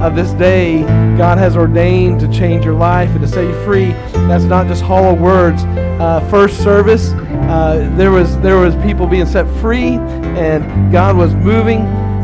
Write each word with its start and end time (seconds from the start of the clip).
of 0.00 0.16
this 0.16 0.32
day 0.32 0.82
God 1.16 1.38
has 1.38 1.56
ordained 1.56 2.20
to 2.20 2.32
change 2.32 2.64
your 2.64 2.74
life 2.74 3.10
and 3.10 3.20
to 3.20 3.28
set 3.28 3.44
you 3.44 3.64
free. 3.64 3.92
That's 4.12 4.44
not 4.44 4.66
just 4.66 4.82
hollow 4.82 5.12
words. 5.12 5.62
Uh, 5.64 6.26
first 6.30 6.62
service, 6.62 7.10
uh, 7.10 7.92
there 7.96 8.10
was 8.10 8.38
there 8.40 8.58
was 8.58 8.74
people 8.76 9.06
being 9.06 9.26
set 9.26 9.46
free, 9.60 9.98
and 10.38 10.90
God 10.90 11.16
was 11.16 11.34
moving, 11.34 11.80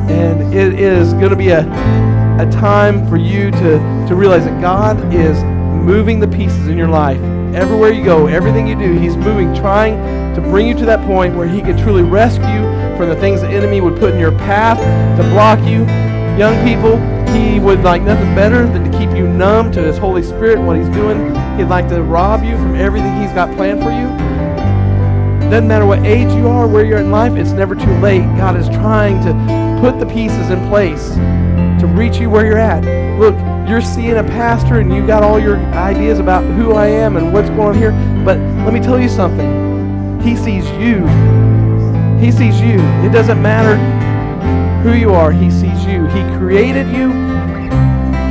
and 0.09 0.55
it 0.55 0.81
is 0.81 1.13
going 1.15 1.31
to 1.31 1.37
be 1.37 1.51
a 1.51 1.61
a 2.41 2.51
time 2.51 3.07
for 3.09 3.17
you 3.17 3.51
to 3.51 4.07
to 4.09 4.15
realize 4.15 4.45
that 4.45 4.61
God 4.61 5.13
is 5.13 5.43
moving 5.85 6.21
the 6.21 6.29
pieces 6.29 6.69
in 6.69 6.79
your 6.79 6.89
life. 6.89 7.21
Everywhere 7.55 7.93
you 7.93 8.05
go, 8.05 8.27
everything 8.27 8.67
you 8.67 8.79
do, 8.79 8.99
He's 8.99 9.17
moving, 9.17 9.55
trying 9.55 9.95
to 10.35 10.41
bring 10.41 10.67
you 10.67 10.75
to 10.75 10.87
that 10.87 11.05
point 11.07 11.35
where 11.35 11.47
He 11.47 11.61
can 11.61 11.77
truly 11.77 12.03
rescue 12.03 12.63
from 12.97 13.09
the 13.11 13.17
things 13.17 13.43
the 13.43 13.49
enemy 13.49 13.81
would 13.83 13.99
put 13.99 14.15
in 14.15 14.21
your 14.21 14.33
path 14.33 14.79
to 15.19 15.23
block 15.31 15.59
you. 15.61 15.85
Young 16.39 16.57
people, 16.67 16.97
He 17.37 17.61
would 17.61 17.83
like 17.83 18.01
nothing 18.01 18.35
better 18.35 18.67
than 18.67 18.91
to 18.91 18.99
keep 18.99 19.11
you 19.11 19.29
numb 19.29 19.71
to 19.73 19.83
His 19.83 19.99
Holy 19.99 20.23
Spirit 20.23 20.59
and 20.59 20.67
what 20.67 20.77
He's 20.77 20.89
doing. 20.89 21.35
He'd 21.59 21.65
like 21.65 21.87
to 21.89 22.03
rob 22.03 22.43
you 22.43 22.57
from 22.57 22.75
everything 22.75 23.21
He's 23.21 23.33
got 23.33 23.55
planned 23.57 23.83
for 23.83 23.91
you. 23.91 24.07
Doesn't 25.51 25.69
matter 25.69 25.87
what 25.87 26.01
age 26.01 26.33
you 26.33 26.49
are, 26.49 26.67
where 26.67 26.85
you're 26.85 26.99
in 26.99 27.11
life, 27.11 27.35
it's 27.37 27.53
never 27.53 27.75
too 27.75 27.93
late. 27.99 28.23
God 28.37 28.57
is 28.57 28.69
trying 28.69 29.23
to 29.25 29.81
put 29.81 30.01
the 30.01 30.07
pieces 30.07 30.51
in 30.51 30.67
place 30.69 31.11
to 31.81 31.87
reach 31.87 32.17
you 32.17 32.31
where 32.31 32.47
you're 32.47 32.59
at. 32.59 32.83
Look, 33.19 33.37
you're 33.69 33.83
seeing 33.83 34.17
a 34.17 34.25
pastor 34.25 34.81
and 34.81 34.93
you 34.95 35.07
got 35.07 35.23
all 35.23 35.39
your 35.39 35.59
ideas 35.75 36.19
about 36.19 36.43
who 36.55 36.73
I 36.73 36.87
am 36.87 37.17
and 37.17 37.33
what's 37.33 37.49
going 37.51 37.61
on 37.61 37.75
here, 37.77 37.93
but 38.25 38.39
let 38.65 38.73
me 38.73 38.81
tell 38.81 38.99
you 38.99 39.09
something. 39.09 40.21
He 40.21 40.37
sees 40.37 40.69
you. 40.73 41.07
He 42.19 42.33
sees 42.33 42.61
you. 42.61 42.81
It 43.05 43.13
doesn't 43.13 43.41
matter 43.43 43.77
who 44.83 44.95
you 44.95 45.13
are, 45.13 45.33
He 45.33 45.51
sees 45.51 45.85
you. 45.85 45.96
He 46.17 46.23
created 46.39 46.87
you. 46.89 47.13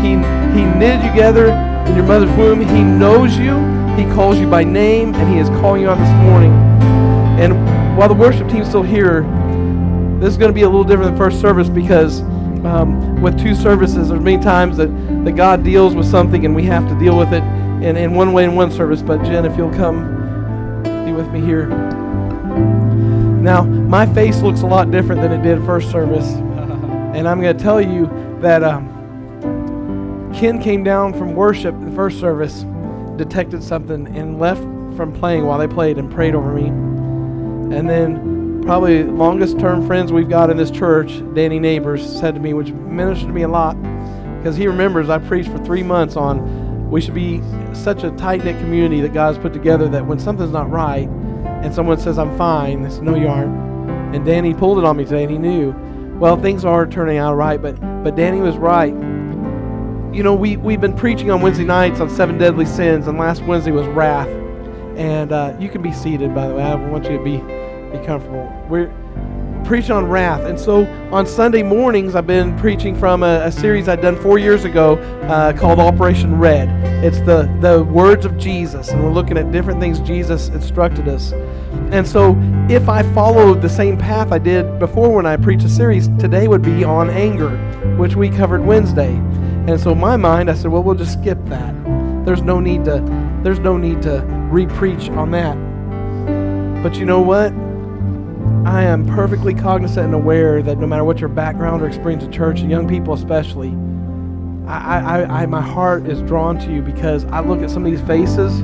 He, 0.01 0.11
he 0.57 0.65
knitted 0.65 1.03
you 1.03 1.09
together 1.11 1.49
in 1.87 1.95
your 1.95 2.05
mother's 2.05 2.31
womb. 2.37 2.61
He 2.61 2.83
knows 2.83 3.37
you. 3.37 3.55
He 3.95 4.03
calls 4.15 4.39
you 4.39 4.47
by 4.47 4.63
name, 4.63 5.13
and 5.13 5.31
He 5.31 5.39
is 5.39 5.49
calling 5.49 5.83
you 5.83 5.89
out 5.89 5.97
this 5.99 6.09
morning. 6.23 6.51
And 7.39 7.97
while 7.97 8.07
the 8.07 8.15
worship 8.15 8.49
team's 8.49 8.67
still 8.67 8.81
here, 8.81 9.21
this 10.19 10.29
is 10.29 10.37
going 10.37 10.49
to 10.49 10.55
be 10.55 10.63
a 10.63 10.69
little 10.69 10.83
different 10.83 11.11
than 11.11 11.17
first 11.17 11.39
service 11.39 11.69
because 11.69 12.21
um, 12.65 13.21
with 13.21 13.39
two 13.39 13.53
services, 13.53 14.09
there's 14.09 14.21
many 14.21 14.41
times 14.41 14.77
that, 14.77 14.87
that 15.23 15.35
God 15.35 15.63
deals 15.63 15.93
with 15.93 16.07
something 16.07 16.45
and 16.45 16.55
we 16.55 16.63
have 16.63 16.87
to 16.89 16.97
deal 16.97 17.17
with 17.17 17.33
it 17.33 17.43
in, 17.83 17.95
in 17.95 18.13
one 18.15 18.33
way 18.33 18.45
in 18.45 18.55
one 18.55 18.71
service. 18.71 19.01
But 19.01 19.23
Jen, 19.23 19.45
if 19.45 19.55
you'll 19.55 19.73
come 19.73 20.15
be 21.05 21.13
with 21.13 21.29
me 21.29 21.41
here. 21.41 21.67
Now, 23.45 23.63
my 23.63 24.11
face 24.11 24.41
looks 24.41 24.61
a 24.61 24.65
lot 24.65 24.89
different 24.89 25.21
than 25.21 25.31
it 25.31 25.43
did 25.43 25.63
first 25.65 25.91
service. 25.91 26.33
And 27.15 27.29
I'm 27.29 27.41
going 27.41 27.55
to 27.55 27.63
tell 27.63 27.79
you 27.79 28.07
that 28.41 28.61
um, 28.61 30.31
Ken 30.35 30.61
came 30.61 30.83
down 30.83 31.13
from 31.13 31.33
worship 31.33 31.73
in 31.73 31.89
the 31.89 31.95
first 31.95 32.19
service, 32.19 32.65
detected 33.15 33.63
something, 33.63 34.05
and 34.17 34.37
left 34.37 34.61
from 34.97 35.13
playing 35.13 35.45
while 35.45 35.57
they 35.57 35.67
played 35.67 35.97
and 35.97 36.11
prayed 36.11 36.35
over 36.35 36.53
me. 36.53 36.67
And 37.75 37.89
then, 37.89 38.61
probably 38.63 39.03
longest 39.03 39.59
term 39.59 39.87
friends 39.87 40.11
we've 40.11 40.27
got 40.27 40.49
in 40.49 40.57
this 40.57 40.69
church, 40.69 41.21
Danny 41.33 41.57
Neighbors, 41.57 42.05
said 42.19 42.35
to 42.35 42.41
me, 42.41 42.53
which 42.53 42.71
ministered 42.71 43.29
to 43.29 43.33
me 43.33 43.43
a 43.43 43.47
lot, 43.47 43.81
because 44.37 44.57
he 44.57 44.67
remembers 44.67 45.09
I 45.09 45.19
preached 45.19 45.49
for 45.49 45.59
three 45.59 45.83
months 45.83 46.17
on 46.17 46.65
we 46.91 46.99
should 46.99 47.13
be 47.13 47.41
such 47.73 48.03
a 48.03 48.11
tight 48.11 48.43
knit 48.43 48.57
community 48.59 49.01
that 49.01 49.13
God 49.13 49.35
has 49.35 49.37
put 49.37 49.53
together 49.53 49.87
that 49.89 50.05
when 50.05 50.19
something's 50.19 50.51
not 50.51 50.69
right 50.69 51.07
and 51.07 51.73
someone 51.73 51.99
says, 51.99 52.17
I'm 52.19 52.37
fine, 52.37 52.83
they 52.83 52.89
say, 52.89 53.01
No, 53.01 53.15
you 53.15 53.27
aren't. 53.27 54.15
And 54.15 54.25
Danny 54.25 54.53
pulled 54.53 54.79
it 54.79 54.83
on 54.83 54.97
me 54.97 55.05
today 55.05 55.23
and 55.23 55.31
he 55.31 55.37
knew, 55.37 55.73
well, 56.19 56.37
things 56.37 56.63
are 56.63 56.87
turning 56.87 57.17
out 57.17 57.35
right, 57.35 57.61
but, 57.61 57.79
but 58.03 58.15
Danny 58.15 58.39
was 58.39 58.55
right. 58.57 58.93
You 60.13 60.23
know, 60.23 60.33
we, 60.33 60.57
we've 60.57 60.79
been 60.79 60.95
preaching 60.95 61.29
on 61.29 61.41
Wednesday 61.41 61.65
nights 61.65 61.99
on 61.99 62.09
seven 62.09 62.37
deadly 62.37 62.65
sins, 62.65 63.07
and 63.07 63.17
last 63.17 63.43
Wednesday 63.43 63.71
was 63.71 63.85
wrath. 63.87 64.29
And 64.97 65.33
uh, 65.33 65.55
you 65.59 65.67
can 65.67 65.81
be 65.81 65.91
seated, 65.91 66.33
by 66.33 66.47
the 66.47 66.55
way. 66.55 66.63
I 66.63 66.75
want 66.75 67.03
you 67.03 67.17
to 67.17 67.23
be, 67.23 67.37
be 67.97 68.05
comfortable. 68.05 68.49
We're 68.69 68.93
preaching 69.65 69.91
on 69.91 70.07
wrath. 70.07 70.45
And 70.45 70.59
so 70.59 70.85
on 71.11 71.25
Sunday 71.25 71.63
mornings, 71.63 72.15
I've 72.15 72.27
been 72.27 72.57
preaching 72.57 72.95
from 72.95 73.23
a, 73.23 73.41
a 73.45 73.51
series 73.51 73.87
I'd 73.87 74.01
done 74.01 74.15
four 74.15 74.37
years 74.37 74.63
ago 74.63 74.95
uh, 75.23 75.53
called 75.53 75.79
Operation 75.79 76.37
Red. 76.37 76.69
It's 77.03 77.19
the, 77.21 77.53
the 77.61 77.83
words 77.83 78.25
of 78.25 78.37
Jesus, 78.37 78.89
and 78.89 79.03
we're 79.03 79.11
looking 79.11 79.37
at 79.37 79.51
different 79.51 79.79
things 79.79 79.99
Jesus 79.99 80.49
instructed 80.49 81.07
us. 81.07 81.33
And 81.91 82.07
so 82.07 82.35
if 82.69 82.89
I 82.89 83.03
followed 83.13 83.61
the 83.61 83.69
same 83.69 83.97
path 83.97 84.31
I 84.31 84.37
did 84.37 84.79
before 84.79 85.11
when 85.11 85.25
I 85.25 85.37
preached 85.37 85.65
a 85.65 85.69
series, 85.69 86.07
today 86.19 86.47
would 86.47 86.61
be 86.61 86.83
on 86.83 87.09
anger, 87.09 87.49
which 87.97 88.15
we 88.15 88.29
covered 88.29 88.63
Wednesday. 88.63 89.13
And 89.67 89.79
so 89.79 89.91
in 89.91 89.99
my 89.99 90.15
mind, 90.15 90.49
I 90.49 90.53
said, 90.53 90.71
well, 90.71 90.83
we'll 90.83 90.95
just 90.95 91.19
skip 91.19 91.43
that. 91.45 91.73
There's 92.25 92.41
no 92.41 92.59
need 92.59 92.85
to, 92.85 93.03
there's 93.43 93.59
no 93.59 93.77
need 93.77 94.01
to 94.03 94.21
re-preach 94.51 95.09
on 95.09 95.31
that. 95.31 95.55
But 96.83 96.97
you 96.97 97.05
know 97.05 97.21
what? 97.21 97.51
I 98.65 98.83
am 98.83 99.05
perfectly 99.05 99.53
cognizant 99.53 100.05
and 100.05 100.15
aware 100.15 100.63
that 100.63 100.79
no 100.79 100.87
matter 100.87 101.03
what 101.03 101.19
your 101.19 101.29
background 101.29 101.83
or 101.83 101.87
experience 101.87 102.23
in 102.23 102.31
church, 102.31 102.61
and 102.61 102.71
young 102.71 102.87
people 102.87 103.13
especially, 103.13 103.69
I, 104.67 104.99
I, 104.99 105.43
I, 105.43 105.45
my 105.45 105.61
heart 105.61 106.07
is 106.07 106.23
drawn 106.23 106.57
to 106.59 106.73
you 106.73 106.81
because 106.81 107.25
I 107.25 107.41
look 107.41 107.61
at 107.61 107.69
some 107.69 107.85
of 107.85 107.91
these 107.91 108.01
faces, 108.07 108.61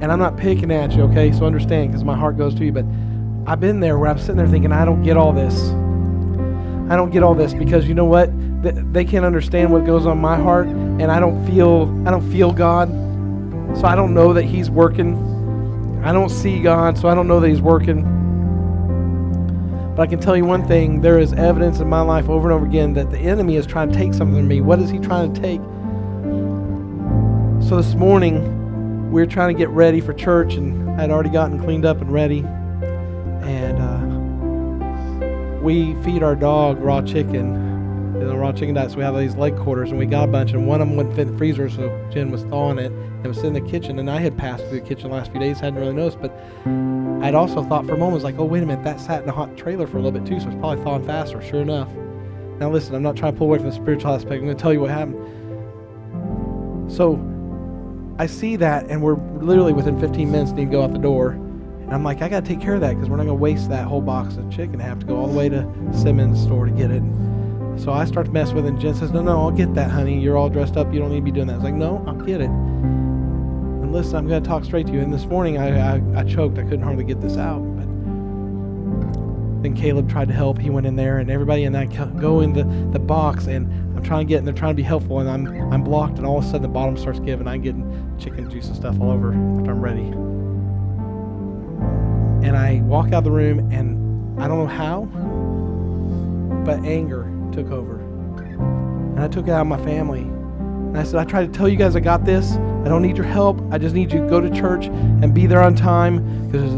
and 0.00 0.12
I'm 0.12 0.20
not 0.20 0.36
picking 0.36 0.70
at 0.70 0.92
you, 0.92 1.02
okay? 1.02 1.32
So 1.32 1.44
understand, 1.44 1.88
because 1.88 2.04
my 2.04 2.16
heart 2.16 2.38
goes 2.38 2.54
to 2.54 2.64
you. 2.64 2.70
But 2.70 2.84
I've 3.50 3.58
been 3.58 3.80
there 3.80 3.98
where 3.98 4.08
I'm 4.08 4.18
sitting 4.18 4.36
there 4.36 4.46
thinking, 4.46 4.70
I 4.70 4.84
don't 4.84 5.02
get 5.02 5.16
all 5.16 5.32
this. 5.32 5.70
I 6.90 6.94
don't 6.94 7.10
get 7.10 7.24
all 7.24 7.34
this 7.34 7.52
because 7.52 7.88
you 7.88 7.94
know 7.94 8.04
what? 8.04 8.30
They 8.92 9.04
can't 9.04 9.24
understand 9.24 9.72
what 9.72 9.84
goes 9.84 10.06
on 10.06 10.18
my 10.20 10.36
heart, 10.36 10.68
and 10.68 11.10
I 11.10 11.18
don't 11.18 11.44
feel 11.44 11.92
I 12.06 12.12
don't 12.12 12.30
feel 12.30 12.52
God, 12.52 12.88
so 13.76 13.86
I 13.86 13.96
don't 13.96 14.14
know 14.14 14.32
that 14.34 14.44
He's 14.44 14.70
working 14.70 15.16
I 16.08 16.12
don't 16.12 16.30
see 16.30 16.62
God, 16.62 16.96
so 16.96 17.06
I 17.06 17.14
don't 17.14 17.28
know 17.28 17.38
that 17.38 17.48
He's 17.48 17.60
working. 17.60 18.00
But 19.94 20.00
I 20.00 20.06
can 20.06 20.18
tell 20.18 20.34
you 20.38 20.46
one 20.46 20.66
thing 20.66 21.02
there 21.02 21.18
is 21.18 21.34
evidence 21.34 21.80
in 21.80 21.88
my 21.90 22.00
life 22.00 22.30
over 22.30 22.50
and 22.50 22.56
over 22.56 22.64
again 22.64 22.94
that 22.94 23.10
the 23.10 23.18
enemy 23.18 23.56
is 23.56 23.66
trying 23.66 23.92
to 23.92 23.94
take 23.94 24.14
something 24.14 24.34
from 24.34 24.48
me. 24.48 24.62
What 24.62 24.78
is 24.78 24.88
he 24.88 25.00
trying 25.00 25.34
to 25.34 25.38
take? 25.38 25.60
So 27.68 27.76
this 27.76 27.94
morning, 27.94 29.10
we 29.10 29.20
were 29.20 29.26
trying 29.26 29.54
to 29.54 29.58
get 29.58 29.68
ready 29.68 30.00
for 30.00 30.14
church, 30.14 30.54
and 30.54 30.90
I 30.92 31.02
had 31.02 31.10
already 31.10 31.28
gotten 31.28 31.62
cleaned 31.62 31.84
up 31.84 32.00
and 32.00 32.10
ready. 32.10 32.38
And 33.42 33.78
uh, 33.78 35.58
we 35.60 35.94
feed 36.04 36.22
our 36.22 36.34
dog 36.34 36.78
raw 36.78 37.02
chicken 37.02 37.67
chicken 38.52 38.74
diet. 38.74 38.90
So 38.90 38.96
we 38.96 39.02
have 39.02 39.16
these 39.16 39.36
leg 39.36 39.56
quarters, 39.56 39.90
and 39.90 39.98
we 39.98 40.06
got 40.06 40.28
a 40.28 40.32
bunch, 40.32 40.52
and 40.52 40.66
one 40.66 40.80
of 40.80 40.88
them 40.88 40.96
wouldn't 40.96 41.14
fit 41.14 41.26
in 41.26 41.32
the 41.32 41.38
freezer, 41.38 41.68
so 41.68 41.88
Jen 42.10 42.30
was 42.30 42.42
thawing 42.44 42.78
it 42.78 42.92
and 42.92 43.26
was 43.26 43.36
sitting 43.36 43.56
in 43.56 43.64
the 43.64 43.70
kitchen. 43.70 43.98
And 43.98 44.10
I 44.10 44.18
had 44.20 44.36
passed 44.36 44.64
through 44.66 44.80
the 44.80 44.86
kitchen 44.86 45.10
the 45.10 45.16
last 45.16 45.30
few 45.30 45.40
days, 45.40 45.60
hadn't 45.60 45.78
really 45.78 45.94
noticed, 45.94 46.20
but 46.20 46.30
I'd 47.22 47.34
also 47.34 47.62
thought 47.64 47.86
for 47.86 47.94
a 47.94 47.98
moment, 47.98 48.14
was 48.14 48.24
like, 48.24 48.38
oh, 48.38 48.44
wait 48.44 48.62
a 48.62 48.66
minute, 48.66 48.84
that 48.84 49.00
sat 49.00 49.22
in 49.22 49.28
a 49.28 49.32
hot 49.32 49.56
trailer 49.56 49.86
for 49.86 49.98
a 49.98 50.02
little 50.02 50.18
bit 50.18 50.26
too, 50.28 50.40
so 50.40 50.48
it's 50.48 50.56
probably 50.58 50.82
thawing 50.84 51.04
faster. 51.04 51.42
Sure 51.42 51.62
enough. 51.62 51.90
Now 52.58 52.70
listen, 52.70 52.94
I'm 52.94 53.02
not 53.02 53.16
trying 53.16 53.32
to 53.32 53.38
pull 53.38 53.48
away 53.48 53.58
from 53.58 53.68
the 53.68 53.74
spiritual 53.74 54.12
aspect. 54.12 54.34
I'm 54.34 54.44
going 54.44 54.56
to 54.56 54.62
tell 54.62 54.72
you 54.72 54.80
what 54.80 54.90
happened. 54.90 55.16
So 56.92 57.20
I 58.18 58.26
see 58.26 58.56
that, 58.56 58.86
and 58.88 59.02
we're 59.02 59.16
literally 59.38 59.72
within 59.72 60.00
15 60.00 60.30
minutes 60.30 60.52
need 60.52 60.66
to 60.66 60.70
go 60.70 60.82
out 60.82 60.92
the 60.92 60.98
door. 60.98 61.30
And 61.32 61.94
I'm 61.94 62.04
like, 62.04 62.20
I 62.20 62.28
got 62.28 62.44
to 62.44 62.48
take 62.48 62.60
care 62.60 62.74
of 62.74 62.80
that 62.82 62.94
because 62.94 63.08
we're 63.08 63.16
not 63.16 63.24
going 63.24 63.36
to 63.38 63.42
waste 63.42 63.68
that 63.70 63.86
whole 63.86 64.02
box 64.02 64.36
of 64.36 64.50
chicken. 64.50 64.80
I 64.80 64.84
have 64.84 64.98
to 64.98 65.06
go 65.06 65.16
all 65.16 65.28
the 65.28 65.36
way 65.36 65.48
to 65.48 65.64
Simmons 65.92 66.42
store 66.42 66.66
to 66.66 66.72
get 66.72 66.90
it. 66.90 67.02
So 67.78 67.92
I 67.92 68.04
start 68.06 68.26
to 68.26 68.32
mess 68.32 68.52
with 68.52 68.64
it, 68.66 68.68
and 68.68 68.80
Jen 68.80 68.94
says, 68.94 69.12
No, 69.12 69.22
no, 69.22 69.38
I'll 69.38 69.52
get 69.52 69.72
that, 69.74 69.90
honey. 69.90 70.20
You're 70.20 70.36
all 70.36 70.48
dressed 70.48 70.76
up. 70.76 70.92
You 70.92 70.98
don't 70.98 71.10
need 71.10 71.20
to 71.20 71.22
be 71.22 71.30
doing 71.30 71.46
that. 71.46 71.54
I 71.54 71.56
was 71.56 71.64
like, 71.64 71.74
No, 71.74 72.04
I'll 72.06 72.14
get 72.14 72.40
it. 72.40 72.50
And 72.50 73.92
listen, 73.92 74.16
I'm 74.16 74.26
going 74.26 74.42
to 74.42 74.48
talk 74.48 74.64
straight 74.64 74.86
to 74.88 74.92
you. 74.92 75.00
And 75.00 75.14
this 75.14 75.26
morning 75.26 75.58
I, 75.58 75.96
I, 75.96 76.02
I 76.16 76.24
choked. 76.24 76.58
I 76.58 76.64
couldn't 76.64 76.82
hardly 76.82 77.04
get 77.04 77.20
this 77.20 77.36
out. 77.36 77.60
But 77.60 77.84
then 79.62 79.74
Caleb 79.76 80.10
tried 80.10 80.26
to 80.28 80.34
help. 80.34 80.58
He 80.58 80.70
went 80.70 80.86
in 80.86 80.96
there, 80.96 81.18
and 81.18 81.30
everybody 81.30 81.64
in 81.64 81.72
that 81.72 81.86
go 82.18 82.40
in 82.40 82.52
the, 82.52 82.64
the 82.92 82.98
box, 82.98 83.46
and 83.46 83.66
I'm 83.96 84.02
trying 84.02 84.26
to 84.26 84.28
get, 84.28 84.38
and 84.38 84.46
they're 84.46 84.54
trying 84.54 84.72
to 84.72 84.76
be 84.76 84.82
helpful, 84.82 85.20
and 85.20 85.30
I'm 85.30 85.72
I'm 85.72 85.84
blocked, 85.84 86.18
and 86.18 86.26
all 86.26 86.38
of 86.38 86.44
a 86.44 86.46
sudden 86.46 86.62
the 86.62 86.68
bottom 86.68 86.96
starts 86.96 87.20
giving. 87.20 87.46
I'm 87.46 87.62
getting 87.62 88.16
chicken 88.18 88.50
juice 88.50 88.66
and 88.66 88.76
stuff 88.76 89.00
all 89.00 89.10
over 89.10 89.28
after 89.28 89.70
I'm 89.70 89.80
ready. 89.80 90.08
And 92.46 92.56
I 92.56 92.80
walk 92.82 93.06
out 93.08 93.14
of 93.14 93.24
the 93.24 93.30
room, 93.30 93.70
and 93.72 94.40
I 94.40 94.48
don't 94.48 94.58
know 94.58 94.66
how, 94.66 95.04
but 96.64 96.80
anger 96.84 97.27
took 97.52 97.70
over. 97.70 98.00
And 99.18 99.20
I 99.20 99.28
took 99.28 99.48
it 99.48 99.50
out 99.50 99.62
of 99.62 99.66
my 99.66 99.82
family. 99.84 100.20
And 100.20 100.96
I 100.96 101.02
said, 101.02 101.16
I 101.16 101.24
tried 101.24 101.52
to 101.52 101.58
tell 101.58 101.68
you 101.68 101.76
guys 101.76 101.96
I 101.96 102.00
got 102.00 102.24
this. 102.24 102.52
I 102.52 102.88
don't 102.88 103.02
need 103.02 103.16
your 103.16 103.26
help. 103.26 103.60
I 103.72 103.78
just 103.78 103.94
need 103.94 104.12
you 104.12 104.20
to 104.20 104.28
go 104.28 104.40
to 104.40 104.48
church 104.50 104.86
and 104.86 105.34
be 105.34 105.46
there 105.46 105.60
on 105.60 105.74
time. 105.74 106.46
Because, 106.46 106.72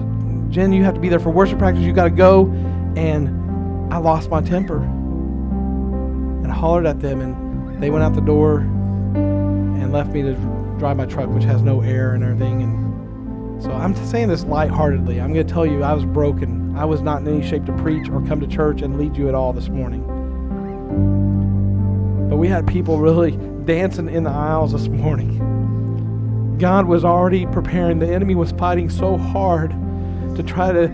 Jen, 0.54 0.72
you 0.72 0.82
have 0.84 0.94
to 0.94 1.00
be 1.00 1.08
there 1.08 1.20
for 1.20 1.30
worship 1.30 1.58
practice. 1.58 1.84
You 1.84 1.92
got 1.92 2.04
to 2.04 2.10
go. 2.10 2.46
And 2.96 3.28
I 3.92 3.98
lost 3.98 4.30
my 4.30 4.40
temper. 4.40 4.82
And 4.82 6.46
I 6.46 6.54
hollered 6.54 6.86
at 6.86 7.00
them. 7.00 7.20
And 7.20 7.82
they 7.82 7.90
went 7.90 8.02
out 8.02 8.14
the 8.14 8.20
door 8.20 8.60
and 8.60 9.92
left 9.92 10.10
me 10.12 10.22
to 10.22 10.34
drive 10.78 10.96
my 10.96 11.06
truck, 11.06 11.28
which 11.28 11.44
has 11.44 11.62
no 11.62 11.82
air 11.82 12.14
and 12.14 12.24
everything. 12.24 12.62
And 12.62 13.62
so 13.62 13.70
I'm 13.70 13.94
saying 14.06 14.28
this 14.28 14.44
lightheartedly. 14.44 15.20
I'm 15.20 15.34
going 15.34 15.46
to 15.46 15.52
tell 15.52 15.66
you, 15.66 15.82
I 15.82 15.92
was 15.92 16.06
broken. 16.06 16.74
I 16.74 16.86
was 16.86 17.02
not 17.02 17.20
in 17.20 17.28
any 17.28 17.46
shape 17.46 17.66
to 17.66 17.72
preach 17.76 18.08
or 18.08 18.24
come 18.26 18.40
to 18.40 18.46
church 18.46 18.80
and 18.80 18.98
lead 18.98 19.16
you 19.16 19.28
at 19.28 19.34
all 19.34 19.52
this 19.52 19.68
morning. 19.68 20.02
We 22.36 22.48
had 22.48 22.66
people 22.66 22.98
really 22.98 23.32
dancing 23.64 24.08
in 24.08 24.24
the 24.24 24.30
aisles 24.30 24.72
this 24.72 24.88
morning. 24.88 26.56
God 26.58 26.86
was 26.86 27.04
already 27.04 27.46
preparing. 27.46 27.98
The 27.98 28.12
enemy 28.12 28.34
was 28.34 28.52
fighting 28.52 28.90
so 28.90 29.16
hard 29.16 29.70
to 30.36 30.42
try 30.42 30.72
to 30.72 30.88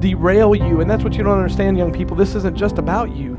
derail 0.00 0.54
you. 0.54 0.80
And 0.80 0.90
that's 0.90 1.04
what 1.04 1.14
you 1.14 1.22
don't 1.22 1.36
understand, 1.36 1.78
young 1.78 1.92
people. 1.92 2.16
This 2.16 2.34
isn't 2.34 2.56
just 2.56 2.78
about 2.78 3.14
you. 3.14 3.36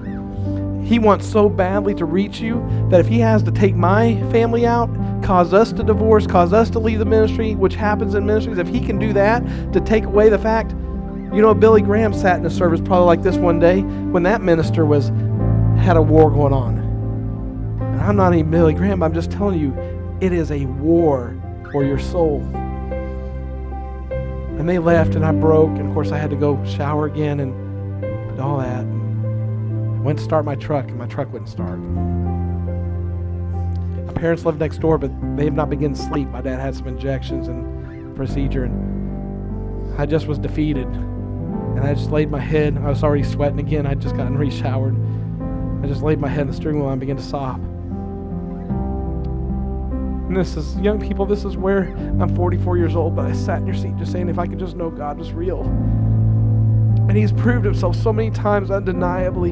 He 0.83 0.99
wants 0.99 1.27
so 1.27 1.49
badly 1.49 1.93
to 1.95 2.05
reach 2.05 2.39
you 2.39 2.65
that 2.89 3.01
if 3.01 3.07
he 3.07 3.19
has 3.19 3.43
to 3.43 3.51
take 3.51 3.75
my 3.75 4.21
family 4.31 4.65
out, 4.65 4.87
cause 5.21 5.53
us 5.53 5.73
to 5.73 5.83
divorce, 5.83 6.25
cause 6.25 6.53
us 6.53 6.69
to 6.69 6.79
leave 6.79 6.99
the 6.99 7.05
ministry, 7.05 7.55
which 7.55 7.75
happens 7.75 8.13
in 8.15 8.25
ministries, 8.25 8.57
if 8.57 8.69
he 8.69 8.79
can 8.79 8.97
do 8.97 9.11
that 9.11 9.43
to 9.73 9.81
take 9.81 10.05
away 10.05 10.29
the 10.29 10.39
fact, 10.39 10.71
you 11.33 11.41
know, 11.41 11.53
Billy 11.53 11.81
Graham 11.81 12.13
sat 12.13 12.39
in 12.39 12.45
a 12.45 12.49
service 12.49 12.79
probably 12.79 13.05
like 13.05 13.21
this 13.21 13.35
one 13.35 13.59
day 13.59 13.81
when 13.81 14.23
that 14.23 14.41
minister 14.41 14.85
was 14.85 15.09
had 15.77 15.97
a 15.97 16.01
war 16.01 16.31
going 16.31 16.53
on. 16.53 16.76
And 17.97 18.05
I'm 18.05 18.15
not 18.15 18.35
even 18.35 18.51
Billy 18.51 18.75
Graham, 18.75 19.01
I'm 19.01 19.15
just 19.15 19.31
telling 19.31 19.59
you, 19.59 19.73
it 20.21 20.31
is 20.31 20.51
a 20.51 20.67
war 20.67 21.35
for 21.71 21.83
your 21.83 21.97
soul. 21.97 22.41
And 24.59 24.69
they 24.69 24.77
left, 24.77 25.15
and 25.15 25.25
I 25.25 25.31
broke. 25.31 25.69
And 25.69 25.87
of 25.87 25.93
course, 25.95 26.11
I 26.11 26.19
had 26.19 26.29
to 26.29 26.35
go 26.35 26.63
shower 26.63 27.07
again 27.07 27.39
and 27.39 28.39
all 28.39 28.59
that. 28.59 28.85
I 28.85 30.01
went 30.01 30.19
to 30.19 30.23
start 30.23 30.45
my 30.45 30.53
truck, 30.53 30.89
and 30.89 30.99
my 30.99 31.07
truck 31.07 31.33
wouldn't 31.33 31.49
start. 31.49 31.79
My 34.05 34.13
parents 34.13 34.45
live 34.45 34.59
next 34.59 34.77
door, 34.77 34.99
but 34.99 35.09
they 35.35 35.45
have 35.45 35.55
not 35.55 35.71
begun 35.71 35.95
to 35.95 35.99
sleep. 35.99 36.27
My 36.27 36.41
dad 36.41 36.59
had 36.59 36.75
some 36.75 36.85
injections 36.87 37.47
and 37.47 38.15
procedure, 38.15 38.65
and 38.65 39.99
I 39.99 40.05
just 40.05 40.27
was 40.27 40.37
defeated. 40.37 40.85
And 40.85 41.79
I 41.79 41.95
just 41.95 42.11
laid 42.11 42.29
my 42.29 42.39
head. 42.39 42.77
I 42.77 42.89
was 42.89 43.03
already 43.03 43.23
sweating 43.23 43.59
again. 43.59 43.87
I'd 43.87 44.01
just 44.01 44.15
gotten 44.15 44.37
re-showered. 44.37 44.95
I 45.83 45.87
just 45.87 46.03
laid 46.03 46.19
my 46.19 46.27
head 46.27 46.41
in 46.41 46.47
the 46.47 46.53
steering 46.53 46.79
wheel 46.79 46.91
and 46.91 46.99
began 46.99 47.17
to 47.17 47.23
sob. 47.23 47.59
And 50.27 50.35
this 50.35 50.57
is, 50.57 50.77
young 50.79 50.99
people, 50.99 51.25
this 51.25 51.45
is 51.45 51.55
where 51.55 51.83
I'm 52.19 52.35
44 52.35 52.77
years 52.77 52.95
old, 52.97 53.15
but 53.15 53.25
I 53.25 53.33
sat 53.33 53.61
in 53.61 53.65
your 53.65 53.75
seat 53.75 53.95
just 53.97 54.11
saying, 54.11 54.27
if 54.27 54.37
I 54.37 54.45
could 54.45 54.59
just 54.59 54.75
know 54.75 54.89
God 54.89 55.17
was 55.17 55.31
real. 55.31 55.61
And 55.61 57.15
He's 57.15 57.31
proved 57.31 57.63
Himself 57.63 57.95
so 57.95 58.11
many 58.11 58.29
times 58.29 58.69
undeniably. 58.69 59.51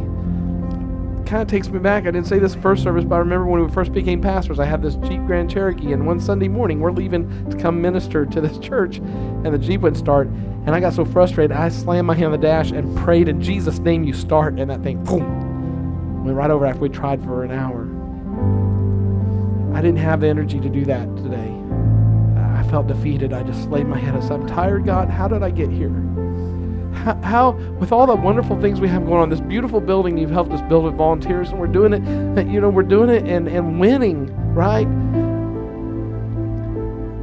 Kind 1.25 1.41
of 1.41 1.47
takes 1.47 1.69
me 1.69 1.79
back. 1.79 2.03
I 2.03 2.11
didn't 2.11 2.27
say 2.27 2.39
this 2.39 2.55
first 2.55 2.83
service, 2.83 3.05
but 3.05 3.15
I 3.15 3.19
remember 3.19 3.45
when 3.45 3.65
we 3.65 3.71
first 3.71 3.93
became 3.93 4.21
pastors, 4.21 4.59
I 4.59 4.65
had 4.65 4.81
this 4.81 4.95
Jeep 4.95 5.25
Grand 5.25 5.49
Cherokee, 5.49 5.93
and 5.93 6.05
one 6.05 6.19
Sunday 6.19 6.49
morning 6.49 6.81
we're 6.81 6.91
leaving 6.91 7.49
to 7.49 7.57
come 7.57 7.81
minister 7.81 8.25
to 8.25 8.41
this 8.41 8.57
church, 8.57 8.97
and 8.97 9.45
the 9.45 9.57
Jeep 9.57 9.79
wouldn't 9.79 9.97
start. 9.97 10.27
And 10.27 10.71
I 10.71 10.81
got 10.81 10.93
so 10.93 11.05
frustrated, 11.05 11.55
I 11.55 11.69
slammed 11.69 12.07
my 12.07 12.15
hand 12.15 12.25
on 12.25 12.31
the 12.33 12.37
dash 12.37 12.71
and 12.71 12.95
prayed 12.97 13.29
in 13.29 13.41
Jesus' 13.41 13.79
name, 13.79 14.03
you 14.03 14.13
start, 14.13 14.59
and 14.59 14.69
that 14.69 14.83
thing, 14.83 15.03
boom, 15.05 16.25
went 16.25 16.35
right 16.35 16.51
over 16.51 16.65
after 16.65 16.81
we 16.81 16.89
tried 16.89 17.23
for 17.23 17.43
an 17.43 17.51
hour. 17.51 17.87
I 19.75 19.81
didn't 19.81 19.97
have 19.97 20.21
the 20.21 20.27
energy 20.27 20.61
to 20.61 20.69
do 20.69 20.85
that 20.85 21.05
today. 21.17 21.53
I 22.57 22.63
felt 22.69 22.87
defeated. 22.87 23.33
I 23.33 23.43
just 23.43 23.69
laid 23.69 23.85
my 23.85 23.99
head. 23.99 24.23
Said, 24.23 24.31
I'm 24.31 24.47
tired, 24.47 24.85
God. 24.85 25.09
How 25.09 25.27
did 25.27 25.43
I 25.43 25.49
get 25.49 25.69
here? 25.69 25.89
How, 26.93 27.15
how, 27.21 27.51
with 27.77 27.91
all 27.91 28.07
the 28.07 28.15
wonderful 28.15 28.57
things 28.61 28.79
we 28.79 28.87
have 28.87 29.05
going 29.05 29.21
on, 29.21 29.27
this 29.29 29.41
beautiful 29.41 29.81
building 29.81 30.17
you've 30.17 30.31
helped 30.31 30.53
us 30.53 30.61
build 30.69 30.85
with 30.85 30.95
volunteers, 30.95 31.49
and 31.49 31.59
we're 31.59 31.67
doing 31.67 31.91
it, 31.91 32.47
you 32.47 32.61
know, 32.61 32.69
we're 32.69 32.83
doing 32.83 33.09
it 33.09 33.27
and, 33.27 33.49
and 33.49 33.77
winning, 33.77 34.33
right? 34.53 34.87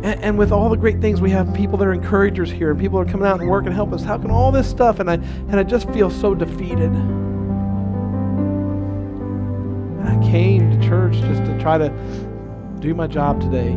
And, 0.04 0.22
and, 0.22 0.36
with 0.36 0.52
all 0.52 0.68
the 0.68 0.76
great 0.76 1.00
things 1.00 1.22
we 1.22 1.30
have 1.30 1.54
people 1.54 1.78
that 1.78 1.86
are 1.86 1.94
encouragers 1.94 2.50
here 2.50 2.70
and 2.70 2.78
people 2.78 2.98
are 2.98 3.06
coming 3.06 3.26
out 3.26 3.40
and 3.40 3.48
work 3.48 3.64
and 3.64 3.74
help 3.74 3.94
us 3.94 4.02
how 4.02 4.18
can 4.18 4.32
all 4.32 4.50
this 4.50 4.68
stuff 4.68 4.98
and 4.98 5.08
i 5.08 5.14
and 5.14 5.54
i 5.60 5.62
just 5.62 5.88
feel 5.90 6.10
so 6.10 6.34
defeated 6.34 6.90
and 10.00 10.08
i 10.08 10.18
came 10.28 10.72
to 10.72 10.88
church 10.88 11.14
just 11.14 11.44
to 11.44 11.56
try 11.60 11.78
to 11.78 11.88
do 12.82 12.94
my 12.94 13.06
job 13.06 13.40
today. 13.40 13.70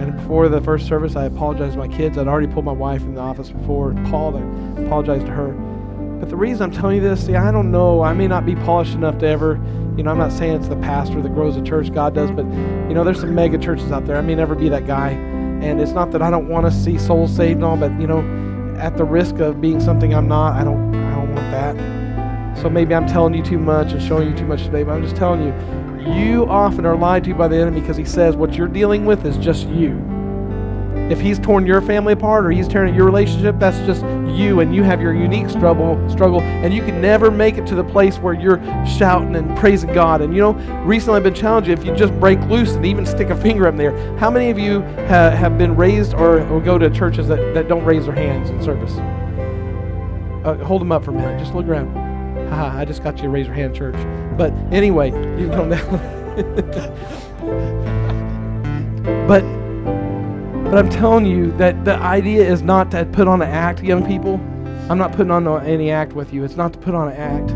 And 0.00 0.16
before 0.16 0.48
the 0.48 0.60
first 0.60 0.86
service, 0.86 1.14
I 1.14 1.26
apologized 1.26 1.74
to 1.74 1.78
my 1.78 1.88
kids. 1.88 2.18
I'd 2.18 2.26
already 2.26 2.46
pulled 2.46 2.64
my 2.64 2.72
wife 2.72 3.02
in 3.02 3.14
the 3.14 3.20
office 3.20 3.50
before 3.50 3.90
and 3.90 4.06
called. 4.08 4.36
I 4.36 4.40
apologized 4.82 5.26
to 5.26 5.32
her. 5.32 5.52
But 6.18 6.30
the 6.30 6.36
reason 6.36 6.62
I'm 6.62 6.70
telling 6.70 6.96
you 6.96 7.02
this, 7.02 7.26
see, 7.26 7.36
I 7.36 7.52
don't 7.52 7.70
know. 7.70 8.02
I 8.02 8.14
may 8.14 8.26
not 8.26 8.46
be 8.46 8.56
polished 8.56 8.94
enough 8.94 9.18
to 9.18 9.26
ever, 9.26 9.60
you 9.96 10.02
know, 10.02 10.10
I'm 10.10 10.18
not 10.18 10.32
saying 10.32 10.56
it's 10.56 10.68
the 10.68 10.76
pastor 10.76 11.20
that 11.20 11.34
grows 11.34 11.56
a 11.56 11.62
church. 11.62 11.92
God 11.92 12.14
does. 12.14 12.30
But, 12.30 12.46
you 12.46 12.94
know, 12.94 13.04
there's 13.04 13.20
some 13.20 13.34
mega 13.34 13.58
churches 13.58 13.92
out 13.92 14.06
there. 14.06 14.16
I 14.16 14.22
may 14.22 14.34
never 14.34 14.54
be 14.54 14.70
that 14.70 14.86
guy. 14.86 15.10
And 15.10 15.78
it's 15.80 15.92
not 15.92 16.10
that 16.12 16.22
I 16.22 16.30
don't 16.30 16.48
want 16.48 16.64
to 16.66 16.72
see 16.72 16.98
souls 16.98 17.34
saved 17.36 17.56
and 17.56 17.64
all, 17.64 17.76
but, 17.76 17.92
you 18.00 18.06
know, 18.06 18.20
at 18.78 18.96
the 18.96 19.04
risk 19.04 19.40
of 19.40 19.60
being 19.60 19.80
something 19.80 20.14
I'm 20.14 20.28
not, 20.28 20.54
I 20.54 20.64
don't, 20.64 20.94
I 20.94 21.14
don't 21.16 21.34
want 21.34 21.50
that. 21.50 22.58
So 22.58 22.70
maybe 22.70 22.94
I'm 22.94 23.06
telling 23.06 23.34
you 23.34 23.42
too 23.42 23.58
much 23.58 23.92
and 23.92 24.02
showing 24.02 24.30
you 24.30 24.36
too 24.36 24.46
much 24.46 24.64
today, 24.64 24.82
but 24.82 24.92
I'm 24.92 25.02
just 25.02 25.16
telling 25.16 25.42
you, 25.42 25.52
you 26.06 26.46
often 26.46 26.86
are 26.86 26.96
lied 26.96 27.24
to 27.24 27.34
by 27.34 27.48
the 27.48 27.56
enemy 27.56 27.80
because 27.80 27.96
he 27.96 28.04
says 28.04 28.36
what 28.36 28.54
you're 28.54 28.68
dealing 28.68 29.04
with 29.04 29.24
is 29.24 29.36
just 29.36 29.66
you. 29.68 30.02
If 31.10 31.20
he's 31.20 31.38
torn 31.38 31.66
your 31.66 31.80
family 31.80 32.14
apart 32.14 32.44
or 32.44 32.50
he's 32.50 32.66
tearing 32.66 32.92
your 32.92 33.04
relationship, 33.04 33.60
that's 33.60 33.78
just 33.86 34.02
you, 34.36 34.58
and 34.58 34.74
you 34.74 34.82
have 34.82 35.00
your 35.00 35.14
unique 35.14 35.48
struggle, 35.48 35.96
struggle, 36.10 36.40
and 36.40 36.74
you 36.74 36.82
can 36.82 37.00
never 37.00 37.30
make 37.30 37.58
it 37.58 37.66
to 37.68 37.76
the 37.76 37.84
place 37.84 38.18
where 38.18 38.34
you're 38.34 38.58
shouting 38.84 39.36
and 39.36 39.56
praising 39.56 39.92
God. 39.92 40.20
And 40.20 40.34
you 40.34 40.40
know, 40.40 40.54
recently 40.84 41.16
I've 41.16 41.22
been 41.22 41.32
challenged 41.32 41.70
if 41.70 41.84
you 41.84 41.94
just 41.94 42.12
break 42.18 42.40
loose 42.48 42.72
and 42.72 42.84
even 42.84 43.06
stick 43.06 43.30
a 43.30 43.36
finger 43.36 43.68
up 43.68 43.76
there. 43.76 43.96
How 44.18 44.30
many 44.30 44.50
of 44.50 44.58
you 44.58 44.80
ha- 44.82 45.30
have 45.30 45.56
been 45.56 45.76
raised 45.76 46.14
or, 46.14 46.40
or 46.48 46.60
go 46.60 46.76
to 46.76 46.90
churches 46.90 47.28
that, 47.28 47.54
that 47.54 47.68
don't 47.68 47.84
raise 47.84 48.06
their 48.06 48.14
hands 48.14 48.50
in 48.50 48.60
service? 48.60 48.92
Uh, 50.44 50.56
hold 50.64 50.80
them 50.80 50.90
up 50.90 51.04
for 51.04 51.12
a 51.12 51.14
minute. 51.14 51.38
Just 51.38 51.54
look 51.54 51.66
around. 51.66 51.94
Haha, 52.48 52.78
I 52.78 52.84
just 52.84 53.04
got 53.04 53.18
you 53.18 53.24
to 53.24 53.28
raise 53.28 53.46
your 53.46 53.54
hand, 53.54 53.76
church. 53.76 53.94
But 54.36 54.52
anyway, 54.70 55.10
you 55.40 55.48
but 59.26 59.42
but 60.70 60.78
I'm 60.78 60.90
telling 60.90 61.26
you 61.26 61.52
that 61.58 61.84
the 61.84 61.94
idea 61.94 62.44
is 62.44 62.60
not 62.62 62.90
to 62.90 63.06
put 63.06 63.28
on 63.28 63.40
an 63.40 63.48
act, 63.48 63.82
young 63.82 64.04
people. 64.04 64.40
I'm 64.90 64.98
not 64.98 65.12
putting 65.12 65.30
on 65.30 65.46
any 65.64 65.92
act 65.92 66.12
with 66.12 66.32
you. 66.32 66.42
It's 66.42 66.56
not 66.56 66.72
to 66.72 66.78
put 66.80 66.92
on 66.94 67.08
an 67.08 67.16
act. 67.16 67.50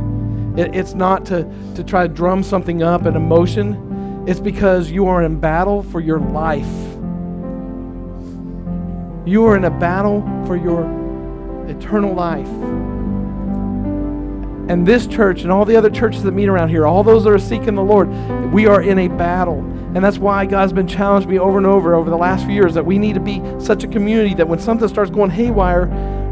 It, 0.59 0.75
it's 0.77 0.95
not 0.95 1.27
to, 1.27 1.45
to 1.75 1.83
try 1.83 2.07
to 2.07 2.13
drum 2.13 2.43
something 2.45 2.83
up, 2.85 3.07
an 3.07 3.17
emotion. 3.17 4.25
It's 4.29 4.41
because 4.41 4.91
you 4.91 5.07
are 5.07 5.23
in 5.23 5.41
battle 5.41 5.83
for 5.83 6.01
your 6.01 6.21
life. 6.21 6.67
You 9.27 9.45
are 9.47 9.57
in 9.57 9.65
a 9.65 9.71
battle 9.71 10.23
for 10.47 10.57
your 10.57 10.85
eternal 11.69 12.15
life. 12.15 12.49
And 14.71 14.87
this 14.87 15.09
church 15.09 15.43
and 15.43 15.51
all 15.51 15.65
the 15.65 15.75
other 15.75 15.91
churches 15.91 16.23
that 16.23 16.31
meet 16.31 16.49
around 16.49 16.69
here, 16.69 16.87
all 16.87 17.03
those 17.03 17.25
that 17.25 17.31
are 17.31 17.41
seeking 17.41 17.75
the 17.75 17.83
Lord, 17.83 18.09
we 18.53 18.69
are 18.69 18.81
in 18.81 19.01
a 19.01 19.09
battle. 19.09 19.59
And 19.59 19.97
that's 19.97 20.17
why 20.17 20.47
God's 20.47 20.73
been 20.73 20.87
challenged 20.87 21.29
me 21.29 21.41
over 21.41 21.59
and 21.59 21.67
over 21.67 21.97
over 21.97 22.09
the 22.09 22.17
last 22.17 22.45
few 22.45 22.55
years 22.55 22.73
that 22.75 22.87
we 22.87 22.97
need 22.97 23.15
to 23.15 23.21
be 23.21 23.43
such 23.59 23.83
a 23.83 23.89
community 23.89 24.33
that 24.35 24.47
when 24.47 24.61
something 24.61 24.87
starts 24.87 25.11
going 25.11 25.29
haywire, 25.29 25.87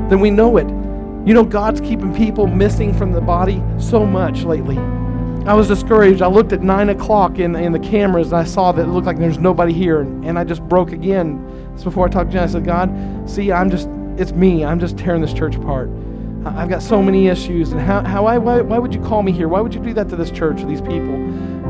then 0.09 0.21
we 0.21 0.31
know 0.31 0.57
it. 0.57 0.69
You 1.27 1.35
know, 1.35 1.43
God's 1.43 1.81
keeping 1.81 2.15
people 2.15 2.47
missing 2.47 2.95
from 2.95 3.11
the 3.11 3.21
body 3.21 3.61
so 3.77 4.07
much 4.07 4.45
lately. 4.45 4.79
I 5.45 5.55
was 5.55 5.67
discouraged. 5.67 6.23
I 6.23 6.29
looked 6.29 6.53
at 6.53 6.63
9 6.63 6.91
o'clock 6.91 7.41
in, 7.41 7.57
in 7.57 7.73
the 7.73 7.81
cameras 7.81 8.29
and 8.29 8.37
I 8.37 8.45
saw 8.45 8.71
that 8.71 8.83
it 8.83 8.89
looked 8.89 9.09
like 9.09 9.19
there's 9.19 9.39
nobody 9.39 9.73
here. 9.73 10.03
And, 10.03 10.39
I 10.39 10.45
just 10.45 10.63
broke 10.63 10.93
again. 10.93 11.73
It's 11.75 11.83
before 11.83 12.07
I 12.07 12.09
talked 12.09 12.31
to 12.31 12.35
Jen. 12.35 12.45
I 12.45 12.47
said, 12.47 12.65
God, 12.65 13.29
see, 13.29 13.51
I'm 13.51 13.69
just, 13.69 13.89
it's 14.17 14.31
me. 14.31 14.65
I'm 14.65 14.79
just 14.79 14.97
tearing 14.97 15.23
this 15.23 15.33
church 15.33 15.57
apart. 15.57 15.91
I've 16.45 16.69
got 16.69 16.83
so 16.83 17.03
many 17.03 17.27
issues. 17.27 17.73
And 17.73 17.81
how, 17.81 18.03
how 18.05 18.27
I, 18.27 18.39
why, 18.39 18.61
why 18.61 18.79
would 18.79 18.95
you 18.95 19.01
call 19.01 19.23
me 19.23 19.33
here? 19.33 19.49
Why 19.49 19.61
would 19.61 19.75
you 19.75 19.81
do 19.81 19.93
that 19.95 20.09
to 20.11 20.17
this 20.17 20.31
church 20.31 20.63
or 20.63 20.67
these 20.67 20.81
people? 20.81 21.17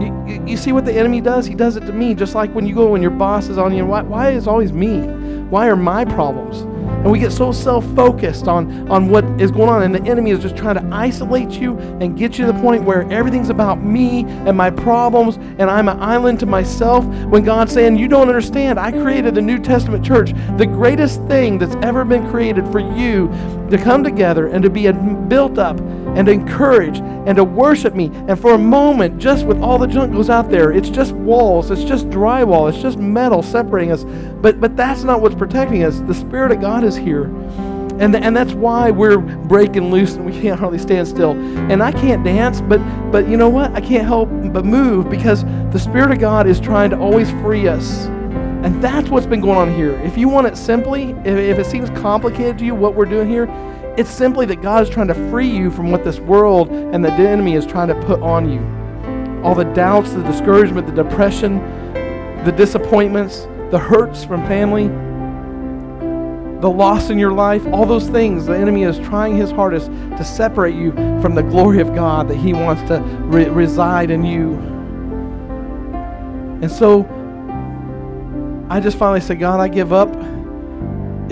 You, 0.01 0.25
you, 0.27 0.45
you 0.47 0.57
see 0.57 0.73
what 0.73 0.85
the 0.85 0.93
enemy 0.93 1.21
does? 1.21 1.47
He 1.47 1.55
does 1.55 1.77
it 1.77 1.81
to 1.87 1.93
me, 1.93 2.15
just 2.15 2.35
like 2.35 2.55
when 2.55 2.67
you 2.67 2.75
go 2.75 2.95
and 2.95 3.03
your 3.03 3.11
boss 3.11 3.49
is 3.49 3.59
on 3.59 3.75
you. 3.75 3.85
Why, 3.87 4.03
why 4.03 4.31
is 4.31 4.47
always 4.47 4.73
me? 4.73 5.01
Why 5.49 5.69
are 5.69 5.77
my 5.77 6.05
problems? 6.05 6.63
And 6.99 7.13
we 7.13 7.21
get 7.21 7.33
so 7.33 7.53
self 7.53 7.87
focused 7.95 8.49
on, 8.49 8.91
on 8.91 9.09
what 9.09 9.25
is 9.41 9.51
going 9.51 9.69
on, 9.69 9.83
and 9.83 9.95
the 9.95 10.03
enemy 10.11 10.31
is 10.33 10.41
just 10.41 10.57
trying 10.57 10.75
to 10.75 10.95
isolate 10.95 11.53
you 11.53 11.79
and 12.01 12.19
get 12.19 12.39
you 12.39 12.47
to 12.47 12.53
the 12.53 12.61
point 12.61 12.83
where 12.83 13.11
everything's 13.13 13.51
about 13.51 13.83
me 13.83 14.25
and 14.25 14.57
my 14.57 14.69
problems, 14.69 15.37
and 15.37 15.63
I'm 15.63 15.89
an 15.89 16.01
island 16.01 16.41
to 16.41 16.47
myself. 16.47 17.05
When 17.27 17.45
God's 17.45 17.73
saying, 17.73 17.97
You 17.97 18.09
don't 18.09 18.29
understand, 18.29 18.81
I 18.81 18.91
created 18.91 19.35
the 19.37 19.43
New 19.43 19.59
Testament 19.59 20.05
church, 20.05 20.33
the 20.57 20.67
greatest 20.67 21.23
thing 21.29 21.59
that's 21.59 21.77
ever 21.77 22.05
been 22.05 22.29
created 22.31 22.67
for 22.73 22.81
you 22.81 23.29
to 23.71 23.79
come 23.79 24.03
together 24.03 24.49
and 24.49 24.63
to 24.63 24.71
be 24.71 24.91
built 25.29 25.59
up 25.59 25.79
and 26.19 26.27
to 26.27 26.33
encourage 26.33 26.99
and 26.99 27.37
to 27.37 27.45
worship 27.45 27.95
me. 27.95 28.07
And 28.27 28.39
for 28.39 28.55
a 28.55 28.59
moment, 28.59 29.21
just 29.21 29.47
with 29.47 29.63
all 29.63 29.79
the 29.79 29.87
junk 29.87 30.13
goes 30.13 30.29
out 30.29 30.51
there, 30.51 30.73
it's 30.73 30.91
just 30.91 31.13
walls, 31.13 31.71
it's 31.71 31.85
just 31.85 32.11
drywall, 32.11 32.69
it's 32.69 32.83
just 32.83 32.99
metal 32.99 33.41
separating 33.41 33.93
us. 33.93 34.03
But 34.43 34.61
but 34.61 34.77
that's 34.77 35.05
not 35.05 35.23
what's 35.23 35.37
protecting 35.37 35.85
us. 35.85 36.01
The 36.01 36.15
Spirit 36.15 36.51
of 36.51 36.61
God 36.61 36.83
is 36.83 36.97
here. 36.97 37.27
And, 38.01 38.15
and 38.15 38.37
that's 38.37 38.53
why 38.53 38.93
we're 38.93 39.19
breaking 39.19 39.91
loose 39.91 40.15
and 40.15 40.25
we 40.25 40.33
can't 40.33 40.59
hardly 40.59 40.79
stand 40.79 41.09
still. 41.09 41.33
And 41.33 41.83
I 41.83 41.93
can't 41.93 42.25
dance, 42.25 42.61
but 42.61 42.79
but 43.13 43.29
you 43.29 43.37
know 43.37 43.49
what? 43.49 43.73
I 43.73 43.81
can't 43.81 44.05
help 44.05 44.29
but 44.53 44.65
move 44.65 45.09
because 45.09 45.45
the 45.73 45.79
Spirit 45.79 46.11
of 46.11 46.19
God 46.19 46.49
is 46.49 46.59
trying 46.59 46.91
to 46.91 46.99
always 46.99 47.31
free 47.31 47.69
us. 47.69 48.07
And 48.65 48.83
that's 48.83 49.09
what's 49.09 49.27
been 49.27 49.41
going 49.41 49.57
on 49.57 49.73
here. 49.73 49.95
If 50.01 50.19
you 50.19 50.29
want 50.29 50.49
it 50.49 50.57
simply, 50.57 51.11
if, 51.25 51.39
if 51.39 51.59
it 51.61 51.67
seems 51.67 51.91
complicated 51.91 52.59
to 52.59 52.65
you, 52.65 52.75
what 52.75 52.97
we're 52.97 53.05
doing 53.05 53.29
here, 53.29 53.47
It's 53.99 54.11
simply 54.13 54.47
that 54.47 54.63
God 54.63 54.85
is 54.85 54.89
trying 54.89 55.09
to 55.09 55.29
free 55.29 55.49
you 55.49 55.73
from 55.73 55.91
what 55.91 56.05
this 56.05 56.21
world 56.21 56.71
and 56.71 57.05
the 57.05 57.11
enemy 57.11 57.55
is 57.55 57.67
trying 57.67 57.89
to 57.89 58.01
put 58.03 58.23
on 58.23 58.49
you. 58.49 59.43
All 59.43 59.57
the 59.57 59.65
doubts, 59.65 60.13
the 60.13 60.23
discouragement, 60.23 60.87
the 60.87 61.03
depression, 61.03 61.57
the 62.45 62.53
disappointments, 62.57 63.49
the 63.73 63.79
hurts 63.81 64.23
from 64.23 64.47
family, 64.47 64.87
the 66.61 66.69
loss 66.69 67.11
in 67.11 67.19
your 67.19 67.33
life, 67.33 67.67
all 67.73 67.87
those 67.87 68.09
things, 68.09 68.47
the 68.47 68.57
enemy 68.57 68.85
is 68.85 69.01
trying 69.01 69.37
his 69.37 69.51
hardest 69.51 69.87
to 69.89 70.25
separate 70.25 70.77
you 70.77 70.93
from 71.21 71.35
the 71.35 71.43
glory 71.43 71.81
of 71.81 71.93
God 71.93 72.29
that 72.29 72.37
he 72.37 72.53
wants 72.53 72.83
to 72.83 73.01
re- 73.01 73.49
reside 73.49 74.13
in 74.13 74.25
you. 74.25 74.53
And 76.63 76.71
so 76.71 77.01
I 78.71 78.79
just 78.79 78.97
finally 78.97 79.23
said, 79.23 79.41
God, 79.41 79.59
I 79.59 79.67
give 79.67 79.93
up. 79.93 80.11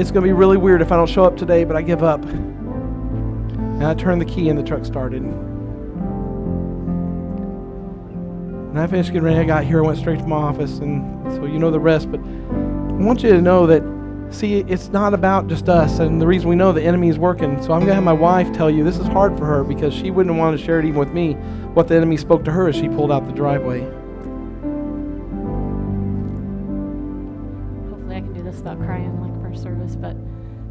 It's 0.01 0.11
going 0.11 0.23
to 0.23 0.29
be 0.29 0.33
really 0.33 0.57
weird 0.57 0.83
if 0.83 0.91
I 0.91 0.97
don't 0.97 1.09
show 1.09 1.23
up 1.23 1.37
today, 1.37 1.63
but 1.63 1.77
I 1.77 1.83
give 1.83 2.03
up. 2.03 2.25
And 3.77 3.87
I 3.87 3.95
turned 3.95 4.21
the 4.21 4.27
key 4.27 4.49
and 4.49 4.59
the 4.59 4.63
truck 4.63 4.85
started. 4.85 5.23
And 5.23 5.35
I 8.79 8.87
finished 8.87 9.11
getting 9.11 9.23
ready. 9.23 9.39
I 9.39 9.45
got 9.45 9.65
here, 9.65 9.83
I 9.83 9.87
went 9.87 9.99
straight 9.99 10.19
to 10.19 10.27
my 10.27 10.37
office, 10.37 10.79
and 10.79 11.33
so 11.35 11.47
you 11.47 11.59
know 11.59 11.71
the 11.71 11.81
rest. 11.81 12.11
But 12.11 12.21
I 12.21 13.05
want 13.05 13.23
you 13.23 13.31
to 13.31 13.41
know 13.41 13.67
that 13.67 13.83
See, 14.31 14.57
it's 14.57 14.89
not 14.89 15.15
about 15.15 15.47
just 15.47 15.69
us, 15.69 16.01
and 16.01 16.21
the 16.21 16.27
reason 16.27 16.49
we 16.49 16.57
know 16.57 16.73
the 16.73 16.83
enemy 16.83 17.09
is 17.09 17.19
working. 17.19 17.63
So 17.63 17.73
I'm 17.73 17.81
going 17.81 17.87
to 17.87 17.95
have 17.95 18.03
my 18.03 18.13
wife 18.13 18.53
tell 18.53 18.69
you 18.69 18.83
this 18.83 18.99
is 18.99 19.07
hard 19.07 19.39
for 19.39 19.47
her 19.47 19.63
because 19.63 19.95
she 19.95 20.11
wouldn't 20.11 20.37
want 20.37 20.59
to 20.59 20.65
share 20.65 20.81
it 20.81 20.85
even 20.85 20.99
with 20.99 21.13
me 21.13 21.35
what 21.75 21.87
the 21.87 21.95
enemy 21.95 22.17
spoke 22.17 22.45
to 22.47 22.53
her 22.53 22.69
as 22.69 22.75
she 22.75 22.89
pulled 22.89 23.13
out 23.13 23.27
the 23.27 23.33
driveway. 23.33 23.83
Hopefully, 27.89 28.17
I 28.17 28.21
can 28.21 28.33
do 28.33 28.43
this 28.43 28.57
without 28.57 28.79
crying 28.79 29.21
like 29.21 29.43
first 29.43 29.63
service. 29.63 29.95
But 29.95 30.17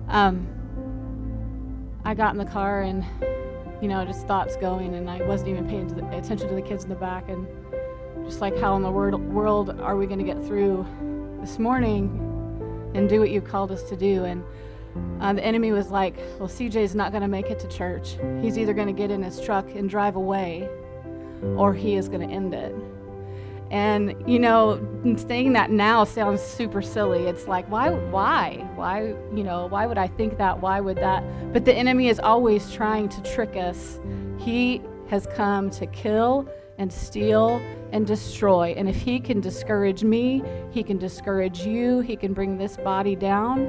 um, 0.10 0.48
I 2.06 2.14
got 2.14 2.34
in 2.34 2.38
the 2.38 2.46
car 2.46 2.84
and, 2.84 3.04
you 3.82 3.88
know, 3.88 4.06
just 4.06 4.28
thoughts 4.28 4.56
going, 4.56 4.94
and 4.94 5.10
I 5.10 5.24
wasn't 5.24 5.50
even 5.50 5.68
paying 5.68 5.92
attention 6.14 6.48
to 6.48 6.54
the 6.54 6.62
kids 6.62 6.84
in 6.84 6.90
the 6.90 6.96
back, 6.96 7.28
and 7.30 7.48
just 8.26 8.42
like 8.42 8.56
how 8.60 8.76
in 8.76 8.84
the 8.84 8.92
world 8.92 9.80
are 9.82 9.98
we 9.98 10.06
going 10.06 10.20
to 10.20 10.26
get 10.26 10.42
through 10.46 10.86
this 11.42 11.58
morning 11.58 12.22
and 12.94 13.10
do 13.10 13.20
what 13.20 13.32
you 13.32 13.42
called 13.42 13.72
us 13.72 13.84
to 13.90 13.98
do. 13.98 14.24
And 14.24 14.44
uh, 15.20 15.34
the 15.34 15.44
enemy 15.44 15.72
was 15.72 15.90
like, 15.90 16.16
well, 16.40 16.48
CJ's 16.48 16.94
not 16.94 17.12
going 17.12 17.24
to 17.24 17.28
make 17.28 17.48
it 17.48 17.60
to 17.60 17.68
church. 17.68 18.18
He's 18.40 18.58
either 18.58 18.74
going 18.74 18.88
to 18.88 18.94
get 18.94 19.10
in 19.10 19.24
his 19.24 19.42
truck 19.42 19.68
and 19.74 19.90
drive 19.90 20.16
away, 20.16 20.70
or 21.58 21.74
he 21.74 21.96
is 21.96 22.08
going 22.08 22.28
to 22.28 22.34
end 22.34 22.54
it. 22.54 22.74
And 23.72 24.16
you 24.28 24.40
know, 24.40 24.80
saying 25.28 25.54
that 25.54 25.72
now 25.72 26.04
sounds 26.04 26.42
super 26.42 26.82
silly. 26.82 27.24
It's 27.24 27.48
like, 27.48 27.70
why, 27.70 27.90
why, 27.90 28.68
why, 28.76 29.16
you 29.34 29.44
know, 29.44 29.68
why 29.68 29.86
would 29.86 29.98
I 29.98 30.08
think 30.08 30.38
that? 30.38 30.62
Why 30.62 30.80
would 30.80 30.98
that? 30.98 31.24
But 31.52 31.66
the 31.66 31.74
enemy 31.74 32.10
is 32.10 32.20
always 32.20 32.72
trying 32.72 33.10
to 33.10 33.22
trick 33.24 33.56
us. 33.56 34.00
He 34.38 34.82
has 35.10 35.28
come 35.36 35.70
to 35.72 35.86
kill 35.88 36.48
and 36.78 36.92
steal 36.92 37.62
and 37.92 38.06
destroy. 38.06 38.74
And 38.78 38.90
if 38.90 38.98
he 38.98 39.20
can 39.20 39.40
discourage 39.40 40.04
me, 40.04 40.44
he 40.72 40.84
can 40.84 40.98
discourage 40.98 41.66
you, 41.66 42.02
he 42.02 42.16
can 42.16 42.34
bring 42.34 42.58
this 42.58 42.78
body 42.78 43.16
down. 43.16 43.68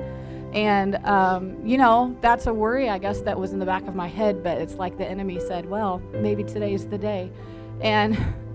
And, 0.52 0.96
um, 1.06 1.64
you 1.66 1.76
know, 1.76 2.16
that's 2.20 2.46
a 2.46 2.54
worry, 2.54 2.88
I 2.88 2.98
guess, 2.98 3.20
that 3.22 3.38
was 3.38 3.52
in 3.52 3.58
the 3.58 3.66
back 3.66 3.86
of 3.86 3.94
my 3.94 4.08
head. 4.08 4.42
But 4.42 4.58
it's 4.58 4.74
like 4.74 4.96
the 4.96 5.06
enemy 5.06 5.38
said, 5.38 5.66
well, 5.66 6.00
maybe 6.12 6.44
today's 6.44 6.86
the 6.86 6.98
day. 6.98 7.30
And 7.80 8.16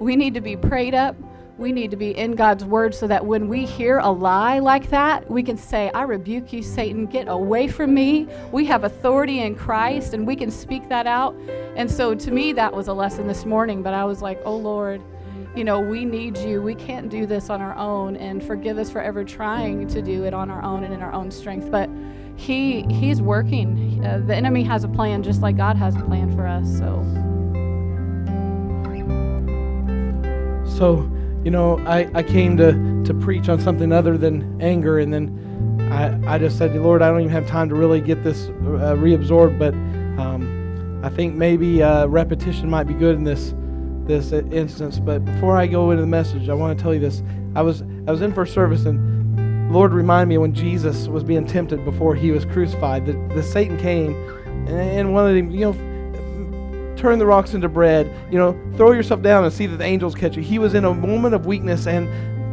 we 0.00 0.16
need 0.16 0.34
to 0.34 0.40
be 0.40 0.56
prayed 0.56 0.94
up. 0.94 1.14
We 1.58 1.72
need 1.72 1.90
to 1.90 1.96
be 1.98 2.16
in 2.16 2.32
God's 2.36 2.64
word 2.64 2.94
so 2.94 3.06
that 3.06 3.26
when 3.26 3.46
we 3.46 3.66
hear 3.66 3.98
a 3.98 4.10
lie 4.10 4.60
like 4.60 4.88
that, 4.88 5.30
we 5.30 5.42
can 5.42 5.58
say, 5.58 5.90
I 5.94 6.02
rebuke 6.02 6.54
you, 6.54 6.62
Satan, 6.62 7.04
get 7.04 7.28
away 7.28 7.68
from 7.68 7.92
me. 7.92 8.26
We 8.50 8.64
have 8.64 8.84
authority 8.84 9.40
in 9.40 9.54
Christ 9.54 10.14
and 10.14 10.26
we 10.26 10.36
can 10.36 10.50
speak 10.50 10.88
that 10.88 11.06
out. 11.06 11.36
And 11.76 11.90
so 11.90 12.14
to 12.14 12.30
me, 12.30 12.54
that 12.54 12.72
was 12.72 12.88
a 12.88 12.94
lesson 12.94 13.26
this 13.26 13.44
morning, 13.44 13.82
but 13.82 13.92
I 13.92 14.06
was 14.06 14.22
like, 14.22 14.40
oh 14.46 14.56
Lord, 14.56 15.02
you 15.54 15.64
know, 15.64 15.80
we 15.80 16.06
need 16.06 16.38
you. 16.38 16.62
We 16.62 16.74
can't 16.74 17.10
do 17.10 17.26
this 17.26 17.50
on 17.50 17.60
our 17.60 17.76
own 17.76 18.16
and 18.16 18.42
forgive 18.42 18.78
us 18.78 18.88
for 18.88 19.02
ever 19.02 19.22
trying 19.22 19.86
to 19.88 20.00
do 20.00 20.24
it 20.24 20.32
on 20.32 20.50
our 20.50 20.62
own 20.62 20.82
and 20.84 20.94
in 20.94 21.02
our 21.02 21.12
own 21.12 21.30
strength. 21.30 21.70
But 21.70 21.90
he 22.36 22.82
he's 22.88 23.20
working. 23.20 24.02
Uh, 24.02 24.22
the 24.26 24.34
enemy 24.34 24.62
has 24.62 24.84
a 24.84 24.88
plan 24.88 25.22
just 25.22 25.42
like 25.42 25.58
God 25.58 25.76
has 25.76 25.94
a 25.94 26.00
plan 26.00 26.34
for 26.34 26.46
us. 26.46 26.78
So 26.78 27.04
So 30.76 31.10
you 31.44 31.50
know, 31.50 31.78
I, 31.86 32.10
I 32.14 32.22
came 32.22 32.56
to, 32.58 33.02
to 33.04 33.14
preach 33.14 33.48
on 33.48 33.60
something 33.60 33.92
other 33.92 34.18
than 34.18 34.60
anger, 34.60 34.98
and 34.98 35.12
then 35.12 35.88
I, 35.90 36.34
I 36.34 36.38
just 36.38 36.58
said, 36.58 36.76
Lord, 36.76 37.00
I 37.02 37.08
don't 37.08 37.20
even 37.20 37.32
have 37.32 37.46
time 37.46 37.68
to 37.70 37.74
really 37.74 38.00
get 38.00 38.22
this 38.22 38.48
uh, 38.48 38.94
reabsorbed, 38.96 39.58
but 39.58 39.72
um, 40.22 41.00
I 41.02 41.08
think 41.08 41.34
maybe 41.34 41.82
uh, 41.82 42.06
repetition 42.06 42.68
might 42.68 42.84
be 42.84 42.94
good 42.94 43.16
in 43.16 43.24
this 43.24 43.54
this 44.04 44.32
instance. 44.32 44.98
But 44.98 45.24
before 45.24 45.56
I 45.56 45.66
go 45.66 45.92
into 45.92 46.02
the 46.02 46.06
message, 46.06 46.48
I 46.48 46.54
want 46.54 46.76
to 46.76 46.82
tell 46.82 46.92
you 46.92 47.00
this. 47.00 47.22
I 47.54 47.62
was 47.62 47.82
I 48.06 48.10
was 48.10 48.20
in 48.20 48.34
first 48.34 48.52
service, 48.52 48.84
and 48.84 49.72
Lord 49.72 49.92
reminded 49.92 50.28
me 50.28 50.38
when 50.38 50.52
Jesus 50.52 51.08
was 51.08 51.24
being 51.24 51.46
tempted 51.46 51.84
before 51.84 52.14
he 52.14 52.32
was 52.32 52.44
crucified, 52.44 53.06
that 53.06 53.30
the 53.30 53.42
Satan 53.42 53.78
came 53.78 54.14
and 54.68 55.14
one 55.14 55.26
of 55.26 55.34
them, 55.34 55.50
you 55.50 55.72
know 55.72 55.89
turn 57.00 57.18
the 57.18 57.26
rocks 57.26 57.54
into 57.54 57.68
bread. 57.68 58.14
You 58.30 58.38
know, 58.38 58.72
throw 58.76 58.92
yourself 58.92 59.22
down 59.22 59.44
and 59.44 59.52
see 59.52 59.66
that 59.66 59.78
the 59.78 59.84
angels 59.84 60.14
catch 60.14 60.36
you. 60.36 60.42
He 60.42 60.58
was 60.58 60.74
in 60.74 60.84
a 60.84 60.94
moment 60.94 61.34
of 61.34 61.46
weakness 61.46 61.86
and 61.86 62.08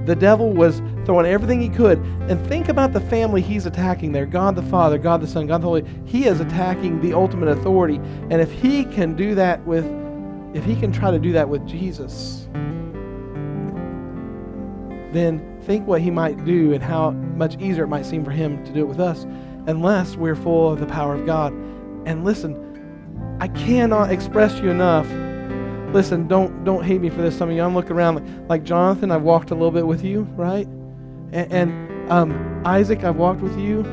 the 0.07 0.15
devil 0.15 0.53
was 0.53 0.81
throwing 1.05 1.25
everything 1.25 1.61
he 1.61 1.69
could. 1.69 1.99
And 2.29 2.43
think 2.47 2.69
about 2.69 2.93
the 2.93 3.01
family 3.01 3.41
he's 3.41 3.65
attacking 3.65 4.13
there 4.13 4.25
God 4.25 4.55
the 4.55 4.63
Father, 4.63 4.97
God 4.97 5.21
the 5.21 5.27
Son, 5.27 5.47
God 5.47 5.61
the 5.61 5.67
Holy. 5.67 5.85
He 6.05 6.25
is 6.25 6.39
attacking 6.39 7.01
the 7.01 7.13
ultimate 7.13 7.49
authority. 7.49 7.97
And 8.29 8.41
if 8.41 8.51
he 8.51 8.85
can 8.85 9.15
do 9.15 9.35
that 9.35 9.65
with, 9.67 9.85
if 10.55 10.63
he 10.63 10.75
can 10.75 10.93
try 10.93 11.11
to 11.11 11.19
do 11.19 11.33
that 11.33 11.49
with 11.49 11.67
Jesus, 11.67 12.47
then 15.11 15.61
think 15.63 15.85
what 15.87 15.99
he 16.01 16.09
might 16.09 16.43
do 16.45 16.73
and 16.73 16.81
how 16.81 17.11
much 17.11 17.57
easier 17.59 17.83
it 17.83 17.87
might 17.87 18.05
seem 18.05 18.23
for 18.23 18.31
him 18.31 18.63
to 18.65 18.71
do 18.71 18.79
it 18.79 18.87
with 18.87 18.99
us, 18.99 19.23
unless 19.67 20.15
we're 20.15 20.35
full 20.35 20.71
of 20.71 20.79
the 20.79 20.85
power 20.85 21.15
of 21.15 21.25
God. 21.25 21.51
And 22.05 22.23
listen, 22.23 22.66
I 23.39 23.47
cannot 23.49 24.11
express 24.11 24.59
you 24.59 24.69
enough. 24.69 25.07
Listen, 25.93 26.27
don't 26.27 26.63
don't 26.63 26.83
hate 26.83 27.01
me 27.01 27.09
for 27.09 27.21
this. 27.21 27.37
Some 27.37 27.49
of 27.49 27.55
you, 27.55 27.61
I'm 27.61 27.75
looking 27.75 27.93
around 27.93 28.15
like, 28.15 28.49
like 28.49 28.63
Jonathan. 28.63 29.11
I've 29.11 29.21
walked 29.21 29.51
a 29.51 29.53
little 29.53 29.71
bit 29.71 29.85
with 29.85 30.03
you, 30.03 30.23
right? 30.35 30.67
And, 31.31 31.53
and 31.53 32.11
um, 32.11 32.61
Isaac, 32.65 33.03
I've 33.03 33.15
walked 33.15 33.41
with 33.41 33.57
you. 33.57 33.83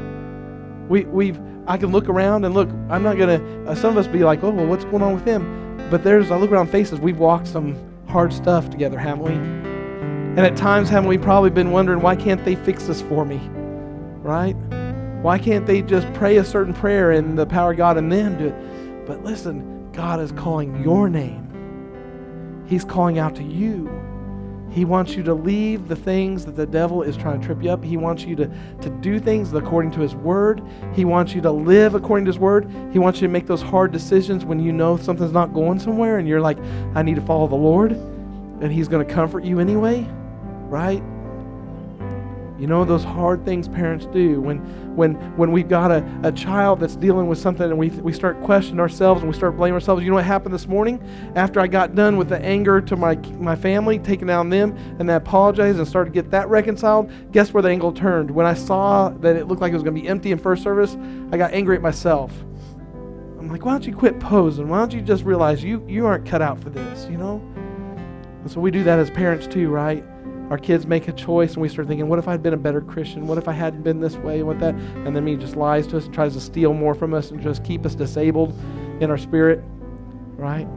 We 0.88 1.04
we've 1.04 1.40
I 1.66 1.76
can 1.76 1.92
look 1.92 2.08
around 2.08 2.44
and 2.44 2.54
look. 2.54 2.68
I'm 2.88 3.02
not 3.02 3.18
gonna. 3.18 3.42
Uh, 3.66 3.74
some 3.74 3.96
of 3.96 3.98
us 3.98 4.06
be 4.06 4.24
like, 4.24 4.42
oh 4.42 4.50
well, 4.50 4.66
what's 4.66 4.84
going 4.84 5.02
on 5.02 5.14
with 5.14 5.24
him? 5.24 5.88
But 5.90 6.02
there's 6.02 6.30
I 6.30 6.36
look 6.36 6.50
around 6.50 6.70
faces. 6.70 7.00
We've 7.00 7.18
walked 7.18 7.46
some 7.46 7.76
hard 8.08 8.32
stuff 8.32 8.70
together, 8.70 8.98
haven't 8.98 9.24
we? 9.24 9.32
And 9.32 10.40
at 10.40 10.56
times, 10.56 10.88
haven't 10.88 11.08
we 11.08 11.18
probably 11.18 11.50
been 11.50 11.70
wondering 11.70 12.00
why 12.00 12.16
can't 12.16 12.44
they 12.44 12.56
fix 12.56 12.86
this 12.86 13.02
for 13.02 13.24
me, 13.24 13.36
right? 14.20 14.56
Why 15.22 15.38
can't 15.38 15.64
they 15.64 15.80
just 15.80 16.12
pray 16.12 16.38
a 16.38 16.44
certain 16.44 16.74
prayer 16.74 17.12
and 17.12 17.38
the 17.38 17.46
power 17.46 17.70
of 17.70 17.76
God 17.76 17.96
and 17.96 18.10
then 18.10 18.36
do 18.36 18.48
it? 18.48 18.54
But 19.06 19.25
listen, 19.25 19.90
God 19.92 20.20
is 20.20 20.32
calling 20.32 20.82
your 20.82 21.08
name. 21.08 22.64
He's 22.66 22.84
calling 22.84 23.18
out 23.18 23.34
to 23.37 23.42
you. 23.42 23.90
He 24.70 24.84
wants 24.84 25.14
you 25.14 25.23
to 25.23 25.34
leave 25.34 25.87
the 25.87 25.94
things 25.94 26.44
that 26.46 26.56
the 26.56 26.66
devil 26.66 27.02
is 27.02 27.16
trying 27.16 27.40
to 27.40 27.46
trip 27.46 27.62
you 27.62 27.70
up. 27.70 27.84
He 27.84 27.96
wants 27.96 28.25
you 28.25 28.34
to, 28.37 28.50
to 28.80 28.90
do 29.00 29.20
things 29.20 29.52
according 29.52 29.92
to 29.92 30.00
his 30.00 30.16
word. 30.16 30.62
He 30.94 31.04
wants 31.04 31.32
you 31.32 31.40
to 31.42 31.50
live 31.52 31.94
according 31.94 32.25
to 32.25 32.30
his 32.30 32.40
word. 32.40 32.68
He 32.92 32.99
wants 32.99 33.20
you 33.20 33.28
to 33.28 33.32
make 33.32 33.46
those 33.46 33.62
hard 33.62 33.92
decisions 33.92 34.44
when 34.44 34.58
you 34.58 34.73
know 34.73 34.96
something's 34.96 35.32
not 35.32 35.54
going 35.54 35.78
somewhere 35.78 36.18
and 36.18 36.26
you're 36.26 36.40
like, 36.40 36.58
I 36.96 37.02
need 37.02 37.14
to 37.14 37.20
follow 37.23 37.46
the 37.46 37.54
Lord. 37.54 37.92
And 37.92 38.73
he's 38.73 38.88
going 38.88 39.06
to 39.06 39.12
comfort 39.12 39.44
you 39.44 39.61
anyway, 39.61 40.08
right? 40.68 41.02
You 42.58 42.68
know 42.68 42.84
those 42.84 43.02
hard 43.02 43.44
things 43.44 43.66
parents 43.66 44.06
do 44.06 44.40
when 44.40 44.58
when 44.94 45.14
when 45.37 45.50
we've 45.50 45.68
got 45.68 45.90
a, 45.90 46.06
a 46.23 46.30
child 46.30 46.78
that's 46.78 46.94
dealing 46.94 47.26
with 47.26 47.38
something 47.38 47.68
and 47.68 47.76
we, 47.76 47.90
we 47.90 48.12
start 48.12 48.40
questioning 48.42 48.78
ourselves 48.78 49.23
and 49.23 49.30
we 49.30 49.37
start 49.37 49.56
blaming 49.56 49.75
ourselves. 49.75 50.04
You 50.04 50.11
know 50.11 50.16
what 50.16 50.25
happened 50.25 50.54
this 50.54 50.68
morning? 50.68 51.02
After 51.34 51.58
I 51.58 51.66
got 51.66 51.96
done 51.96 52.16
with 52.16 52.28
the 52.28 52.38
anger 52.38 52.80
to 52.80 52.96
my 52.96 53.16
my 53.38 53.56
family, 53.56 53.99
taking 53.99 54.28
down 54.28 54.50
them, 54.50 54.76
and 55.00 55.11
I 55.11 55.14
apologized 55.14 55.78
and 55.78 55.88
started 55.88 56.14
to 56.14 56.23
get 56.23 56.30
that 56.30 56.49
reconciled, 56.49 57.11
guess 57.32 57.52
where 57.52 57.62
the 57.62 57.70
angle 57.70 57.92
turned? 57.92 58.30
When 58.30 58.46
I 58.46 58.54
saw 58.54 59.08
that 59.08 59.34
it 59.34 59.49
looked 59.49 59.61
like 59.61 59.73
it 59.73 59.75
was 59.75 59.82
going 59.82 59.96
to 59.96 60.00
be 60.00 60.08
empty 60.08 60.30
in 60.30 60.38
first 60.38 60.62
service, 60.62 60.96
I 61.32 61.37
got 61.37 61.52
angry 61.52 61.75
at 61.75 61.82
myself. 61.82 62.32
I'm 63.37 63.49
like, 63.49 63.64
why 63.64 63.73
don't 63.73 63.84
you 63.84 63.96
quit 63.96 64.20
posing? 64.20 64.68
Why 64.68 64.78
don't 64.78 64.92
you 64.92 65.02
just 65.02 65.25
realize 65.25 65.64
you 65.64 65.84
you 65.88 66.06
aren't 66.06 66.25
cut 66.25 66.40
out 66.40 66.61
for 66.62 66.70
this, 66.70 67.06
you 67.11 67.16
know? 67.16 67.42
And 68.42 68.50
so 68.50 68.61
we 68.61 68.70
do 68.70 68.84
that 68.84 69.00
as 69.00 69.11
parents 69.11 69.49
too, 69.49 69.70
right? 69.70 70.04
Our 70.50 70.58
kids 70.58 70.86
make 70.86 71.08
a 71.08 71.12
choice 71.12 71.54
and 71.54 71.62
we 71.62 71.68
start 71.68 71.88
thinking, 71.88 72.08
what 72.08 72.18
if 72.18 72.28
I'd 72.28 72.42
been 72.42 72.54
a 72.54 72.58
better 72.58 72.80
Christian? 72.80 73.26
What 73.26 73.38
if 73.38 73.48
I 73.48 73.52
hadn't 73.52 73.82
been 73.82 74.00
this 74.00 74.16
way? 74.16 74.42
What 74.42 74.60
that? 74.60 74.74
And 74.74 75.16
then 75.16 75.26
he 75.26 75.36
just 75.36 75.56
lies 75.56 75.86
to 75.88 75.96
us 75.96 76.04
and 76.04 76.14
tries 76.14 76.34
to 76.34 76.40
steal 76.40 76.74
more 76.74 76.94
from 76.94 77.14
us 77.14 77.30
and 77.30 77.42
just 77.42 77.64
keep 77.64 77.86
us 77.86 77.94
disabled 77.94 78.58
in 79.00 79.10
our 79.10 79.18
spirit, 79.18 79.62
right? 80.36 80.68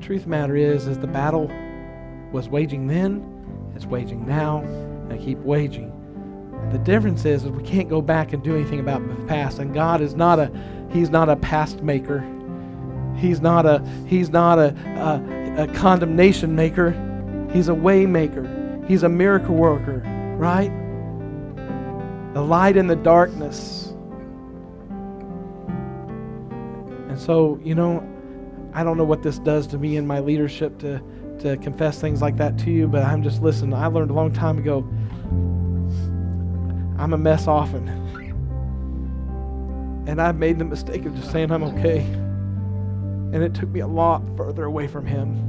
Truth 0.00 0.26
matter 0.26 0.56
is, 0.56 0.86
is 0.86 0.98
the 0.98 1.06
battle 1.06 1.50
was 2.32 2.48
waging 2.48 2.86
then, 2.86 3.72
it's 3.74 3.86
waging 3.86 4.26
now, 4.26 4.58
and 4.58 5.12
I 5.12 5.18
keep 5.18 5.38
waging. 5.38 5.92
The 6.72 6.78
difference 6.78 7.24
is, 7.24 7.44
is 7.44 7.50
we 7.50 7.62
can't 7.62 7.88
go 7.88 8.02
back 8.02 8.32
and 8.32 8.42
do 8.42 8.54
anything 8.54 8.80
about 8.80 9.06
the 9.08 9.14
past. 9.24 9.58
And 9.58 9.72
God 9.72 10.00
is 10.00 10.14
not 10.14 10.38
a 10.38 10.50
He's 10.90 11.10
not 11.10 11.28
a 11.28 11.36
past 11.36 11.82
maker. 11.82 12.20
He's 13.16 13.40
not 13.40 13.66
a 13.66 13.86
He's 14.06 14.28
not 14.30 14.58
a, 14.58 14.74
a, 14.96 15.47
a 15.58 15.66
condemnation 15.66 16.56
maker. 16.56 16.92
He's 17.52 17.68
a 17.68 17.74
way 17.74 18.06
maker. 18.06 18.84
He's 18.86 19.02
a 19.02 19.08
miracle 19.08 19.54
worker, 19.54 20.02
right? 20.38 20.70
The 22.32 22.40
light 22.40 22.76
in 22.76 22.86
the 22.86 22.96
darkness. 22.96 23.92
And 27.08 27.18
so, 27.18 27.60
you 27.62 27.74
know, 27.74 28.08
I 28.72 28.84
don't 28.84 28.96
know 28.96 29.04
what 29.04 29.22
this 29.22 29.38
does 29.38 29.66
to 29.68 29.78
me 29.78 29.96
in 29.96 30.06
my 30.06 30.20
leadership 30.20 30.78
to, 30.78 31.02
to 31.40 31.56
confess 31.58 32.00
things 32.00 32.22
like 32.22 32.36
that 32.36 32.56
to 32.60 32.70
you, 32.70 32.88
but 32.88 33.02
I'm 33.02 33.22
just 33.22 33.42
listening. 33.42 33.74
I 33.74 33.88
learned 33.88 34.10
a 34.10 34.14
long 34.14 34.32
time 34.32 34.56
ago 34.56 34.88
I'm 36.98 37.12
a 37.12 37.18
mess 37.18 37.46
often. 37.46 37.88
And 40.08 40.20
I've 40.20 40.36
made 40.36 40.58
the 40.58 40.64
mistake 40.64 41.04
of 41.04 41.14
just 41.14 41.30
saying 41.30 41.52
I'm 41.52 41.62
okay. 41.62 42.00
And 43.32 43.42
it 43.42 43.54
took 43.54 43.68
me 43.68 43.80
a 43.80 43.86
lot 43.86 44.22
further 44.36 44.64
away 44.64 44.86
from 44.86 45.06
Him. 45.06 45.44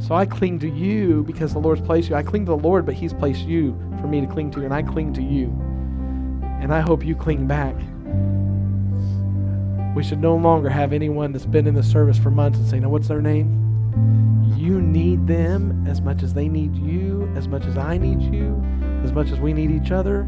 So 0.00 0.14
I 0.14 0.26
cling 0.26 0.60
to 0.60 0.68
you 0.68 1.24
because 1.24 1.52
the 1.52 1.58
Lord's 1.58 1.80
placed 1.80 2.08
you. 2.08 2.14
I 2.14 2.22
cling 2.22 2.46
to 2.46 2.52
the 2.52 2.56
Lord, 2.56 2.86
but 2.86 2.94
He's 2.94 3.12
placed 3.12 3.42
you 3.42 3.76
for 4.00 4.06
me 4.06 4.20
to 4.20 4.26
cling 4.26 4.50
to, 4.52 4.64
and 4.64 4.72
I 4.72 4.82
cling 4.82 5.12
to 5.14 5.22
you. 5.22 5.48
And 6.60 6.72
I 6.72 6.80
hope 6.80 7.04
you 7.04 7.16
cling 7.16 7.46
back. 7.46 7.74
We 9.96 10.04
should 10.04 10.20
no 10.20 10.36
longer 10.36 10.68
have 10.68 10.92
anyone 10.92 11.32
that's 11.32 11.46
been 11.46 11.66
in 11.66 11.74
the 11.74 11.82
service 11.82 12.18
for 12.18 12.30
months 12.30 12.58
and 12.58 12.68
say, 12.68 12.78
"No, 12.78 12.88
what's 12.88 13.08
their 13.08 13.20
name?" 13.20 13.64
You 14.56 14.80
need 14.80 15.26
them 15.26 15.86
as 15.88 16.00
much 16.00 16.22
as 16.22 16.34
they 16.34 16.48
need 16.48 16.76
you, 16.76 17.28
as 17.34 17.48
much 17.48 17.64
as 17.66 17.76
I 17.76 17.98
need 17.98 18.22
you, 18.22 18.62
as 19.02 19.12
much 19.12 19.30
as 19.30 19.40
we 19.40 19.52
need 19.52 19.70
each 19.70 19.90
other. 19.90 20.26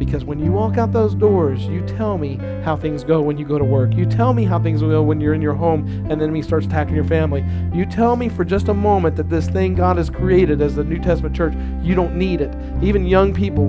Because 0.00 0.24
when 0.24 0.38
you 0.38 0.50
walk 0.50 0.78
out 0.78 0.92
those 0.92 1.14
doors, 1.14 1.60
you 1.66 1.82
tell 1.82 2.16
me 2.16 2.36
how 2.64 2.74
things 2.74 3.04
go 3.04 3.20
when 3.20 3.36
you 3.36 3.44
go 3.44 3.58
to 3.58 3.64
work. 3.64 3.92
You 3.94 4.06
tell 4.06 4.32
me 4.32 4.44
how 4.44 4.58
things 4.58 4.80
go 4.80 5.02
when 5.02 5.20
you're 5.20 5.34
in 5.34 5.42
your 5.42 5.52
home 5.52 5.86
and 6.08 6.18
the 6.18 6.24
enemy 6.24 6.40
starts 6.40 6.64
attacking 6.64 6.94
your 6.94 7.04
family. 7.04 7.44
You 7.74 7.84
tell 7.84 8.16
me 8.16 8.30
for 8.30 8.42
just 8.42 8.68
a 8.68 8.74
moment 8.74 9.16
that 9.16 9.28
this 9.28 9.46
thing 9.48 9.74
God 9.74 9.98
has 9.98 10.08
created 10.08 10.62
as 10.62 10.74
the 10.74 10.84
New 10.84 10.98
Testament 11.00 11.36
church, 11.36 11.52
you 11.82 11.94
don't 11.94 12.16
need 12.16 12.40
it. 12.40 12.50
Even 12.82 13.04
young 13.04 13.34
people, 13.34 13.68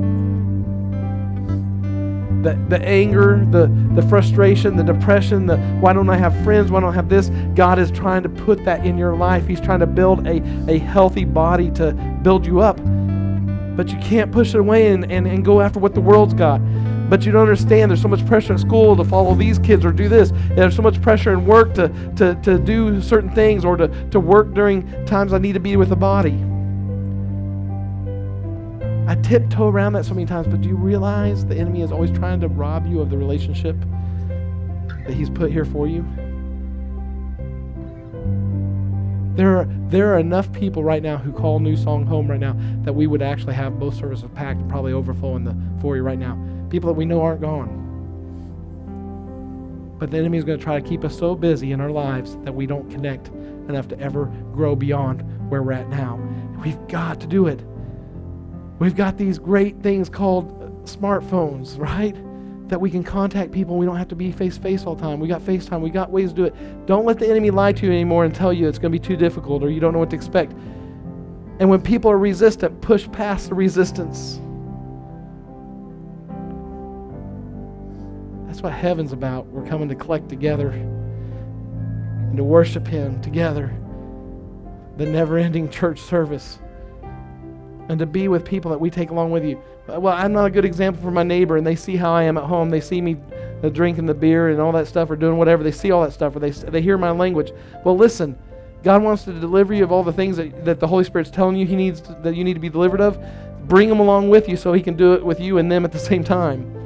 the, 2.44 2.58
the 2.70 2.82
anger, 2.82 3.46
the, 3.52 3.68
the 3.94 4.08
frustration, 4.08 4.78
the 4.78 4.84
depression, 4.84 5.48
the 5.48 5.58
why 5.82 5.92
don't 5.92 6.10
I 6.10 6.16
have 6.16 6.34
friends, 6.46 6.72
why 6.72 6.80
don't 6.80 6.94
I 6.94 6.96
have 6.96 7.10
this? 7.10 7.30
God 7.56 7.78
is 7.78 7.92
trying 7.92 8.24
to 8.24 8.30
put 8.30 8.64
that 8.64 8.86
in 8.86 8.98
your 8.98 9.18
life. 9.18 9.46
He's 9.48 9.60
trying 9.60 9.82
to 9.82 9.86
build 9.86 10.26
a, 10.26 10.42
a 10.70 10.80
healthy 10.80 11.26
body 11.26 11.72
to 11.72 11.92
build 12.24 12.46
you 12.46 12.62
up. 12.62 12.80
But 13.76 13.90
you 13.90 13.98
can't 14.00 14.32
push 14.32 14.54
it 14.54 14.60
away 14.60 14.92
and, 14.92 15.10
and, 15.12 15.28
and 15.28 15.46
go 15.46 15.62
after 15.62 15.80
what 15.80 15.94
the 15.94 16.02
world's 16.02 16.34
got. 16.34 16.60
But 17.10 17.26
you 17.26 17.32
don't 17.32 17.42
understand 17.42 17.92
there's 17.92 18.02
so 18.02 18.08
much 18.08 18.26
pressure 18.26 18.54
in 18.54 18.60
school 18.60 18.96
to 18.96 19.04
follow 19.04 19.36
these 19.36 19.60
kids 19.60 19.84
or 19.84 19.92
do 19.92 20.08
this. 20.08 20.32
And 20.32 20.58
there's 20.58 20.76
so 20.76 20.82
much 20.82 21.02
pressure 21.02 21.34
in 21.34 21.46
work 21.46 21.74
to, 21.74 21.90
to, 22.16 22.36
to 22.44 22.58
do 22.58 23.02
certain 23.02 23.30
things 23.32 23.66
or 23.66 23.76
to, 23.78 23.88
to 24.12 24.20
work 24.20 24.54
during 24.54 25.06
times 25.06 25.34
I 25.34 25.38
need 25.38 25.54
to 25.54 25.60
be 25.60 25.76
with 25.76 25.90
the 25.90 25.96
body. 25.96 26.42
I 29.10 29.16
tiptoe 29.16 29.68
around 29.68 29.94
that 29.94 30.06
so 30.06 30.14
many 30.14 30.26
times, 30.26 30.48
but 30.48 30.62
do 30.62 30.70
you 30.70 30.78
realize 30.78 31.46
the 31.46 31.58
enemy 31.58 31.82
is 31.82 31.92
always 31.92 32.12
trying 32.12 32.40
to 32.42 32.48
rob 32.48 32.88
you 32.88 33.02
of 33.02 33.10
the 33.10 33.18
relationship 33.18 33.76
that 35.06 35.14
he's 35.14 35.30
put 35.30 35.52
here 35.52 35.66
for 35.66 35.86
you? 35.86 36.06
There 39.36 39.58
are, 39.58 39.68
there 39.88 40.14
are 40.14 40.20
enough 40.20 40.52
people 40.52 40.84
right 40.84 41.02
now 41.02 41.18
who 41.18 41.32
call 41.32 41.60
New 41.60 41.78
Song 41.78 42.06
home 42.06 42.30
right 42.30 42.40
now 42.40 42.56
that 42.84 42.94
we 42.94 43.08
would 43.08 43.22
actually 43.22 43.54
have 43.54 43.80
both 43.80 43.96
services 43.96 44.30
packed 44.36 44.60
and 44.60 44.70
probably 44.70 44.92
overflowing 44.94 45.46
the 45.46 45.56
foyer 45.82 46.04
right 46.04 46.20
now. 46.20 46.38
People 46.70 46.88
that 46.88 46.98
we 46.98 47.06
know 47.06 47.22
aren't 47.22 47.42
gone. 47.42 47.78
But 50.00 50.12
the 50.12 50.18
enemy 50.18 50.38
is 50.38 50.44
going 50.44 50.58
to 50.58 50.64
try 50.64 50.80
to 50.80 50.88
keep 50.88 51.06
us 51.06 51.18
so 51.18 51.36
busy 51.36 51.72
in 51.72 51.80
our 51.80 51.92
lives 51.92 52.36
that 52.44 52.54
we 52.54 52.66
don't 52.66 52.90
connect 52.90 53.28
enough 53.70 53.88
to 53.90 54.00
ever 54.00 54.26
grow 54.54 54.76
beyond 54.76 55.22
where 55.50 55.64
we're 55.64 55.74
at 55.74 55.88
now. 55.90 56.20
We've 56.64 56.88
got 56.88 57.22
to 57.22 57.28
do 57.28 57.48
it. 57.48 57.62
We've 58.80 58.96
got 58.96 59.18
these 59.18 59.38
great 59.38 59.82
things 59.82 60.10
called 60.10 60.86
smartphones, 60.86 61.78
right? 61.78 62.16
That 62.72 62.80
we 62.80 62.90
can 62.90 63.04
contact 63.04 63.52
people. 63.52 63.78
We 63.78 63.86
don't 63.86 63.98
have 63.98 64.08
to 64.08 64.16
be 64.16 64.32
face 64.32 64.56
to 64.56 64.62
face 64.62 64.86
all 64.86 64.96
the 64.96 65.02
time. 65.02 65.20
We 65.20 65.28
got 65.28 65.42
FaceTime. 65.42 65.82
We 65.82 65.90
got 65.90 66.10
ways 66.10 66.30
to 66.30 66.36
do 66.36 66.46
it. 66.46 66.86
Don't 66.86 67.06
let 67.06 67.20
the 67.20 67.30
enemy 67.30 67.52
lie 67.52 67.74
to 67.74 67.86
you 67.86 67.92
anymore 67.92 68.24
and 68.24 68.34
tell 68.34 68.54
you 68.54 68.70
it's 68.70 68.80
going 68.80 68.94
to 68.94 68.98
be 68.98 69.06
too 69.06 69.18
difficult 69.18 69.62
or 69.62 69.70
you 69.70 69.82
don't 69.82 69.92
know 69.92 70.00
what 70.00 70.10
to 70.12 70.16
expect. 70.16 70.54
And 71.60 71.70
when 71.70 71.82
people 71.82 72.10
are 72.10 72.18
resistant, 72.18 72.80
push 72.80 73.12
past 73.12 73.50
the 73.50 73.56
resistance. 73.56 74.40
That's 78.48 78.62
what 78.62 78.72
heaven's 78.72 79.12
about. 79.12 79.48
We're 79.48 79.68
coming 79.68 79.90
to 79.90 79.96
collect 79.96 80.30
together 80.30 80.70
and 80.70 82.38
to 82.38 82.44
worship 82.46 82.88
Him 82.88 83.22
together. 83.22 83.76
The 84.96 85.06
never 85.06 85.38
ending 85.38 85.70
church 85.70 86.00
service. 86.00 86.58
And 87.90 88.00
to 88.00 88.06
be 88.06 88.30
with 88.30 88.46
people 88.46 88.72
that 88.72 88.80
we 88.80 88.90
take 88.90 89.10
along 89.10 89.32
with 89.32 89.44
you 89.44 89.62
well, 90.00 90.14
I'm 90.14 90.34
not 90.34 90.46
a 90.46 90.50
good 90.50 90.66
example 90.66 91.02
for 91.02 91.12
my 91.12 91.24
neighbor, 91.24 91.58
and 91.58 91.66
they 91.66 91.76
see 91.76 91.96
how 91.96 92.14
I 92.14 92.24
am 92.24 92.38
at 92.38 92.44
home. 92.44 92.70
They 92.70 92.82
see 92.82 93.02
me 93.02 93.18
drinking 93.74 94.06
the 94.06 94.14
beer 94.14 94.50
and 94.50 94.60
all 94.60 94.72
that 94.72 94.88
stuff, 94.88 95.10
or 95.10 95.16
doing 95.16 95.38
whatever. 95.38 95.64
They 95.64 95.72
see 95.72 95.92
all 95.92 96.04
that 96.04 96.14
stuff, 96.14 96.36
or 96.36 96.40
they, 96.40 96.52
they 96.52 96.82
hear 96.82 96.98
my 96.98 97.12
language. 97.12 97.52
Well, 97.84 97.98
listen, 97.98 98.38
God 98.84 99.04
wants 99.04 99.24
to 99.26 99.34
deliver 99.34 99.74
you 99.74 99.84
of 99.84 99.92
all 99.92 100.04
the 100.04 100.14
things 100.14 100.38
that, 100.38 100.66
that 100.66 100.80
the 100.80 100.88
Holy 100.88 101.04
Spirit's 101.04 101.30
telling 101.30 101.56
you 101.56 101.66
He 101.66 101.76
needs 101.76 102.02
to, 102.02 102.14
that 102.24 102.36
you 102.36 102.44
need 102.44 102.56
to 102.56 102.60
be 102.60 102.70
delivered 102.70 103.02
of. 103.02 103.24
Bring 103.68 103.90
them 103.90 104.00
along 104.00 104.30
with 104.30 104.50
you 104.50 104.58
so 104.58 104.74
He 104.74 104.82
can 104.82 104.96
do 104.96 105.14
it 105.14 105.24
with 105.24 105.40
you 105.40 105.58
and 105.58 105.72
them 105.72 105.86
at 105.86 105.92
the 105.92 106.00
same 106.00 106.24
time. 106.24 106.78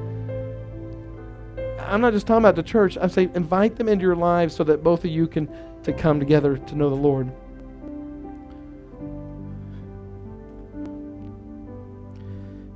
I'm 1.79 2.01
not 2.01 2.13
just 2.13 2.27
talking 2.27 2.39
about 2.39 2.55
the 2.55 2.63
church. 2.63 2.97
I'm 2.99 3.09
saying 3.09 3.31
invite 3.35 3.75
them 3.75 3.87
into 3.87 4.03
your 4.03 4.15
lives 4.15 4.55
so 4.55 4.63
that 4.65 4.83
both 4.83 5.05
of 5.05 5.11
you 5.11 5.27
can 5.27 5.49
to 5.83 5.93
come 5.93 6.19
together 6.19 6.57
to 6.57 6.75
know 6.75 6.89
the 6.89 6.95
Lord. 6.95 7.31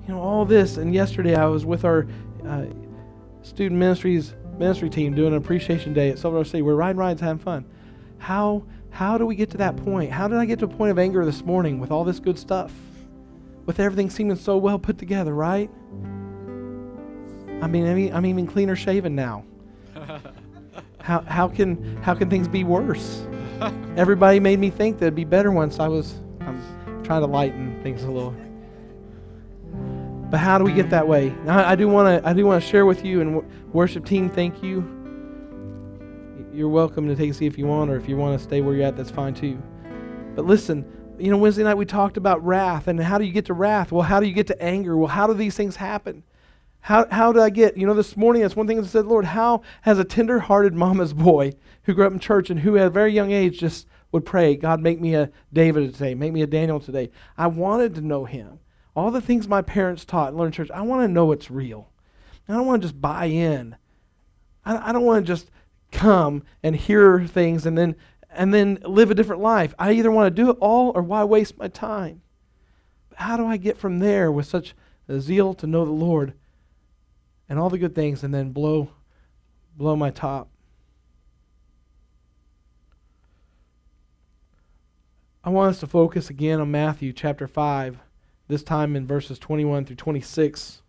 You 0.09 0.15
know, 0.15 0.21
all 0.21 0.43
this. 0.43 0.77
And 0.77 0.91
yesterday 0.91 1.35
I 1.35 1.45
was 1.45 1.67
with 1.67 1.85
our 1.85 2.07
uh, 2.43 2.65
student 3.43 3.79
ministries 3.79 4.33
ministry 4.57 4.89
team 4.89 5.13
doing 5.13 5.33
an 5.33 5.37
appreciation 5.37 5.93
day 5.93 6.09
at 6.09 6.17
Silver 6.17 6.43
City. 6.43 6.63
We're 6.63 6.73
riding 6.73 6.97
rides, 6.97 7.21
having 7.21 7.37
fun. 7.37 7.63
How 8.17 8.65
how 8.89 9.19
do 9.19 9.27
we 9.27 9.35
get 9.35 9.51
to 9.51 9.57
that 9.57 9.77
point? 9.77 10.11
How 10.11 10.27
did 10.27 10.39
I 10.39 10.45
get 10.45 10.57
to 10.59 10.65
a 10.65 10.67
point 10.67 10.89
of 10.89 10.97
anger 10.97 11.23
this 11.25 11.45
morning 11.45 11.79
with 11.79 11.91
all 11.91 12.03
this 12.03 12.19
good 12.19 12.39
stuff? 12.39 12.73
With 13.67 13.79
everything 13.79 14.09
seeming 14.09 14.35
so 14.35 14.57
well 14.57 14.79
put 14.79 14.97
together, 14.97 15.35
right? 15.35 15.69
I 17.61 17.67
mean, 17.67 17.85
I 17.85 17.93
mean 17.93 18.11
I'm 18.11 18.25
even 18.25 18.47
cleaner 18.47 18.75
shaven 18.75 19.13
now. 19.13 19.45
how 21.01 21.21
how 21.21 21.47
can 21.47 21.97
how 21.97 22.15
can 22.15 22.31
things 22.31 22.47
be 22.47 22.63
worse? 22.63 23.27
Everybody 23.95 24.39
made 24.39 24.57
me 24.57 24.71
think 24.71 24.97
that'd 24.97 25.13
be 25.13 25.23
better 25.23 25.51
once 25.51 25.79
I 25.79 25.87
was 25.87 26.15
I'm 26.41 26.59
trying 27.03 27.21
to 27.21 27.27
lighten 27.27 27.79
things 27.83 28.01
a 28.01 28.09
little. 28.09 28.33
But 30.29 30.37
how 30.37 30.59
do 30.59 30.63
we 30.63 30.73
get 30.73 30.91
that 30.91 31.07
way? 31.07 31.33
I, 31.47 31.71
I 31.71 31.75
do 31.75 31.87
want 31.87 32.23
to 32.23 32.29
I 32.29 32.33
do 32.33 32.45
want 32.45 32.61
to 32.61 32.69
share 32.69 32.85
with 32.85 33.03
you 33.03 33.21
and 33.21 33.73
worship 33.73 34.05
team. 34.05 34.29
Thank 34.29 34.61
you. 34.61 34.81
You're 36.53 36.69
welcome 36.69 37.07
to 37.07 37.15
take 37.15 37.31
a 37.31 37.33
seat 37.33 37.47
if 37.47 37.57
you 37.57 37.65
want, 37.65 37.89
or 37.89 37.95
if 37.95 38.07
you 38.07 38.15
want 38.15 38.37
to 38.37 38.43
stay 38.43 38.61
where 38.61 38.75
you're 38.75 38.85
at, 38.85 38.95
that's 38.95 39.09
fine 39.09 39.33
too. 39.33 39.61
But 40.35 40.45
listen, 40.45 40.85
you 41.17 41.31
know, 41.31 41.37
Wednesday 41.37 41.63
night 41.63 41.75
we 41.75 41.85
talked 41.85 42.17
about 42.17 42.43
wrath 42.45 42.87
and 42.87 42.99
how 42.99 43.17
do 43.17 43.25
you 43.25 43.31
get 43.31 43.45
to 43.45 43.53
wrath? 43.53 43.91
Well, 43.91 44.03
how 44.03 44.19
do 44.19 44.27
you 44.27 44.33
get 44.33 44.47
to 44.47 44.61
anger? 44.61 44.97
Well, 44.97 45.07
how 45.07 45.27
do 45.27 45.33
these 45.33 45.55
things 45.55 45.75
happen? 45.75 46.23
How, 46.81 47.07
how 47.11 47.33
did 47.33 47.41
I 47.41 47.49
get, 47.49 47.75
you 47.75 47.85
know, 47.85 47.93
this 47.93 48.15
morning, 48.15 48.41
that's 48.41 48.55
one 48.55 48.67
thing 48.67 48.79
I 48.79 48.83
said, 48.83 49.05
Lord, 49.05 49.25
how 49.25 49.63
has 49.81 49.99
a 49.99 50.05
tender 50.05 50.39
hearted 50.39 50.73
mama's 50.73 51.13
boy 51.13 51.53
who 51.83 51.93
grew 51.93 52.05
up 52.05 52.13
in 52.13 52.19
church 52.19 52.49
and 52.49 52.61
who 52.61 52.77
at 52.77 52.87
a 52.87 52.89
very 52.89 53.11
young 53.11 53.31
age 53.31 53.59
just 53.59 53.85
would 54.11 54.25
pray, 54.25 54.55
God, 54.55 54.79
make 54.79 55.01
me 55.01 55.13
a 55.13 55.29
David 55.51 55.93
today, 55.93 56.15
make 56.15 56.31
me 56.31 56.41
a 56.41 56.47
Daniel 56.47 56.79
today? 56.79 57.11
I 57.37 57.47
wanted 57.47 57.95
to 57.95 58.01
know 58.01 58.23
him 58.23 58.59
all 58.99 59.11
the 59.11 59.21
things 59.21 59.47
my 59.47 59.61
parents 59.61 60.03
taught 60.03 60.29
and 60.29 60.37
learned 60.37 60.53
church, 60.53 60.69
I 60.71 60.81
want 60.81 61.03
to 61.03 61.07
know 61.07 61.31
it's 61.31 61.49
real. 61.49 61.89
I 62.49 62.53
don't 62.53 62.65
want 62.65 62.81
to 62.81 62.87
just 62.87 62.99
buy 62.99 63.25
in. 63.25 63.75
I, 64.65 64.89
I 64.89 64.91
don't 64.91 65.05
want 65.05 65.25
to 65.25 65.31
just 65.31 65.49
come 65.91 66.43
and 66.63 66.75
hear 66.75 67.25
things 67.25 67.65
and 67.65 67.77
then 67.77 67.95
and 68.31 68.53
then 68.53 68.77
live 68.83 69.09
a 69.09 69.15
different 69.15 69.41
life. 69.41 69.73
I 69.79 69.93
either 69.93 70.11
want 70.11 70.35
to 70.35 70.43
do 70.43 70.51
it 70.51 70.57
all 70.59 70.91
or 70.93 71.01
why 71.01 71.23
waste 71.23 71.57
my 71.57 71.67
time? 71.67 72.21
How 73.15 73.37
do 73.37 73.47
I 73.47 73.57
get 73.57 73.77
from 73.77 73.99
there 73.99 74.31
with 74.31 74.45
such 74.45 74.75
zeal 75.17 75.53
to 75.55 75.65
know 75.65 75.85
the 75.85 75.91
Lord 75.91 76.33
and 77.47 77.57
all 77.57 77.69
the 77.69 77.79
good 77.79 77.95
things 77.95 78.23
and 78.23 78.33
then 78.33 78.51
blow 78.51 78.91
blow 79.75 79.95
my 79.95 80.11
top? 80.11 80.49
I 85.43 85.49
want 85.49 85.71
us 85.71 85.79
to 85.79 85.87
focus 85.87 86.29
again 86.29 86.59
on 86.59 86.69
Matthew 86.69 87.13
chapter 87.13 87.47
5 87.47 87.97
this 88.49 88.63
time 88.63 88.95
in 88.95 89.07
verses 89.07 89.39
21 89.39 89.85
through 89.85 89.95
26. 89.95 90.81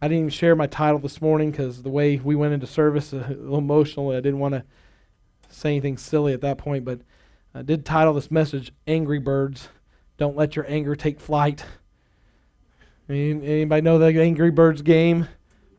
I 0.00 0.08
didn't 0.08 0.18
even 0.18 0.30
share 0.30 0.56
my 0.56 0.68
title 0.68 1.00
this 1.00 1.20
morning 1.20 1.50
because 1.50 1.82
the 1.82 1.90
way 1.90 2.16
we 2.16 2.34
went 2.34 2.54
into 2.54 2.66
service, 2.66 3.12
uh, 3.12 3.26
a 3.28 3.34
little 3.34 3.58
emotional. 3.58 4.10
I 4.10 4.20
didn't 4.20 4.38
want 4.38 4.54
to 4.54 4.64
say 5.50 5.70
anything 5.70 5.98
silly 5.98 6.32
at 6.32 6.40
that 6.40 6.58
point, 6.58 6.84
but 6.84 7.00
I 7.54 7.62
did 7.62 7.84
title 7.84 8.14
this 8.14 8.30
message 8.30 8.72
Angry 8.86 9.18
Birds. 9.18 9.68
Don't 10.16 10.36
let 10.36 10.56
your 10.56 10.64
anger 10.68 10.94
take 10.94 11.20
flight. 11.20 11.64
Anybody 13.08 13.82
know 13.82 13.98
the 13.98 14.22
Angry 14.22 14.50
Birds 14.50 14.80
game? 14.80 15.28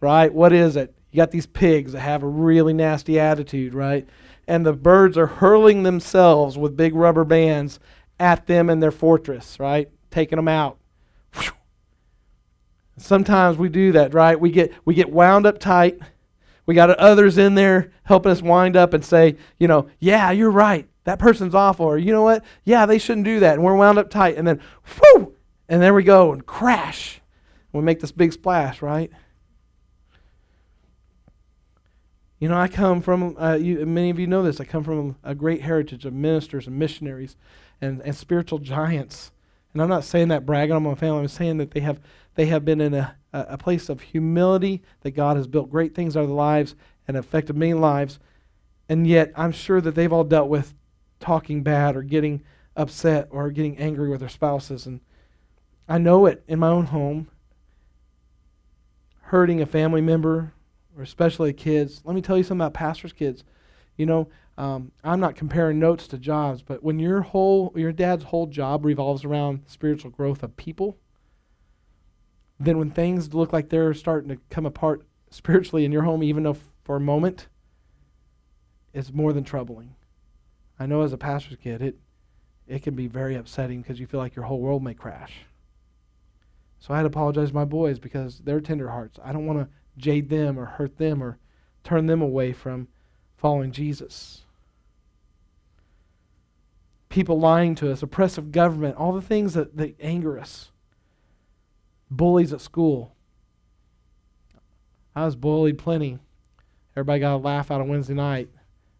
Right? 0.01 0.31
What 0.31 0.51
is 0.51 0.75
it? 0.75 0.93
You 1.11 1.17
got 1.17 1.31
these 1.31 1.45
pigs 1.45 1.93
that 1.93 2.01
have 2.01 2.21
a 2.21 2.27
really 2.27 2.73
nasty 2.73 3.17
attitude, 3.19 3.73
right? 3.73 4.07
And 4.45 4.65
the 4.65 4.73
birds 4.73 5.17
are 5.17 5.27
hurling 5.27 5.83
themselves 5.83 6.57
with 6.57 6.75
big 6.75 6.95
rubber 6.95 7.23
bands 7.23 7.79
at 8.19 8.45
them 8.45 8.69
in 8.69 8.81
their 8.81 8.91
fortress, 8.91 9.57
right? 9.57 9.89
Taking 10.13 10.35
them 10.35 10.47
out. 10.47 10.77
Sometimes 12.97 13.57
we 13.57 13.67
do 13.67 13.93
that, 13.93 14.13
right? 14.13 14.39
We 14.39 14.51
get 14.51 14.71
we 14.85 14.93
get 14.93 15.11
wound 15.11 15.47
up 15.47 15.57
tight. 15.57 15.97
We 16.67 16.75
got 16.75 16.91
others 16.91 17.39
in 17.39 17.55
there 17.55 17.91
helping 18.03 18.31
us 18.31 18.39
wind 18.39 18.77
up 18.77 18.93
and 18.93 19.03
say, 19.03 19.37
you 19.57 19.67
know, 19.67 19.89
yeah, 19.97 20.29
you're 20.29 20.51
right. 20.51 20.87
That 21.05 21.17
person's 21.17 21.55
awful. 21.55 21.87
Or 21.87 21.97
you 21.97 22.11
know 22.11 22.21
what? 22.21 22.45
Yeah, 22.63 22.85
they 22.85 22.99
shouldn't 22.99 23.25
do 23.25 23.39
that. 23.39 23.55
And 23.55 23.63
we're 23.63 23.75
wound 23.75 23.97
up 23.97 24.11
tight. 24.11 24.37
And 24.37 24.47
then, 24.47 24.61
whoo! 25.01 25.33
And 25.67 25.81
there 25.81 25.95
we 25.95 26.03
go 26.03 26.31
and 26.31 26.45
crash. 26.45 27.19
We 27.71 27.81
make 27.81 27.99
this 27.99 28.11
big 28.11 28.33
splash, 28.33 28.83
right? 28.83 29.09
You 32.37 32.49
know, 32.49 32.57
I 32.57 32.67
come 32.67 33.01
from, 33.01 33.35
uh, 33.39 33.55
you, 33.55 33.83
many 33.87 34.11
of 34.11 34.19
you 34.19 34.27
know 34.27 34.43
this, 34.43 34.61
I 34.61 34.65
come 34.65 34.83
from 34.83 35.15
a 35.23 35.33
great 35.33 35.61
heritage 35.61 36.05
of 36.05 36.13
ministers 36.13 36.67
and 36.67 36.77
missionaries 36.77 37.35
and, 37.81 37.99
and 38.01 38.15
spiritual 38.15 38.59
giants. 38.59 39.31
And 39.73 39.81
I'm 39.81 39.89
not 39.89 40.03
saying 40.03 40.27
that 40.29 40.45
bragging 40.45 40.75
on 40.75 40.83
my 40.83 40.95
family. 40.95 41.21
I'm 41.21 41.27
saying 41.27 41.57
that 41.57 41.71
they 41.71 41.79
have, 41.79 41.99
they 42.35 42.45
have 42.45 42.63
been 42.63 42.79
in 42.79 42.93
a, 42.93 43.15
a 43.33 43.57
place 43.57 43.89
of 43.89 44.01
humility, 44.01 44.83
that 45.01 45.11
God 45.11 45.35
has 45.35 45.47
built 45.47 45.71
great 45.71 45.95
things 45.95 46.15
out 46.15 46.23
of 46.23 46.29
their 46.29 46.35
lives 46.35 46.75
and 47.07 47.17
affected 47.17 47.57
many 47.57 47.73
lives. 47.73 48.19
And 48.87 49.07
yet, 49.07 49.31
I'm 49.35 49.51
sure 49.51 49.81
that 49.81 49.95
they've 49.95 50.13
all 50.13 50.23
dealt 50.23 50.49
with 50.49 50.73
talking 51.19 51.63
bad 51.63 51.95
or 51.95 52.03
getting 52.03 52.43
upset 52.75 53.27
or 53.31 53.49
getting 53.49 53.77
angry 53.77 54.09
with 54.09 54.19
their 54.19 54.29
spouses. 54.29 54.85
And 54.85 54.99
I 55.87 55.97
know 55.97 56.25
it 56.25 56.43
in 56.47 56.59
my 56.59 56.67
own 56.67 56.85
home, 56.85 57.29
hurting 59.21 59.61
a 59.61 59.65
family 59.65 60.01
member 60.01 60.53
or 60.95 61.03
especially 61.03 61.53
kids. 61.53 62.01
Let 62.03 62.13
me 62.13 62.21
tell 62.21 62.37
you 62.37 62.43
something 62.43 62.61
about 62.61 62.73
pastors' 62.73 63.13
kids. 63.13 63.43
You 63.97 64.05
know, 64.05 64.29
um, 64.57 64.91
I'm 65.03 65.19
not 65.19 65.35
comparing 65.35 65.79
notes 65.79 66.07
to 66.07 66.17
jobs, 66.17 66.61
but 66.61 66.83
when 66.83 66.99
your 66.99 67.21
whole, 67.21 67.73
your 67.75 67.91
dad's 67.91 68.25
whole 68.25 68.47
job 68.47 68.85
revolves 68.85 69.25
around 69.25 69.63
spiritual 69.65 70.11
growth 70.11 70.43
of 70.43 70.55
people, 70.55 70.97
then 72.59 72.77
when 72.77 72.91
things 72.91 73.33
look 73.33 73.51
like 73.51 73.69
they're 73.69 73.93
starting 73.93 74.29
to 74.29 74.37
come 74.49 74.65
apart 74.65 75.05
spiritually 75.31 75.85
in 75.85 75.91
your 75.91 76.03
home, 76.03 76.21
even 76.23 76.45
if 76.45 76.59
for 76.83 76.95
a 76.95 76.99
moment, 76.99 77.47
it's 78.93 79.11
more 79.11 79.33
than 79.33 79.43
troubling. 79.43 79.95
I 80.79 80.85
know 80.85 81.01
as 81.01 81.13
a 81.13 81.17
pastor's 81.17 81.57
kid, 81.57 81.81
it 81.81 81.97
it 82.65 82.81
can 82.81 82.95
be 82.95 83.07
very 83.07 83.35
upsetting 83.35 83.81
because 83.81 83.99
you 83.99 84.07
feel 84.07 84.19
like 84.21 84.35
your 84.35 84.45
whole 84.45 84.61
world 84.61 84.83
may 84.83 84.93
crash. 84.93 85.45
So 86.79 86.93
I 86.93 86.97
had 86.97 87.03
to 87.03 87.07
apologize 87.07 87.49
to 87.49 87.55
my 87.55 87.65
boys 87.65 87.99
because 87.99 88.39
they're 88.39 88.61
tender 88.61 88.89
hearts. 88.89 89.19
I 89.23 89.33
don't 89.33 89.45
want 89.45 89.59
to 89.59 89.69
jade 89.97 90.29
them 90.29 90.57
or 90.57 90.65
hurt 90.65 90.97
them 90.97 91.21
or 91.21 91.37
turn 91.83 92.07
them 92.07 92.21
away 92.21 92.53
from 92.53 92.87
following 93.35 93.73
Jesus. 93.73 94.42
People 97.13 97.39
lying 97.39 97.75
to 97.75 97.91
us, 97.91 98.01
oppressive 98.01 98.51
government, 98.51 98.97
all 98.97 99.11
the 99.11 99.21
things 99.21 99.53
that, 99.53 99.77
that 99.77 99.95
anger 100.01 100.39
us. 100.39 100.71
Bullies 102.09 102.51
at 102.51 102.59
school. 102.59 103.15
I 105.15 105.23
was 105.25 105.35
bullied 105.35 105.77
plenty. 105.77 106.17
Everybody 106.95 107.19
got 107.19 107.35
a 107.35 107.37
laugh 107.37 107.69
out 107.69 107.81
on 107.81 107.87
Wednesday 107.87 108.15
night. 108.15 108.49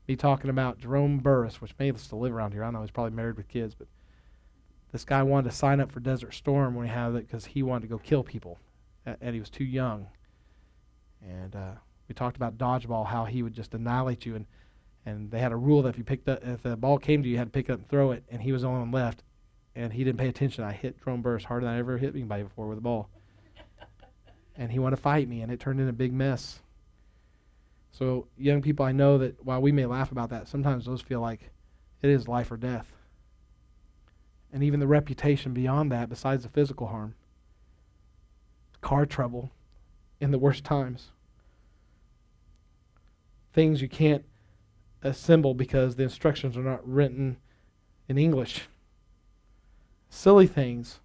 Me 0.07 0.15
talking 0.15 0.51
about 0.51 0.77
Jerome 0.77 1.17
Burris, 1.17 1.59
which 1.59 1.73
may 1.79 1.91
still 1.95 2.19
live 2.19 2.33
around 2.33 2.51
here. 2.51 2.63
I 2.63 2.69
know 2.69 2.81
he's 2.81 2.91
probably 2.91 3.15
married 3.15 3.35
with 3.35 3.47
kids, 3.47 3.73
but 3.73 3.87
this 4.91 5.05
guy 5.05 5.23
wanted 5.23 5.49
to 5.49 5.55
sign 5.55 5.79
up 5.79 5.91
for 5.91 5.99
Desert 5.99 6.35
Storm 6.35 6.75
when 6.75 6.85
he 6.85 6.93
had 6.93 7.15
it 7.15 7.27
because 7.27 7.45
he 7.45 7.63
wanted 7.63 7.81
to 7.81 7.87
go 7.87 7.97
kill 7.97 8.21
people, 8.23 8.59
and 9.07 9.33
he 9.33 9.39
was 9.39 9.49
too 9.49 9.63
young. 9.63 10.05
And 11.27 11.55
uh, 11.55 11.71
we 12.07 12.13
talked 12.13 12.37
about 12.37 12.59
dodgeball, 12.59 13.07
how 13.07 13.25
he 13.25 13.41
would 13.41 13.55
just 13.55 13.73
annihilate 13.73 14.23
you, 14.23 14.35
and 14.35 14.45
and 15.05 15.29
they 15.31 15.39
had 15.39 15.51
a 15.51 15.55
rule 15.55 15.81
that 15.81 15.89
if 15.89 15.97
you 15.97 16.03
picked 16.03 16.29
up, 16.29 16.39
if 16.43 16.63
the 16.63 16.77
ball 16.77 16.97
came 16.97 17.23
to 17.23 17.27
you, 17.27 17.33
you 17.33 17.37
had 17.37 17.47
to 17.47 17.51
pick 17.51 17.69
it 17.69 17.73
up 17.73 17.79
and 17.79 17.89
throw 17.89 18.11
it, 18.11 18.23
and 18.29 18.41
he 18.41 18.51
was 18.51 18.63
on 18.63 18.73
the 18.73 18.79
only 18.79 18.91
one 18.91 19.03
left, 19.03 19.23
and 19.75 19.91
he 19.91 20.03
didn't 20.03 20.19
pay 20.19 20.29
attention. 20.29 20.63
I 20.63 20.71
hit 20.71 21.03
Jerome 21.03 21.21
Burris 21.21 21.43
harder 21.43 21.65
than 21.65 21.75
I 21.75 21.79
ever 21.79 21.97
hit 21.97 22.15
anybody 22.15 22.43
before 22.43 22.67
with 22.67 22.77
a 22.77 22.81
ball, 22.81 23.09
and 24.55 24.71
he 24.71 24.79
wanted 24.79 24.97
to 24.97 25.01
fight 25.01 25.27
me, 25.27 25.41
and 25.41 25.51
it 25.51 25.59
turned 25.59 25.79
into 25.79 25.89
a 25.89 25.93
big 25.93 26.13
mess. 26.13 26.59
So 27.91 28.27
young 28.37 28.61
people, 28.61 28.85
I 28.85 28.91
know 28.91 29.17
that 29.19 29.43
while 29.45 29.61
we 29.61 29.71
may 29.71 29.85
laugh 29.85 30.11
about 30.11 30.29
that, 30.29 30.47
sometimes 30.47 30.85
those 30.85 31.01
feel 31.01 31.21
like 31.21 31.51
it 32.01 32.09
is 32.09 32.27
life 32.27 32.51
or 32.51 32.57
death, 32.57 32.87
and 34.51 34.63
even 34.63 34.79
the 34.79 34.87
reputation 34.87 35.53
beyond 35.53 35.91
that, 35.91 36.09
besides 36.09 36.43
the 36.43 36.49
physical 36.49 36.87
harm, 36.87 37.15
car 38.81 39.05
trouble, 39.05 39.51
in 40.19 40.31
the 40.31 40.39
worst 40.39 40.63
times. 40.63 41.09
Things 43.51 43.81
you 43.81 43.89
can't 43.89 44.23
assemble 45.03 45.53
because 45.53 45.95
the 45.95 46.03
instructions 46.03 46.57
are 46.57 46.63
not 46.63 46.87
written 46.87 47.37
in 48.07 48.17
English. 48.17 48.67
Silly 50.09 50.47
things. 50.47 50.99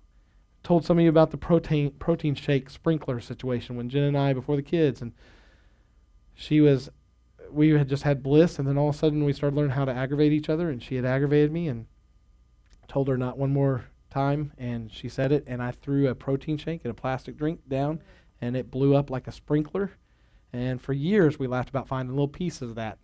Told 0.62 0.84
some 0.84 0.98
of 0.98 1.04
you 1.04 1.08
about 1.08 1.30
the 1.30 1.36
protein 1.36 1.92
protein 1.92 2.34
shake 2.34 2.68
sprinkler 2.68 3.20
situation 3.20 3.76
when 3.76 3.88
Jen 3.88 4.02
and 4.02 4.18
I 4.18 4.32
before 4.32 4.56
the 4.56 4.62
kids 4.62 5.00
and 5.00 5.12
she 6.34 6.60
was 6.60 6.90
we 7.50 7.70
had 7.70 7.88
just 7.88 8.02
had 8.02 8.22
bliss 8.22 8.58
and 8.58 8.68
then 8.68 8.76
all 8.76 8.90
of 8.90 8.94
a 8.94 8.98
sudden 8.98 9.24
we 9.24 9.32
started 9.32 9.56
learning 9.56 9.72
how 9.72 9.86
to 9.86 9.92
aggravate 9.92 10.32
each 10.32 10.50
other 10.50 10.68
and 10.68 10.82
she 10.82 10.96
had 10.96 11.04
aggravated 11.04 11.50
me 11.50 11.68
and 11.68 11.86
told 12.86 13.08
her 13.08 13.16
not 13.16 13.38
one 13.38 13.52
more 13.52 13.86
time 14.10 14.52
and 14.58 14.92
she 14.92 15.08
said 15.08 15.32
it 15.32 15.44
and 15.46 15.62
I 15.62 15.70
threw 15.70 16.08
a 16.08 16.14
protein 16.14 16.58
shake 16.58 16.82
and 16.84 16.90
a 16.90 16.94
plastic 16.94 17.36
drink 17.36 17.60
down 17.68 18.02
and 18.40 18.56
it 18.56 18.70
blew 18.70 18.94
up 18.94 19.10
like 19.10 19.26
a 19.26 19.32
sprinkler. 19.32 19.92
And 20.52 20.80
for 20.80 20.92
years, 20.92 21.38
we 21.38 21.46
laughed 21.46 21.68
about 21.68 21.88
finding 21.88 22.14
little 22.14 22.28
pieces 22.28 22.70
of 22.70 22.76
that. 22.76 22.98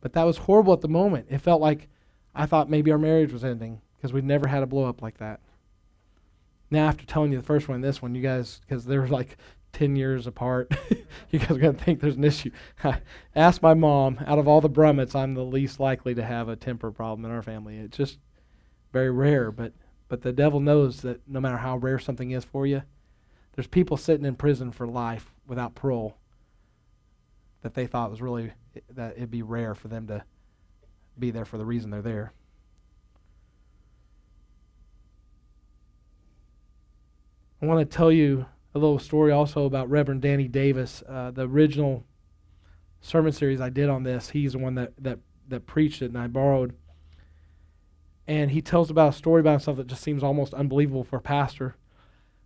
But 0.00 0.12
that 0.14 0.24
was 0.24 0.38
horrible 0.38 0.72
at 0.72 0.80
the 0.80 0.88
moment. 0.88 1.26
It 1.30 1.38
felt 1.38 1.60
like 1.60 1.88
I 2.34 2.46
thought 2.46 2.70
maybe 2.70 2.90
our 2.92 2.98
marriage 2.98 3.32
was 3.32 3.44
ending 3.44 3.80
because 3.96 4.12
we'd 4.12 4.24
never 4.24 4.48
had 4.48 4.62
a 4.62 4.66
blow 4.66 4.84
up 4.84 5.02
like 5.02 5.18
that. 5.18 5.40
Now, 6.70 6.86
after 6.86 7.04
telling 7.04 7.32
you 7.32 7.38
the 7.38 7.44
first 7.44 7.68
one, 7.68 7.80
this 7.80 8.00
one, 8.00 8.14
you 8.14 8.22
guys, 8.22 8.60
because 8.60 8.84
they're 8.84 9.08
like 9.08 9.36
10 9.72 9.96
years 9.96 10.26
apart, 10.26 10.72
you 11.30 11.38
guys 11.38 11.50
are 11.50 11.58
going 11.58 11.76
to 11.76 11.84
think 11.84 12.00
there's 12.00 12.16
an 12.16 12.24
issue. 12.24 12.50
Ask 13.36 13.60
my 13.60 13.74
mom, 13.74 14.20
out 14.26 14.38
of 14.38 14.46
all 14.46 14.60
the 14.60 14.68
Brummets, 14.68 15.14
I'm 15.14 15.34
the 15.34 15.44
least 15.44 15.80
likely 15.80 16.14
to 16.14 16.24
have 16.24 16.48
a 16.48 16.56
temper 16.56 16.92
problem 16.92 17.24
in 17.24 17.32
our 17.32 17.42
family. 17.42 17.76
It's 17.76 17.96
just 17.96 18.18
very 18.92 19.10
rare, 19.10 19.50
but, 19.50 19.72
but 20.08 20.22
the 20.22 20.32
devil 20.32 20.60
knows 20.60 21.02
that 21.02 21.28
no 21.28 21.40
matter 21.40 21.58
how 21.58 21.76
rare 21.76 21.98
something 21.98 22.30
is 22.30 22.44
for 22.44 22.66
you, 22.66 22.82
there's 23.54 23.66
people 23.66 23.96
sitting 23.96 24.24
in 24.24 24.36
prison 24.36 24.70
for 24.70 24.86
life 24.86 25.34
without 25.46 25.74
parole 25.74 26.16
that 27.62 27.74
they 27.74 27.86
thought 27.86 28.10
was 28.10 28.22
really 28.22 28.52
that 28.94 29.16
it'd 29.16 29.30
be 29.30 29.42
rare 29.42 29.74
for 29.74 29.88
them 29.88 30.06
to 30.08 30.24
be 31.18 31.30
there 31.30 31.44
for 31.44 31.58
the 31.58 31.64
reason 31.64 31.90
they're 31.90 32.02
there. 32.02 32.32
I 37.62 37.66
want 37.66 37.80
to 37.88 37.96
tell 37.96 38.10
you 38.10 38.46
a 38.74 38.78
little 38.78 38.98
story 38.98 39.32
also 39.32 39.64
about 39.66 39.90
Reverend 39.90 40.22
Danny 40.22 40.48
Davis. 40.48 41.02
Uh, 41.08 41.30
the 41.30 41.46
original 41.46 42.04
sermon 43.00 43.32
series 43.32 43.60
I 43.60 43.68
did 43.68 43.90
on 43.90 44.02
this, 44.02 44.30
he's 44.30 44.52
the 44.52 44.58
one 44.58 44.76
that, 44.76 44.92
that, 44.98 45.18
that 45.48 45.66
preached 45.66 46.00
it, 46.00 46.06
and 46.06 46.18
I 46.18 46.26
borrowed. 46.26 46.74
And 48.26 48.52
he 48.52 48.62
tells 48.62 48.90
about 48.90 49.14
a 49.14 49.16
story 49.16 49.40
about 49.40 49.52
himself 49.52 49.76
that 49.76 49.88
just 49.88 50.02
seems 50.02 50.22
almost 50.22 50.54
unbelievable 50.54 51.04
for 51.04 51.16
a 51.16 51.20
pastor. 51.20 51.76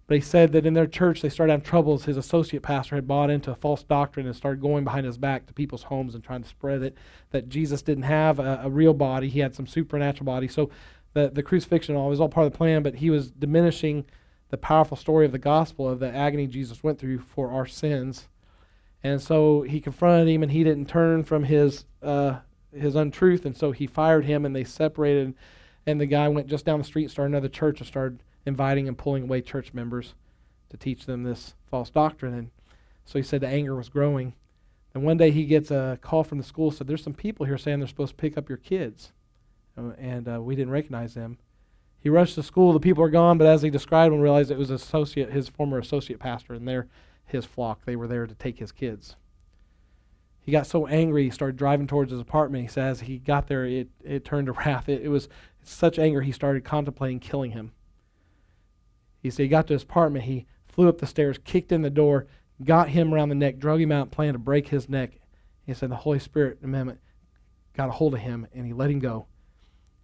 But 0.06 0.16
he 0.16 0.20
said 0.20 0.52
that 0.52 0.66
in 0.66 0.74
their 0.74 0.86
church 0.86 1.22
they 1.22 1.28
started 1.28 1.52
having 1.52 1.64
troubles. 1.64 2.04
His 2.04 2.16
associate 2.16 2.62
pastor 2.62 2.94
had 2.96 3.08
bought 3.08 3.30
into 3.30 3.50
a 3.50 3.54
false 3.54 3.82
doctrine 3.82 4.26
and 4.26 4.36
started 4.36 4.60
going 4.60 4.84
behind 4.84 5.06
his 5.06 5.16
back 5.16 5.46
to 5.46 5.54
people's 5.54 5.84
homes 5.84 6.14
and 6.14 6.22
trying 6.22 6.42
to 6.42 6.48
spread 6.48 6.82
it 6.82 6.96
that 7.30 7.48
Jesus 7.48 7.80
didn't 7.80 8.04
have 8.04 8.38
a, 8.38 8.60
a 8.64 8.70
real 8.70 8.94
body, 8.94 9.28
he 9.28 9.40
had 9.40 9.54
some 9.54 9.66
supernatural 9.66 10.26
body. 10.26 10.46
So 10.48 10.70
the, 11.14 11.30
the 11.32 11.42
crucifixion 11.42 11.96
all 11.96 12.10
was 12.10 12.20
all 12.20 12.28
part 12.28 12.46
of 12.46 12.52
the 12.52 12.58
plan, 12.58 12.82
but 12.82 12.96
he 12.96 13.08
was 13.08 13.30
diminishing 13.30 14.04
the 14.50 14.58
powerful 14.58 14.96
story 14.96 15.24
of 15.26 15.32
the 15.32 15.38
gospel 15.38 15.88
of 15.88 16.00
the 16.00 16.14
agony 16.14 16.46
Jesus 16.46 16.82
went 16.82 16.98
through 16.98 17.20
for 17.20 17.50
our 17.50 17.66
sins. 17.66 18.28
And 19.02 19.20
so 19.20 19.62
he 19.62 19.80
confronted 19.80 20.28
him, 20.28 20.42
and 20.42 20.52
he 20.52 20.64
didn't 20.64 20.88
turn 20.88 21.24
from 21.24 21.44
his 21.44 21.84
uh, 22.02 22.38
his 22.74 22.94
untruth, 22.94 23.44
and 23.44 23.56
so 23.56 23.70
he 23.70 23.86
fired 23.86 24.24
him, 24.24 24.44
and 24.44 24.54
they 24.54 24.64
separated. 24.64 25.34
And 25.86 26.00
the 26.00 26.06
guy 26.06 26.28
went 26.28 26.46
just 26.46 26.64
down 26.64 26.78
the 26.78 26.84
street, 26.84 27.10
started 27.10 27.32
another 27.32 27.48
church, 27.48 27.80
and 27.80 27.86
started 27.86 28.22
inviting 28.46 28.88
and 28.88 28.98
pulling 28.98 29.24
away 29.24 29.40
church 29.40 29.72
members 29.72 30.14
to 30.70 30.76
teach 30.76 31.06
them 31.06 31.22
this 31.22 31.54
false 31.70 31.90
doctrine. 31.90 32.34
And 32.34 32.50
so 33.04 33.18
he 33.18 33.22
said 33.22 33.40
the 33.40 33.48
anger 33.48 33.74
was 33.74 33.88
growing. 33.88 34.34
And 34.92 35.02
one 35.02 35.16
day 35.16 35.30
he 35.30 35.44
gets 35.44 35.70
a 35.70 35.98
call 36.00 36.24
from 36.24 36.38
the 36.38 36.44
school, 36.44 36.70
said, 36.70 36.86
There's 36.86 37.02
some 37.02 37.14
people 37.14 37.46
here 37.46 37.58
saying 37.58 37.80
they're 37.80 37.88
supposed 37.88 38.12
to 38.12 38.16
pick 38.16 38.38
up 38.38 38.48
your 38.48 38.58
kids. 38.58 39.12
Uh, 39.76 39.90
and 39.98 40.28
uh, 40.28 40.40
we 40.40 40.54
didn't 40.54 40.72
recognize 40.72 41.14
them. 41.14 41.38
He 41.98 42.08
rushed 42.08 42.34
to 42.34 42.42
school. 42.42 42.72
The 42.72 42.80
people 42.80 43.02
are 43.02 43.10
gone, 43.10 43.38
but 43.38 43.46
as 43.46 43.62
he 43.62 43.70
described 43.70 44.12
them, 44.12 44.20
realized 44.20 44.50
it 44.50 44.58
was 44.58 44.70
associate, 44.70 45.32
his 45.32 45.48
former 45.48 45.78
associate 45.78 46.20
pastor, 46.20 46.54
and 46.54 46.68
they're 46.68 46.86
his 47.24 47.46
flock. 47.46 47.84
They 47.84 47.96
were 47.96 48.06
there 48.06 48.26
to 48.26 48.34
take 48.34 48.58
his 48.58 48.72
kids. 48.72 49.16
He 50.40 50.52
got 50.52 50.66
so 50.66 50.86
angry, 50.86 51.24
he 51.24 51.30
started 51.30 51.56
driving 51.56 51.86
towards 51.86 52.12
his 52.12 52.20
apartment. 52.20 52.62
He 52.62 52.68
says 52.68 53.00
he 53.00 53.16
got 53.16 53.48
there, 53.48 53.64
it, 53.64 53.88
it 54.04 54.24
turned 54.24 54.46
to 54.46 54.52
wrath. 54.66 54.88
It, 54.88 55.02
it 55.02 55.08
was 55.08 55.28
such 55.62 55.98
anger, 55.98 56.20
he 56.20 56.32
started 56.32 56.62
contemplating 56.64 57.20
killing 57.20 57.52
him. 57.52 57.72
He 59.24 59.30
said 59.30 59.44
he 59.44 59.48
got 59.48 59.66
to 59.68 59.72
his 59.72 59.84
apartment, 59.84 60.26
he 60.26 60.44
flew 60.68 60.86
up 60.86 60.98
the 60.98 61.06
stairs, 61.06 61.38
kicked 61.42 61.72
in 61.72 61.80
the 61.80 61.88
door, 61.88 62.26
got 62.62 62.90
him 62.90 63.12
around 63.12 63.30
the 63.30 63.34
neck, 63.34 63.58
drug 63.58 63.80
him 63.80 63.90
out, 63.90 64.10
planned 64.10 64.34
to 64.34 64.38
break 64.38 64.68
his 64.68 64.86
neck. 64.86 65.12
He 65.64 65.72
said 65.72 65.90
the 65.90 65.96
Holy 65.96 66.18
Spirit 66.18 66.58
amendment 66.62 67.00
got 67.72 67.88
a 67.88 67.92
hold 67.92 68.12
of 68.12 68.20
him 68.20 68.46
and 68.52 68.66
he 68.66 68.74
let 68.74 68.90
him 68.90 68.98
go 68.98 69.26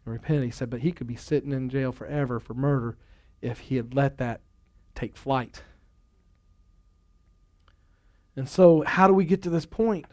and 0.07 0.15
repented. 0.15 0.45
He 0.45 0.51
said, 0.51 0.71
but 0.71 0.81
he 0.81 0.91
could 0.91 1.07
be 1.07 1.17
sitting 1.17 1.53
in 1.53 1.69
jail 1.69 1.93
forever 1.93 2.41
for 2.41 2.55
murder 2.55 2.97
if 3.43 3.59
he 3.59 3.77
had 3.77 3.95
let 3.95 4.17
that 4.17 4.41
take 4.95 5.19
flight. 5.19 5.65
And 8.35 8.49
so, 8.49 8.83
how 8.87 9.07
do 9.07 9.13
we 9.13 9.27
get 9.27 9.43
to 9.43 9.51
this 9.51 9.67
point? 9.67 10.07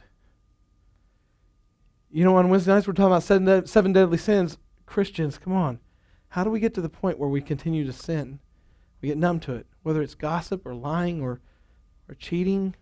You 2.11 2.25
know, 2.25 2.35
on 2.35 2.49
Wednesday 2.49 2.73
nights, 2.73 2.87
we're 2.87 2.93
talking 2.93 3.13
about 3.13 3.23
seven, 3.23 3.65
seven 3.67 3.93
deadly 3.93 4.17
sins. 4.17 4.57
Christians, 4.85 5.37
come 5.37 5.53
on. 5.53 5.79
How 6.29 6.43
do 6.43 6.49
we 6.49 6.59
get 6.59 6.73
to 6.73 6.81
the 6.81 6.89
point 6.89 7.19
where 7.19 7.29
we 7.29 7.41
continue 7.41 7.85
to 7.85 7.93
sin? 7.93 8.39
We 9.01 9.09
get 9.09 9.17
numb 9.17 9.39
to 9.41 9.53
it, 9.53 9.67
whether 9.83 10.01
it's 10.01 10.15
gossip 10.15 10.65
or 10.65 10.73
lying 10.73 11.21
or, 11.21 11.39
or 12.09 12.15
cheating, 12.15 12.75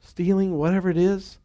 stealing, 0.00 0.56
whatever 0.56 0.90
it 0.90 0.96
is. 0.96 1.38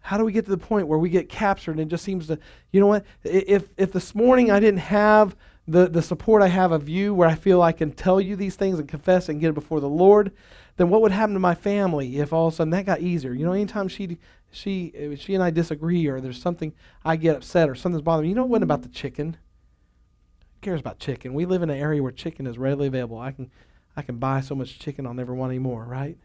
How 0.00 0.16
do 0.16 0.24
we 0.24 0.32
get 0.32 0.44
to 0.44 0.50
the 0.50 0.58
point 0.58 0.86
where 0.86 0.98
we 0.98 1.10
get 1.10 1.28
captured 1.28 1.72
and 1.72 1.80
it 1.80 1.88
just 1.88 2.04
seems 2.04 2.28
to, 2.28 2.38
you 2.70 2.80
know 2.80 2.86
what? 2.86 3.04
If, 3.24 3.68
if 3.76 3.92
this 3.92 4.14
morning 4.14 4.50
I 4.50 4.60
didn't 4.60 4.80
have 4.80 5.36
the, 5.66 5.88
the 5.88 6.00
support 6.00 6.40
I 6.40 6.48
have 6.48 6.72
of 6.72 6.88
you, 6.88 7.12
where 7.12 7.28
I 7.28 7.34
feel 7.34 7.60
I 7.60 7.72
can 7.72 7.92
tell 7.92 8.20
you 8.20 8.36
these 8.36 8.56
things 8.56 8.78
and 8.78 8.88
confess 8.88 9.28
and 9.28 9.40
get 9.40 9.50
it 9.50 9.54
before 9.54 9.80
the 9.80 9.88
Lord, 9.88 10.32
then 10.76 10.88
what 10.88 11.02
would 11.02 11.12
happen 11.12 11.34
to 11.34 11.40
my 11.40 11.54
family 11.54 12.18
if 12.18 12.32
all 12.32 12.46
of 12.46 12.54
a 12.54 12.56
sudden 12.56 12.70
that 12.70 12.86
got 12.86 13.00
easier? 13.00 13.34
You 13.34 13.44
know, 13.44 13.52
anytime 13.52 13.88
she, 13.88 14.16
she, 14.50 15.16
she 15.18 15.34
and 15.34 15.42
I 15.42 15.50
disagree 15.50 16.06
or 16.06 16.20
there's 16.20 16.40
something 16.40 16.72
I 17.04 17.16
get 17.16 17.36
upset 17.36 17.68
or 17.68 17.74
something's 17.74 18.02
bothering 18.02 18.22
me, 18.22 18.28
you 18.30 18.34
know 18.34 18.46
what 18.46 18.62
about 18.62 18.82
the 18.82 18.88
chicken? 18.88 19.36
Cares 20.60 20.80
about 20.80 20.98
chicken? 20.98 21.34
We 21.34 21.46
live 21.46 21.62
in 21.62 21.70
an 21.70 21.78
area 21.78 22.02
where 22.02 22.12
chicken 22.12 22.46
is 22.46 22.58
readily 22.58 22.88
available. 22.88 23.18
I 23.18 23.32
can, 23.32 23.50
I 23.96 24.02
can 24.02 24.16
buy 24.16 24.40
so 24.40 24.54
much 24.54 24.78
chicken 24.78 25.06
I'll 25.06 25.14
never 25.14 25.34
want 25.34 25.50
any 25.50 25.58
more, 25.58 25.84
right? 25.84 26.18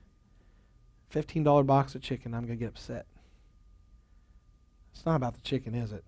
$15 1.14 1.66
box 1.66 1.96
of 1.96 2.02
chicken, 2.02 2.34
I'm 2.34 2.46
going 2.46 2.58
to 2.58 2.66
get 2.66 2.70
upset. 2.70 3.06
It's 4.94 5.06
not 5.06 5.16
about 5.16 5.36
the 5.36 5.42
chicken, 5.42 5.76
is 5.76 5.92
it? 5.92 6.04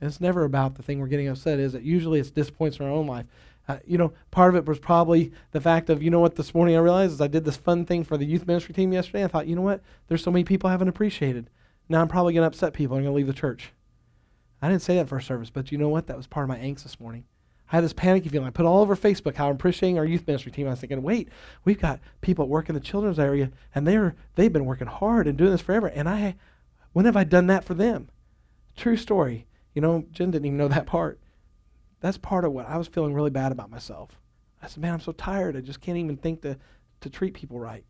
it's 0.00 0.20
never 0.20 0.42
about 0.42 0.74
the 0.74 0.82
thing 0.82 0.98
we're 0.98 1.06
getting 1.06 1.28
upset, 1.28 1.60
is 1.60 1.74
it? 1.76 1.82
Usually 1.82 2.18
it's 2.18 2.30
disappointments 2.30 2.80
in 2.80 2.86
our 2.86 2.92
own 2.92 3.06
life. 3.06 3.26
Uh, 3.68 3.78
you 3.86 3.96
know, 3.96 4.12
part 4.32 4.52
of 4.52 4.56
it 4.56 4.66
was 4.66 4.80
probably 4.80 5.32
the 5.52 5.60
fact 5.60 5.88
of, 5.88 6.02
you 6.02 6.10
know 6.10 6.18
what, 6.18 6.34
this 6.34 6.52
morning 6.52 6.74
I 6.74 6.80
realized 6.80 7.12
is 7.12 7.20
I 7.20 7.28
did 7.28 7.44
this 7.44 7.56
fun 7.56 7.86
thing 7.86 8.02
for 8.02 8.16
the 8.16 8.24
youth 8.24 8.44
ministry 8.44 8.74
team 8.74 8.92
yesterday. 8.92 9.22
I 9.22 9.28
thought, 9.28 9.46
you 9.46 9.54
know 9.54 9.62
what, 9.62 9.80
there's 10.08 10.24
so 10.24 10.32
many 10.32 10.42
people 10.42 10.68
I 10.68 10.72
haven't 10.72 10.88
appreciated. 10.88 11.48
Now 11.88 12.00
I'm 12.00 12.08
probably 12.08 12.34
going 12.34 12.42
to 12.42 12.48
upset 12.48 12.72
people. 12.72 12.96
I'm 12.96 13.04
going 13.04 13.12
to 13.12 13.16
leave 13.16 13.28
the 13.28 13.32
church. 13.32 13.72
I 14.62 14.68
didn't 14.68 14.82
say 14.82 14.96
that 14.96 15.08
first 15.08 15.26
service, 15.26 15.50
but 15.50 15.72
you 15.72 15.78
know 15.78 15.88
what? 15.88 16.06
That 16.06 16.16
was 16.16 16.28
part 16.28 16.44
of 16.44 16.48
my 16.48 16.58
angst 16.58 16.84
this 16.84 17.00
morning. 17.00 17.24
I 17.70 17.76
had 17.76 17.84
this 17.84 17.92
panicky 17.92 18.28
feeling. 18.28 18.46
I 18.46 18.50
put 18.50 18.64
all 18.64 18.80
over 18.80 18.94
Facebook 18.94 19.34
how 19.34 19.48
I'm 19.48 19.56
appreciating 19.56 19.98
our 19.98 20.04
youth 20.04 20.26
ministry 20.26 20.52
team. 20.52 20.66
I 20.66 20.70
was 20.70 20.80
thinking, 20.80 21.02
wait, 21.02 21.30
we've 21.64 21.80
got 21.80 22.00
people 22.20 22.46
working 22.46 22.76
in 22.76 22.80
the 22.80 22.86
children's 22.86 23.18
area, 23.18 23.50
and 23.74 23.86
they're 23.86 24.14
they've 24.36 24.52
been 24.52 24.66
working 24.66 24.86
hard 24.86 25.26
and 25.26 25.36
doing 25.36 25.50
this 25.50 25.62
forever. 25.62 25.88
And 25.88 26.08
I 26.08 26.36
when 26.92 27.06
have 27.06 27.16
I 27.16 27.24
done 27.24 27.48
that 27.48 27.64
for 27.64 27.74
them? 27.74 28.08
True 28.76 28.96
story. 28.96 29.46
You 29.74 29.82
know, 29.82 30.04
Jen 30.12 30.30
didn't 30.30 30.46
even 30.46 30.58
know 30.58 30.68
that 30.68 30.86
part. 30.86 31.18
That's 32.00 32.18
part 32.18 32.44
of 32.44 32.52
what 32.52 32.68
I 32.68 32.76
was 32.76 32.88
feeling 32.88 33.14
really 33.14 33.30
bad 33.30 33.52
about 33.52 33.70
myself. 33.70 34.20
I 34.62 34.66
said, 34.66 34.82
man, 34.82 34.94
I'm 34.94 35.00
so 35.00 35.12
tired. 35.12 35.56
I 35.56 35.60
just 35.60 35.80
can't 35.80 35.98
even 35.98 36.16
think 36.16 36.42
to, 36.42 36.58
to 37.00 37.10
treat 37.10 37.34
people 37.34 37.58
right. 37.58 37.84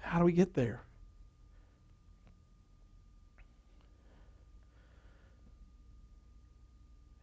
How 0.00 0.18
do 0.18 0.24
we 0.24 0.32
get 0.32 0.54
there? 0.54 0.82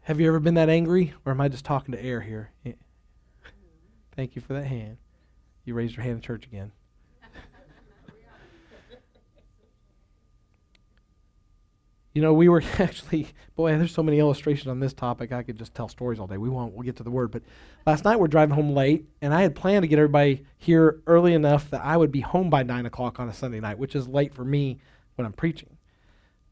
Have 0.06 0.20
you 0.20 0.28
ever 0.28 0.40
been 0.40 0.54
that 0.54 0.70
angry? 0.70 1.16
Or 1.26 1.32
am 1.32 1.42
I 1.42 1.48
just 1.48 1.66
talking 1.66 1.92
to 1.94 2.04
air 2.04 2.22
here? 2.22 2.52
Thank 4.16 4.36
you 4.36 4.42
for 4.42 4.54
that 4.54 4.66
hand. 4.66 4.98
You 5.64 5.74
raised 5.74 5.96
your 5.96 6.04
hand 6.04 6.18
in 6.18 6.22
church 6.22 6.46
again. 6.46 6.72
You 12.14 12.22
know, 12.22 12.34
we 12.34 12.48
were 12.50 12.64
actually, 12.80 13.30
boy, 13.56 13.76
there's 13.78 13.92
so 13.92 14.04
many 14.04 14.20
illustrations 14.20 14.68
on 14.68 14.80
this 14.80 14.94
topic. 14.94 15.32
I 15.32 15.42
could 15.42 15.58
just 15.58 15.74
tell 15.74 15.90
stories 15.90 16.20
all 16.20 16.28
day. 16.28 16.38
We 16.38 16.50
won't. 16.50 16.76
We'll 16.76 16.84
get 16.84 16.98
to 16.98 17.04
the 17.04 17.10
word. 17.10 17.32
But 17.32 17.42
last 17.88 18.06
night 18.06 18.20
we're 18.20 18.28
driving 18.28 18.54
home 18.54 18.76
late, 18.76 19.06
and 19.24 19.34
I 19.34 19.42
had 19.42 19.56
planned 19.56 19.82
to 19.82 19.88
get 19.88 19.98
everybody 19.98 20.46
here 20.56 21.02
early 21.08 21.34
enough 21.34 21.72
that 21.72 21.84
I 21.84 21.98
would 21.98 22.12
be 22.12 22.22
home 22.22 22.52
by 22.52 22.62
9 22.62 22.86
o'clock 22.86 23.20
on 23.20 23.28
a 23.28 23.34
Sunday 23.34 23.60
night, 23.60 23.80
which 23.80 23.96
is 23.96 24.08
late 24.08 24.36
for 24.36 24.46
me 24.46 24.78
when 25.16 25.26
I'm 25.26 25.34
preaching. 25.34 25.75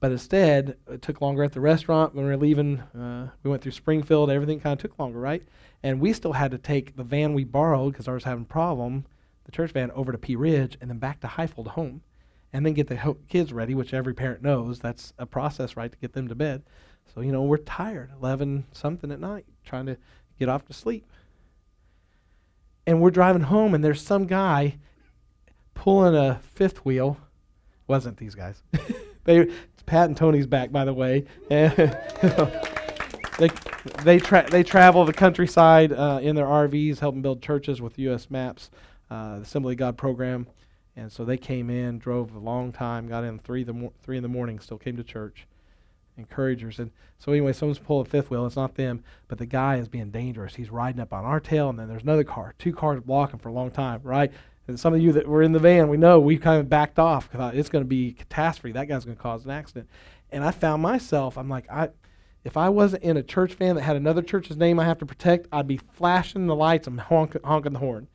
But 0.04 0.12
instead, 0.12 0.76
it 0.90 1.02
took 1.02 1.22
longer 1.22 1.46
at 1.46 1.54
the 1.54 1.62
restaurant 1.62 2.14
when 2.14 2.26
we 2.26 2.32
were 2.32 2.36
leaving. 2.36 2.80
Uh, 2.80 3.30
we 3.42 3.50
went 3.50 3.64
through 3.64 3.72
Springfield. 3.72 4.30
Everything 4.30 4.60
kind 4.60 4.74
of 4.74 4.80
took 4.80 5.00
longer, 5.00 5.18
right? 5.18 5.42
And 5.82 6.02
we 6.02 6.12
still 6.12 6.34
had 6.34 6.52
to 6.52 6.58
take 6.58 6.98
the 6.98 7.06
van 7.06 7.34
we 7.34 7.46
borrowed 7.46 7.94
because 7.94 8.10
ours 8.10 8.16
was 8.16 8.24
having 8.26 8.44
a 8.44 8.46
problem, 8.46 9.06
the 9.46 9.54
church 9.54 9.72
van, 9.72 9.92
over 9.92 10.12
to 10.12 10.18
Pea 10.18 10.36
Ridge 10.36 10.78
and 10.82 10.90
then 10.90 10.98
back 10.98 11.22
to 11.22 11.28
Highfill 11.28 11.64
home 11.64 12.02
and 12.52 12.66
then 12.66 12.74
get 12.74 12.88
the 12.88 12.98
ho- 12.98 13.18
kids 13.30 13.54
ready, 13.54 13.76
which 13.76 13.94
every 13.94 14.14
parent 14.14 14.42
knows 14.42 14.78
that's 14.78 15.14
a 15.18 15.26
process, 15.26 15.78
right, 15.78 15.90
to 15.90 15.98
get 16.00 16.12
them 16.12 16.28
to 16.28 16.36
bed. 16.36 16.64
So, 17.16 17.22
you 17.22 17.32
know, 17.32 17.44
we're 17.44 17.56
tired, 17.56 18.12
11 18.22 18.66
something 18.74 19.10
at 19.10 19.22
night, 19.22 19.46
trying 19.64 19.86
to 19.86 19.96
get 20.38 20.50
off 20.50 20.66
to 20.66 20.74
sleep. 20.74 21.06
And 22.86 23.00
we're 23.00 23.10
driving 23.10 23.44
home, 23.44 23.74
and 23.74 23.82
there's 23.82 24.02
some 24.02 24.28
guy 24.28 24.80
pulling 25.74 26.14
a 26.14 26.42
fifth 26.44 26.84
wheel. 26.84 27.20
Wasn't 27.88 28.18
these 28.18 28.36
guys. 28.36 28.62
they, 29.24 29.50
Pat 29.86 30.08
and 30.08 30.18
Tony's 30.18 30.48
back, 30.48 30.72
by 30.72 30.86
the 30.86 30.94
way. 30.94 31.26
they, 31.50 33.50
they, 34.04 34.20
tra- 34.20 34.50
they 34.50 34.64
travel 34.64 35.06
the 35.06 35.14
countryside 35.14 35.92
uh, 35.92 36.20
in 36.22 36.36
their 36.36 36.46
RVs, 36.46 37.00
helping 37.00 37.22
build 37.22 37.42
churches 37.42 37.82
with 37.82 37.98
U.S. 38.00 38.30
Maps, 38.30 38.70
uh, 39.10 39.38
the 39.38 39.42
Assembly 39.42 39.74
of 39.74 39.80
God 39.80 39.98
program. 39.98 40.48
And 40.96 41.12
so 41.12 41.26
they 41.26 41.38
came 41.38 41.70
in, 41.70 41.98
drove 41.98 42.36
a 42.36 42.40
long 42.40 42.72
time, 42.72 43.08
got 43.08 43.24
in 43.24 43.40
three 43.40 43.64
the 43.64 43.74
mo- 43.74 43.94
three 44.04 44.18
in 44.18 44.24
the 44.24 44.30
morning, 44.30 44.60
still 44.60 44.78
came 44.78 44.96
to 44.98 45.04
church. 45.04 45.48
Encouragers. 46.16 46.78
And 46.78 46.92
so 47.18 47.32
anyway, 47.32 47.54
someone's 47.54 47.80
pulling 47.80 48.06
a 48.06 48.10
fifth 48.10 48.30
wheel. 48.30 48.46
It's 48.46 48.56
not 48.56 48.76
them, 48.76 49.04
but 49.28 49.40
the 49.40 49.48
guy 49.48 49.78
is 49.78 49.88
being 49.88 50.12
dangerous. 50.12 50.54
He's 50.54 50.70
riding 50.70 51.02
up 51.02 51.12
on 51.12 51.26
our 51.26 51.40
tail, 51.40 51.72
and 51.72 51.80
then 51.80 51.88
there's 51.88 52.04
another 52.04 52.24
car. 52.24 52.54
Two 52.60 52.72
cars 52.72 53.02
blocking 53.02 53.40
for 53.40 53.50
a 53.50 53.54
long 53.54 53.72
time, 53.72 54.00
right? 54.04 54.32
And 54.68 54.80
some 54.80 54.94
of 54.94 55.02
you 55.02 55.12
that 55.14 55.28
were 55.28 55.44
in 55.44 55.52
the 55.52 55.60
van, 55.60 55.90
we 55.90 55.98
know 55.98 56.20
we 56.20 56.38
kind 56.38 56.60
of 56.60 56.70
backed 56.70 56.98
off 56.98 57.30
because 57.30 57.54
uh, 57.54 57.58
it's 57.58 57.70
going 57.70 57.84
to 57.84 57.88
be 57.88 58.14
catastrophe. 58.14 58.72
That 58.74 58.88
guy's 58.88 59.04
going 59.04 59.18
to 59.18 59.22
cause 59.22 59.44
an 59.44 59.52
accident. 59.52 59.90
And 60.32 60.44
I 60.44 60.52
found 60.52 60.82
myself, 60.82 61.38
I'm 61.38 61.50
like, 61.50 61.70
I, 61.70 61.90
if 62.44 62.56
I 62.56 62.70
wasn't 62.70 63.04
in 63.04 63.18
a 63.18 63.24
church 63.24 63.54
van 63.56 63.76
that 63.76 63.82
had 63.82 63.96
another 63.96 64.22
church's 64.22 64.58
name 64.58 64.80
I 64.80 64.86
have 64.86 65.00
to 65.00 65.06
protect, 65.06 65.48
I'd 65.52 65.68
be 65.68 65.78
flashing 65.78 66.48
the 66.48 66.56
lights 66.56 66.88
and 66.88 67.00
honk, 67.00 67.36
honking 67.44 67.74
the 67.74 67.80
horn. 67.80 68.08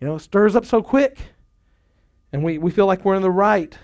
You 0.00 0.08
know, 0.08 0.16
it 0.16 0.20
stirs 0.20 0.56
up 0.56 0.66
so 0.66 0.82
quick 0.82 1.18
and 2.32 2.42
we, 2.42 2.58
we 2.58 2.72
feel 2.72 2.86
like 2.86 3.04
we're 3.04 3.14
in 3.14 3.22
the 3.22 3.30
right. 3.30 3.78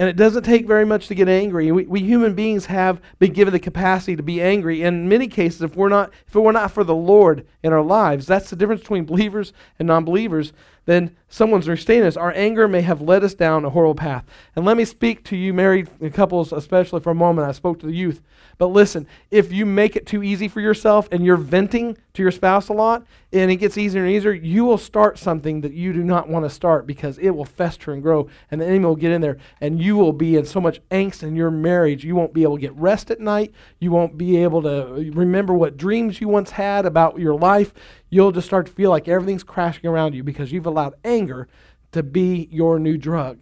And 0.00 0.08
it 0.08 0.16
doesn't 0.16 0.44
take 0.44 0.66
very 0.66 0.86
much 0.86 1.08
to 1.08 1.14
get 1.14 1.28
angry. 1.28 1.70
We, 1.70 1.84
we 1.84 2.00
human 2.00 2.34
beings 2.34 2.64
have 2.64 3.02
been 3.18 3.34
given 3.34 3.52
the 3.52 3.60
capacity 3.60 4.16
to 4.16 4.22
be 4.22 4.40
angry. 4.40 4.80
In 4.80 5.10
many 5.10 5.28
cases, 5.28 5.60
if 5.60 5.76
we're 5.76 5.90
not 5.90 6.10
if 6.26 6.34
it 6.34 6.40
were 6.40 6.54
not 6.54 6.70
for 6.70 6.84
the 6.84 6.94
Lord 6.94 7.46
in 7.62 7.74
our 7.74 7.82
lives, 7.82 8.26
that's 8.26 8.48
the 8.48 8.56
difference 8.56 8.80
between 8.80 9.04
believers 9.04 9.52
and 9.78 9.86
non-believers. 9.86 10.54
Then 10.86 11.14
someone's 11.30 11.66
understanding 11.66 12.06
us. 12.06 12.16
Our 12.16 12.32
anger 12.32 12.68
may 12.68 12.82
have 12.82 13.00
led 13.00 13.24
us 13.24 13.32
down 13.32 13.64
a 13.64 13.70
horrible 13.70 13.94
path. 13.94 14.26
And 14.54 14.66
let 14.66 14.76
me 14.76 14.84
speak 14.84 15.24
to 15.24 15.36
you 15.36 15.54
married 15.54 15.88
couples, 16.12 16.52
especially 16.52 17.00
for 17.00 17.10
a 17.10 17.14
moment. 17.14 17.48
I 17.48 17.52
spoke 17.52 17.78
to 17.80 17.86
the 17.86 17.94
youth. 17.94 18.20
But 18.58 18.66
listen, 18.66 19.06
if 19.30 19.52
you 19.52 19.64
make 19.64 19.96
it 19.96 20.06
too 20.06 20.22
easy 20.22 20.46
for 20.46 20.60
yourself 20.60 21.08
and 21.10 21.24
you're 21.24 21.38
venting 21.38 21.96
to 22.12 22.22
your 22.22 22.30
spouse 22.30 22.68
a 22.68 22.74
lot 22.74 23.06
and 23.32 23.50
it 23.50 23.56
gets 23.56 23.78
easier 23.78 24.04
and 24.04 24.12
easier, 24.12 24.32
you 24.32 24.66
will 24.66 24.76
start 24.76 25.18
something 25.18 25.62
that 25.62 25.72
you 25.72 25.94
do 25.94 26.04
not 26.04 26.28
want 26.28 26.44
to 26.44 26.50
start 26.50 26.86
because 26.86 27.16
it 27.18 27.30
will 27.30 27.46
fester 27.46 27.92
and 27.92 28.02
grow 28.02 28.28
and 28.50 28.60
the 28.60 28.66
enemy 28.66 28.84
will 28.84 28.96
get 28.96 29.12
in 29.12 29.22
there 29.22 29.38
and 29.62 29.80
you 29.80 29.96
will 29.96 30.12
be 30.12 30.36
in 30.36 30.44
so 30.44 30.60
much 30.60 30.80
angst 30.90 31.22
in 31.22 31.34
your 31.36 31.50
marriage. 31.50 32.04
You 32.04 32.14
won't 32.16 32.34
be 32.34 32.42
able 32.42 32.56
to 32.56 32.60
get 32.60 32.74
rest 32.74 33.10
at 33.10 33.20
night. 33.20 33.54
You 33.78 33.92
won't 33.92 34.18
be 34.18 34.36
able 34.36 34.60
to 34.62 35.10
remember 35.14 35.54
what 35.54 35.78
dreams 35.78 36.20
you 36.20 36.28
once 36.28 36.50
had 36.50 36.84
about 36.84 37.18
your 37.18 37.34
life. 37.34 37.72
You'll 38.10 38.32
just 38.32 38.48
start 38.48 38.66
to 38.66 38.72
feel 38.72 38.90
like 38.90 39.08
everything's 39.08 39.44
crashing 39.44 39.88
around 39.88 40.14
you 40.14 40.22
because 40.22 40.52
you've 40.52 40.66
allowed 40.66 40.96
anger 41.20 41.48
to 41.92 42.02
be 42.02 42.48
your 42.50 42.78
new 42.78 42.96
drug. 42.96 43.38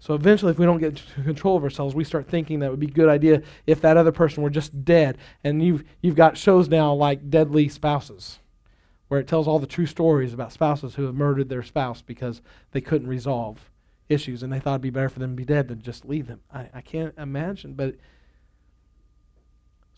So 0.00 0.14
eventually, 0.14 0.52
if 0.52 0.58
we 0.58 0.64
don't 0.64 0.78
get 0.78 1.02
control 1.24 1.56
of 1.56 1.64
ourselves, 1.64 1.94
we 1.94 2.04
start 2.04 2.28
thinking 2.28 2.60
that 2.60 2.70
would 2.70 2.80
be 2.80 2.86
a 2.86 2.90
good 2.90 3.08
idea 3.08 3.42
if 3.66 3.80
that 3.80 3.96
other 3.96 4.12
person 4.12 4.42
were 4.42 4.50
just 4.50 4.84
dead. 4.84 5.18
And 5.42 5.62
you've, 5.62 5.84
you've 6.00 6.14
got 6.14 6.38
shows 6.38 6.68
now 6.68 6.94
like 6.94 7.30
Deadly 7.30 7.68
Spouses, 7.68 8.38
where 9.08 9.20
it 9.20 9.26
tells 9.26 9.48
all 9.48 9.58
the 9.58 9.66
true 9.66 9.86
stories 9.86 10.32
about 10.32 10.52
spouses 10.52 10.94
who 10.94 11.04
have 11.04 11.14
murdered 11.14 11.48
their 11.48 11.64
spouse 11.64 12.00
because 12.00 12.40
they 12.70 12.80
couldn't 12.80 13.08
resolve 13.08 13.70
issues 14.08 14.42
and 14.42 14.52
they 14.52 14.60
thought 14.60 14.74
it'd 14.74 14.82
be 14.82 14.90
better 14.90 15.08
for 15.08 15.18
them 15.18 15.32
to 15.32 15.36
be 15.36 15.44
dead 15.44 15.68
than 15.68 15.82
just 15.82 16.06
leave 16.06 16.28
them. 16.28 16.40
I, 16.52 16.68
I 16.74 16.80
can't 16.80 17.14
imagine, 17.18 17.74
but. 17.74 17.96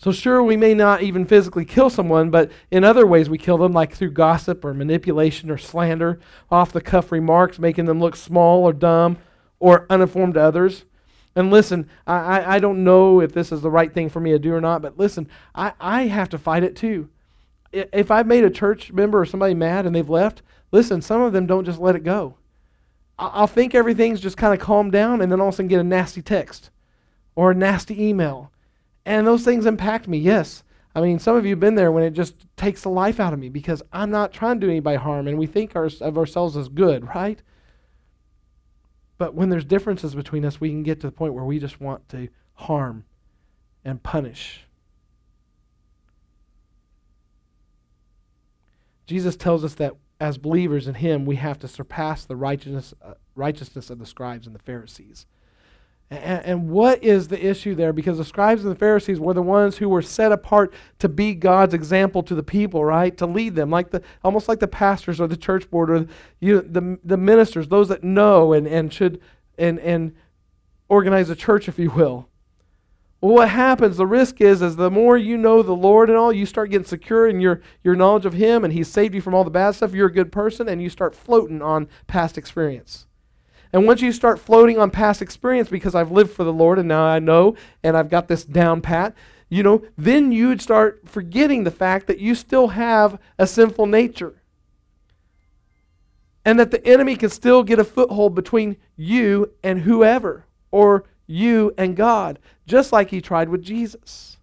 So, 0.00 0.12
sure, 0.12 0.42
we 0.42 0.56
may 0.56 0.72
not 0.72 1.02
even 1.02 1.26
physically 1.26 1.66
kill 1.66 1.90
someone, 1.90 2.30
but 2.30 2.50
in 2.70 2.84
other 2.84 3.06
ways 3.06 3.28
we 3.28 3.36
kill 3.36 3.58
them, 3.58 3.72
like 3.72 3.94
through 3.94 4.12
gossip 4.12 4.64
or 4.64 4.72
manipulation 4.72 5.50
or 5.50 5.58
slander, 5.58 6.18
off 6.50 6.72
the 6.72 6.80
cuff 6.80 7.12
remarks, 7.12 7.58
making 7.58 7.84
them 7.84 8.00
look 8.00 8.16
small 8.16 8.64
or 8.64 8.72
dumb 8.72 9.18
or 9.58 9.84
uninformed 9.90 10.34
to 10.34 10.40
others. 10.40 10.86
And 11.36 11.50
listen, 11.50 11.86
I, 12.06 12.56
I, 12.56 12.58
don't 12.60 12.82
know 12.82 13.20
if 13.20 13.34
this 13.34 13.52
is 13.52 13.60
the 13.60 13.70
right 13.70 13.92
thing 13.92 14.08
for 14.08 14.20
me 14.20 14.30
to 14.30 14.38
do 14.38 14.54
or 14.54 14.60
not, 14.62 14.80
but 14.80 14.96
listen, 14.96 15.28
I, 15.54 15.74
I 15.78 16.06
have 16.06 16.30
to 16.30 16.38
fight 16.38 16.64
it 16.64 16.76
too. 16.76 17.10
If 17.70 18.10
I've 18.10 18.26
made 18.26 18.44
a 18.44 18.50
church 18.50 18.90
member 18.92 19.20
or 19.20 19.26
somebody 19.26 19.52
mad 19.52 19.84
and 19.84 19.94
they've 19.94 20.08
left, 20.08 20.40
listen, 20.72 21.02
some 21.02 21.20
of 21.20 21.34
them 21.34 21.46
don't 21.46 21.66
just 21.66 21.78
let 21.78 21.94
it 21.94 22.04
go. 22.04 22.36
I'll 23.18 23.46
think 23.46 23.74
everything's 23.74 24.20
just 24.20 24.38
kind 24.38 24.54
of 24.54 24.60
calmed 24.60 24.92
down 24.92 25.20
and 25.20 25.30
then 25.30 25.42
all 25.42 25.48
of 25.48 25.54
a 25.54 25.56
sudden 25.58 25.68
get 25.68 25.78
a 25.78 25.84
nasty 25.84 26.22
text 26.22 26.70
or 27.34 27.50
a 27.50 27.54
nasty 27.54 28.02
email. 28.02 28.50
And 29.04 29.26
those 29.26 29.44
things 29.44 29.66
impact 29.66 30.08
me, 30.08 30.18
yes. 30.18 30.62
I 30.94 31.00
mean, 31.00 31.18
some 31.18 31.36
of 31.36 31.44
you 31.44 31.50
have 31.50 31.60
been 31.60 31.76
there 31.76 31.92
when 31.92 32.02
it 32.02 32.10
just 32.10 32.46
takes 32.56 32.82
the 32.82 32.88
life 32.90 33.20
out 33.20 33.32
of 33.32 33.38
me 33.38 33.48
because 33.48 33.82
I'm 33.92 34.10
not 34.10 34.32
trying 34.32 34.60
to 34.60 34.66
do 34.66 34.70
anybody 34.70 34.96
harm 34.96 35.28
and 35.28 35.38
we 35.38 35.46
think 35.46 35.76
our, 35.76 35.88
of 36.00 36.18
ourselves 36.18 36.56
as 36.56 36.68
good, 36.68 37.06
right? 37.14 37.40
But 39.16 39.34
when 39.34 39.50
there's 39.50 39.64
differences 39.64 40.14
between 40.14 40.44
us, 40.44 40.60
we 40.60 40.70
can 40.70 40.82
get 40.82 41.00
to 41.00 41.06
the 41.06 41.12
point 41.12 41.34
where 41.34 41.44
we 41.44 41.58
just 41.58 41.80
want 41.80 42.08
to 42.08 42.28
harm 42.54 43.04
and 43.84 44.02
punish. 44.02 44.66
Jesus 49.06 49.36
tells 49.36 49.64
us 49.64 49.74
that 49.74 49.94
as 50.20 50.38
believers 50.38 50.86
in 50.86 50.94
Him, 50.94 51.24
we 51.24 51.36
have 51.36 51.58
to 51.60 51.68
surpass 51.68 52.24
the 52.24 52.36
righteousness, 52.36 52.94
uh, 53.02 53.14
righteousness 53.34 53.90
of 53.90 53.98
the 53.98 54.06
scribes 54.06 54.46
and 54.46 54.54
the 54.54 54.60
Pharisees. 54.60 55.26
And, 56.10 56.44
and, 56.44 56.68
what 56.68 57.04
is 57.04 57.28
the 57.28 57.46
issue 57.46 57.76
there? 57.76 57.92
Because 57.92 58.18
the 58.18 58.24
scribes 58.24 58.64
and 58.64 58.70
the 58.72 58.78
Pharisees 58.78 59.20
were 59.20 59.32
the 59.32 59.42
ones 59.42 59.76
who 59.76 59.88
were 59.88 60.02
set 60.02 60.32
apart 60.32 60.74
to 60.98 61.08
be 61.08 61.34
God's 61.34 61.72
example 61.72 62.24
to 62.24 62.34
the 62.34 62.42
people, 62.42 62.84
right? 62.84 63.16
To 63.18 63.26
lead 63.26 63.54
them, 63.54 63.70
like 63.70 63.90
the 63.90 64.02
almost 64.24 64.48
like 64.48 64.58
the 64.58 64.66
pastors 64.66 65.20
or 65.20 65.28
the 65.28 65.36
church 65.36 65.70
board 65.70 65.88
or 65.88 66.06
you, 66.40 66.62
the 66.62 66.98
the 67.04 67.16
ministers, 67.16 67.68
those 67.68 67.88
that 67.88 68.02
know 68.02 68.52
and, 68.52 68.66
and 68.66 68.92
should 68.92 69.20
and 69.56 69.78
and 69.78 70.16
organize 70.88 71.30
a 71.30 71.36
church, 71.36 71.68
if 71.68 71.78
you 71.78 71.90
will. 71.90 72.28
Well, 73.20 73.34
what 73.34 73.50
happens, 73.50 73.98
the 73.98 74.06
risk 74.06 74.40
is, 74.40 74.62
is 74.62 74.76
the 74.76 74.90
more 74.90 75.16
you 75.18 75.36
know 75.36 75.62
the 75.62 75.72
Lord 75.72 76.08
and 76.08 76.18
all, 76.18 76.32
you 76.32 76.46
start 76.46 76.70
getting 76.70 76.86
secure 76.86 77.28
in 77.28 77.38
your, 77.38 77.60
your 77.84 77.94
knowledge 77.94 78.24
of 78.24 78.32
Him 78.32 78.64
and 78.64 78.72
He's 78.72 78.88
saved 78.88 79.14
you 79.14 79.20
from 79.20 79.34
all 79.34 79.44
the 79.44 79.50
bad 79.50 79.74
stuff, 79.74 79.92
you're 79.92 80.06
a 80.06 80.12
good 80.12 80.32
person, 80.32 80.68
and 80.68 80.82
you 80.82 80.88
start 80.88 81.14
floating 81.14 81.60
on 81.60 81.86
past 82.06 82.38
experience. 82.38 83.06
And 83.72 83.86
once 83.86 84.00
you 84.00 84.12
start 84.12 84.40
floating 84.40 84.78
on 84.78 84.90
past 84.90 85.22
experience 85.22 85.68
because 85.68 85.94
I've 85.94 86.10
lived 86.10 86.32
for 86.32 86.44
the 86.44 86.52
Lord 86.52 86.78
and 86.78 86.88
now 86.88 87.04
I 87.04 87.18
know 87.18 87.56
and 87.82 87.96
I've 87.96 88.10
got 88.10 88.28
this 88.28 88.44
down 88.44 88.80
pat, 88.80 89.14
you 89.48 89.62
know, 89.62 89.82
then 89.96 90.32
you'd 90.32 90.62
start 90.62 91.02
forgetting 91.04 91.64
the 91.64 91.70
fact 91.70 92.06
that 92.06 92.18
you 92.18 92.34
still 92.34 92.68
have 92.68 93.18
a 93.38 93.46
sinful 93.46 93.86
nature. 93.86 94.34
And 96.44 96.58
that 96.58 96.70
the 96.70 96.84
enemy 96.86 97.16
can 97.16 97.30
still 97.30 97.62
get 97.62 97.78
a 97.78 97.84
foothold 97.84 98.34
between 98.34 98.76
you 98.96 99.52
and 99.62 99.82
whoever 99.82 100.46
or 100.70 101.04
you 101.26 101.74
and 101.76 101.96
God, 101.96 102.38
just 102.66 102.92
like 102.92 103.10
he 103.10 103.20
tried 103.20 103.48
with 103.48 103.62
Jesus. 103.62 104.38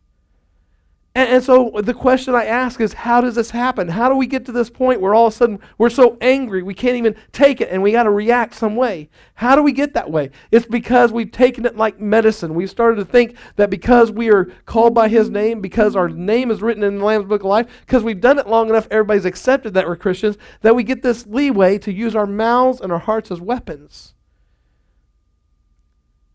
And, 1.17 1.29
and, 1.29 1.43
so 1.43 1.71
the 1.81 1.95
question 1.95 2.35
I 2.35 2.45
ask 2.45 2.79
is 2.79 2.93
how 2.93 3.21
does 3.21 3.33
this 3.33 3.49
happen? 3.49 3.87
How 3.87 4.07
do 4.07 4.13
we 4.13 4.27
get 4.27 4.45
to 4.45 4.51
this 4.51 4.69
point 4.69 5.01
where 5.01 5.15
all 5.15 5.25
of 5.25 5.33
a 5.33 5.35
sudden 5.35 5.59
we're 5.79 5.89
so 5.89 6.15
angry 6.21 6.61
we 6.61 6.75
can't 6.75 6.95
even 6.95 7.15
take 7.31 7.59
it 7.59 7.69
and 7.71 7.81
we 7.81 7.91
got 7.91 8.03
to 8.03 8.11
react 8.11 8.53
some 8.53 8.75
way? 8.75 9.09
How 9.33 9.55
do 9.55 9.63
we 9.63 9.71
get 9.71 9.95
that 9.95 10.11
way? 10.11 10.29
It's 10.51 10.67
because 10.67 11.11
we've 11.11 11.31
taken 11.31 11.65
it 11.65 11.75
like 11.75 11.99
medicine. 11.99 12.53
We've 12.53 12.69
started 12.69 12.97
to 12.97 13.05
think 13.05 13.35
that 13.55 13.71
because 13.71 14.11
we 14.11 14.29
are 14.29 14.45
called 14.67 14.93
by 14.93 15.07
his 15.07 15.31
name, 15.31 15.59
because 15.59 15.95
our 15.95 16.07
name 16.07 16.51
is 16.51 16.61
written 16.61 16.83
in 16.83 16.99
the 16.99 17.03
Lamb's 17.03 17.27
Book 17.27 17.41
of 17.41 17.47
Life, 17.47 17.65
because 17.79 18.03
we've 18.03 18.21
done 18.21 18.37
it 18.37 18.45
long 18.45 18.69
enough, 18.69 18.87
everybody's 18.91 19.25
accepted 19.25 19.73
that 19.73 19.87
we're 19.87 19.95
Christians, 19.95 20.37
that 20.61 20.75
we 20.75 20.83
get 20.83 21.01
this 21.01 21.25
leeway 21.25 21.79
to 21.79 21.91
use 21.91 22.15
our 22.15 22.27
mouths 22.27 22.79
and 22.79 22.91
our 22.91 22.99
hearts 22.99 23.31
as 23.31 23.41
weapons 23.41 24.13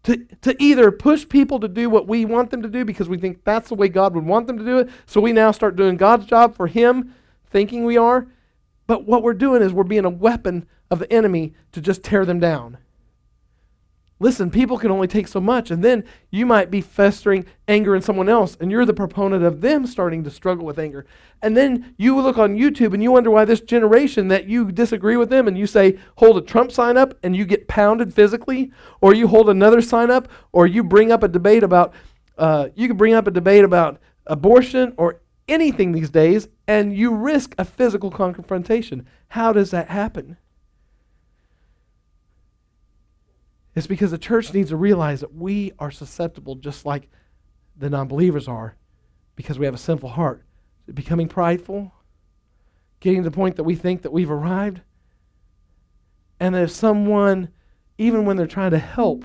to, 0.04 0.16
to 0.42 0.60
either 0.60 0.90
push 0.90 1.28
people 1.28 1.60
to 1.60 1.68
do 1.68 1.88
what 1.88 2.08
we 2.08 2.24
want 2.24 2.50
them 2.50 2.62
to 2.62 2.68
do 2.68 2.84
because 2.84 3.08
we 3.08 3.18
think 3.18 3.44
that's 3.44 3.68
the 3.68 3.74
way 3.74 3.88
God 3.88 4.14
would 4.14 4.24
want 4.24 4.46
them 4.46 4.58
to 4.58 4.64
do 4.64 4.78
it. 4.78 4.90
So 5.06 5.20
we 5.20 5.32
now 5.32 5.52
start 5.52 5.76
doing 5.76 5.96
God's 5.96 6.26
job 6.26 6.56
for 6.56 6.66
Him, 6.66 7.14
thinking 7.50 7.84
we 7.84 7.96
are. 7.96 8.26
But 8.86 9.06
what 9.06 9.22
we're 9.22 9.34
doing 9.34 9.62
is 9.62 9.72
we're 9.72 9.84
being 9.84 10.04
a 10.04 10.10
weapon 10.10 10.66
of 10.90 10.98
the 10.98 11.12
enemy 11.12 11.54
to 11.72 11.80
just 11.80 12.02
tear 12.02 12.24
them 12.24 12.40
down. 12.40 12.78
Listen, 14.22 14.52
people 14.52 14.78
can 14.78 14.92
only 14.92 15.08
take 15.08 15.26
so 15.26 15.40
much, 15.40 15.72
and 15.72 15.82
then 15.82 16.04
you 16.30 16.46
might 16.46 16.70
be 16.70 16.80
festering 16.80 17.44
anger 17.66 17.96
in 17.96 18.02
someone 18.02 18.28
else, 18.28 18.56
and 18.60 18.70
you're 18.70 18.84
the 18.84 18.94
proponent 18.94 19.42
of 19.42 19.60
them 19.62 19.84
starting 19.84 20.22
to 20.22 20.30
struggle 20.30 20.64
with 20.64 20.78
anger. 20.78 21.04
And 21.42 21.56
then 21.56 21.96
you 21.98 22.20
look 22.20 22.38
on 22.38 22.56
YouTube 22.56 22.94
and 22.94 23.02
you 23.02 23.10
wonder 23.10 23.32
why 23.32 23.44
this 23.44 23.60
generation 23.60 24.28
that 24.28 24.46
you 24.46 24.70
disagree 24.70 25.16
with 25.16 25.28
them, 25.28 25.48
and 25.48 25.58
you 25.58 25.66
say, 25.66 25.98
hold 26.18 26.38
a 26.38 26.40
Trump 26.40 26.70
sign 26.70 26.96
up, 26.96 27.18
and 27.24 27.34
you 27.34 27.44
get 27.44 27.66
pounded 27.66 28.14
physically, 28.14 28.70
or 29.00 29.12
you 29.12 29.26
hold 29.26 29.48
another 29.48 29.82
sign 29.82 30.08
up, 30.08 30.28
or 30.52 30.68
you 30.68 30.84
bring 30.84 31.10
up 31.10 31.24
a 31.24 31.28
debate 31.28 31.64
about, 31.64 31.92
uh, 32.38 32.68
you 32.76 32.86
can 32.86 32.96
bring 32.96 33.14
up 33.14 33.26
a 33.26 33.32
debate 33.32 33.64
about 33.64 34.00
abortion 34.28 34.94
or 34.98 35.20
anything 35.48 35.90
these 35.90 36.10
days, 36.10 36.46
and 36.68 36.96
you 36.96 37.12
risk 37.12 37.56
a 37.58 37.64
physical 37.64 38.12
confrontation. 38.12 39.04
How 39.30 39.52
does 39.52 39.72
that 39.72 39.88
happen? 39.88 40.36
It's 43.74 43.86
because 43.86 44.10
the 44.10 44.18
church 44.18 44.52
needs 44.52 44.70
to 44.70 44.76
realize 44.76 45.20
that 45.20 45.34
we 45.34 45.72
are 45.78 45.90
susceptible 45.90 46.56
just 46.56 46.84
like 46.84 47.08
the 47.76 47.88
non 47.88 48.08
believers 48.08 48.48
are 48.48 48.76
because 49.34 49.58
we 49.58 49.66
have 49.66 49.74
a 49.74 49.78
sinful 49.78 50.10
heart. 50.10 50.42
Becoming 50.92 51.28
prideful, 51.28 51.92
getting 53.00 53.22
to 53.22 53.30
the 53.30 53.34
point 53.34 53.56
that 53.56 53.64
we 53.64 53.74
think 53.74 54.02
that 54.02 54.12
we've 54.12 54.30
arrived, 54.30 54.80
and 56.40 56.54
that 56.54 56.64
if 56.64 56.70
someone, 56.70 57.48
even 57.98 58.24
when 58.24 58.36
they're 58.36 58.46
trying 58.46 58.72
to 58.72 58.78
help, 58.78 59.24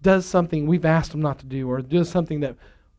does 0.00 0.24
something 0.24 0.66
we've 0.66 0.86
asked 0.86 1.12
them 1.12 1.20
not 1.20 1.38
to 1.40 1.46
do, 1.46 1.68
or 1.68 1.82
does 1.82 2.08
something 2.08 2.40
that 2.40 2.56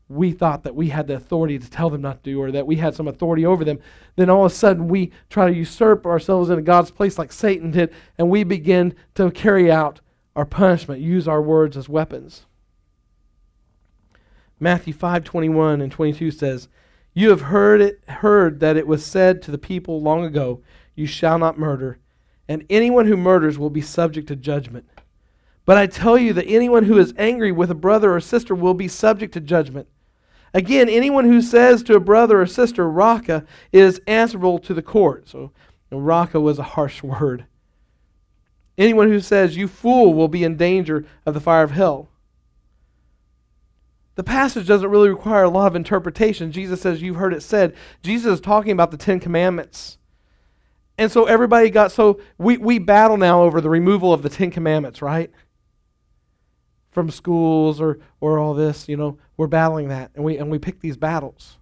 we 0.08 0.32
thought 0.32 0.62
that 0.62 0.74
we 0.74 0.88
had 0.88 1.06
the 1.06 1.14
authority 1.14 1.58
to 1.58 1.68
tell 1.70 1.90
them 1.90 2.00
not 2.00 2.22
to 2.22 2.30
do, 2.30 2.40
or 2.40 2.50
that 2.52 2.66
we 2.66 2.76
had 2.76 2.94
some 2.94 3.08
authority 3.08 3.44
over 3.44 3.64
them, 3.64 3.78
then 4.16 4.30
all 4.30 4.44
of 4.44 4.52
a 4.52 4.54
sudden 4.54 4.88
we 4.88 5.10
try 5.28 5.48
to 5.48 5.54
usurp 5.54 6.06
ourselves 6.06 6.50
into 6.50 6.62
God's 6.62 6.90
place 6.90 7.18
like 7.18 7.32
Satan 7.32 7.72
did, 7.72 7.92
and 8.16 8.30
we 8.30 8.44
begin 8.44 8.94
to 9.16 9.30
carry 9.32 9.70
out 9.70 10.00
our 10.36 10.44
punishment, 10.44 11.00
use 11.00 11.26
our 11.26 11.42
words 11.42 11.76
as 11.76 11.88
weapons. 11.88 12.46
Matthew 14.58 14.92
5:21 14.92 15.80
and 15.80 15.90
22 15.90 16.30
says, 16.30 16.68
"You 17.14 17.30
have 17.30 17.42
heard 17.42 17.80
it 17.80 18.00
heard 18.08 18.60
that 18.60 18.76
it 18.76 18.86
was 18.86 19.04
said 19.04 19.40
to 19.42 19.50
the 19.50 19.58
people 19.58 20.00
long 20.00 20.24
ago, 20.24 20.60
you 20.94 21.06
shall 21.06 21.38
not 21.38 21.58
murder, 21.58 21.98
and 22.46 22.64
anyone 22.68 23.06
who 23.06 23.16
murders 23.16 23.58
will 23.58 23.70
be 23.70 23.80
subject 23.80 24.28
to 24.28 24.36
judgment. 24.36 24.84
But 25.64 25.78
I 25.78 25.86
tell 25.86 26.18
you 26.18 26.32
that 26.34 26.46
anyone 26.46 26.84
who 26.84 26.98
is 26.98 27.14
angry 27.16 27.52
with 27.52 27.70
a 27.70 27.74
brother 27.74 28.14
or 28.14 28.20
sister 28.20 28.54
will 28.54 28.74
be 28.74 28.88
subject 28.88 29.32
to 29.34 29.40
judgment. 29.40 29.88
Again, 30.52 30.88
anyone 30.88 31.26
who 31.26 31.40
says 31.40 31.82
to 31.84 31.94
a 31.94 32.00
brother 32.00 32.40
or 32.40 32.46
sister, 32.46 32.88
Raca, 32.88 33.44
is 33.72 34.00
answerable 34.06 34.58
to 34.58 34.74
the 34.74 34.82
court." 34.82 35.28
So, 35.28 35.52
Raca 35.90 36.40
was 36.40 36.58
a 36.58 36.64
harsh 36.64 37.02
word. 37.04 37.46
Anyone 38.78 39.08
who 39.08 39.20
says, 39.20 39.56
You 39.56 39.68
fool, 39.68 40.14
will 40.14 40.28
be 40.28 40.44
in 40.44 40.56
danger 40.56 41.04
of 41.26 41.34
the 41.34 41.40
fire 41.40 41.62
of 41.62 41.72
hell. 41.72 42.08
The 44.14 44.24
passage 44.24 44.66
doesn't 44.66 44.90
really 44.90 45.08
require 45.08 45.44
a 45.44 45.50
lot 45.50 45.68
of 45.68 45.76
interpretation. 45.76 46.52
Jesus 46.52 46.80
says, 46.80 47.02
You've 47.02 47.16
heard 47.16 47.34
it 47.34 47.42
said. 47.42 47.74
Jesus 48.02 48.34
is 48.34 48.40
talking 48.40 48.72
about 48.72 48.90
the 48.90 48.96
Ten 48.96 49.20
Commandments. 49.20 49.98
And 50.98 51.10
so 51.10 51.24
everybody 51.24 51.70
got 51.70 51.92
so 51.92 52.20
we, 52.36 52.58
we 52.58 52.78
battle 52.78 53.16
now 53.16 53.42
over 53.42 53.62
the 53.62 53.70
removal 53.70 54.12
of 54.12 54.20
the 54.22 54.28
Ten 54.28 54.50
Commandments, 54.50 55.00
right? 55.00 55.30
From 56.90 57.10
schools 57.10 57.80
or 57.80 57.98
or 58.20 58.38
all 58.38 58.52
this, 58.52 58.86
you 58.86 58.98
know, 58.98 59.18
we're 59.38 59.46
battling 59.46 59.88
that 59.88 60.10
and 60.14 60.22
we 60.22 60.36
and 60.36 60.50
we 60.50 60.58
pick 60.58 60.80
these 60.80 60.98
battles. 60.98 61.56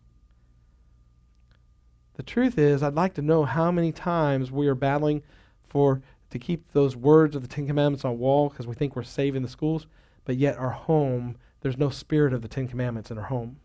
The 2.14 2.24
truth 2.24 2.58
is, 2.58 2.82
I'd 2.82 2.96
like 2.96 3.14
to 3.14 3.22
know 3.22 3.44
how 3.44 3.70
many 3.70 3.92
times 3.92 4.50
we 4.50 4.66
are 4.66 4.74
battling 4.74 5.22
for 5.68 6.02
to 6.30 6.38
keep 6.38 6.72
those 6.72 6.96
words 6.96 7.34
of 7.34 7.42
the 7.42 7.48
Ten 7.48 7.66
Commandments 7.66 8.04
on 8.04 8.18
wall 8.18 8.48
because 8.48 8.66
we 8.66 8.74
think 8.74 8.94
we're 8.94 9.02
saving 9.02 9.42
the 9.42 9.48
schools, 9.48 9.86
but 10.24 10.36
yet 10.36 10.56
our 10.58 10.70
home, 10.70 11.36
there's 11.60 11.78
no 11.78 11.90
spirit 11.90 12.32
of 12.32 12.42
the 12.42 12.48
Ten 12.48 12.68
Commandments 12.68 13.10
in 13.10 13.18
our 13.18 13.24
home. 13.24 13.58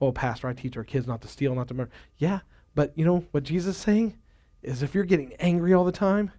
Oh, 0.00 0.12
Pastor, 0.12 0.48
I 0.48 0.52
teach 0.52 0.76
our 0.76 0.84
kids 0.84 1.06
not 1.06 1.22
to 1.22 1.28
steal, 1.28 1.54
not 1.54 1.68
to 1.68 1.74
murder. 1.74 1.90
Yeah, 2.18 2.40
but 2.74 2.92
you 2.94 3.04
know 3.04 3.24
what 3.30 3.44
Jesus 3.44 3.76
is 3.76 3.82
saying? 3.82 4.16
Is 4.62 4.82
if 4.82 4.94
you're 4.94 5.04
getting 5.04 5.34
angry 5.34 5.72
all 5.72 5.84
the 5.84 5.92
time, 5.92 6.32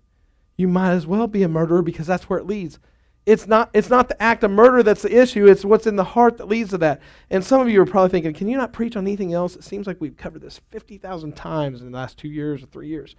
you 0.56 0.68
might 0.68 0.92
as 0.92 1.08
well 1.08 1.28
be 1.28 1.44
a 1.44 1.48
murderer 1.48 1.82
because 1.82 2.08
that's 2.08 2.30
where 2.30 2.40
it 2.40 2.46
leads. 2.46 2.80
It's 3.26 3.46
not, 3.46 3.70
it's 3.74 3.90
not 3.90 4.08
the 4.08 4.22
act 4.22 4.44
of 4.46 4.52
murder 4.52 4.84
that's 4.84 5.02
the 5.02 5.14
issue, 5.14 5.48
it's 5.48 5.66
what's 5.66 5.86
in 5.86 5.98
the 5.98 6.04
heart 6.04 6.38
that 6.38 6.48
leads 6.48 6.70
to 6.70 6.78
that. 6.78 7.02
And 7.30 7.44
some 7.44 7.60
of 7.60 7.70
you 7.70 7.82
are 7.82 7.86
probably 7.86 8.10
thinking, 8.10 8.34
can 8.34 8.48
you 8.48 8.56
not 8.56 8.72
preach 8.72 8.96
on 8.96 9.04
anything 9.04 9.34
else? 9.34 9.56
It 9.56 9.66
seems 9.66 9.86
like 9.86 10.00
we've 10.00 10.16
covered 10.16 10.42
this 10.42 10.62
50,000 10.70 11.36
times 11.36 11.82
in 11.82 11.92
the 11.92 11.98
last 11.98 12.18
two 12.18 12.30
years 12.30 12.64
or 12.64 12.68
three 12.68 12.88
years. 12.88 13.16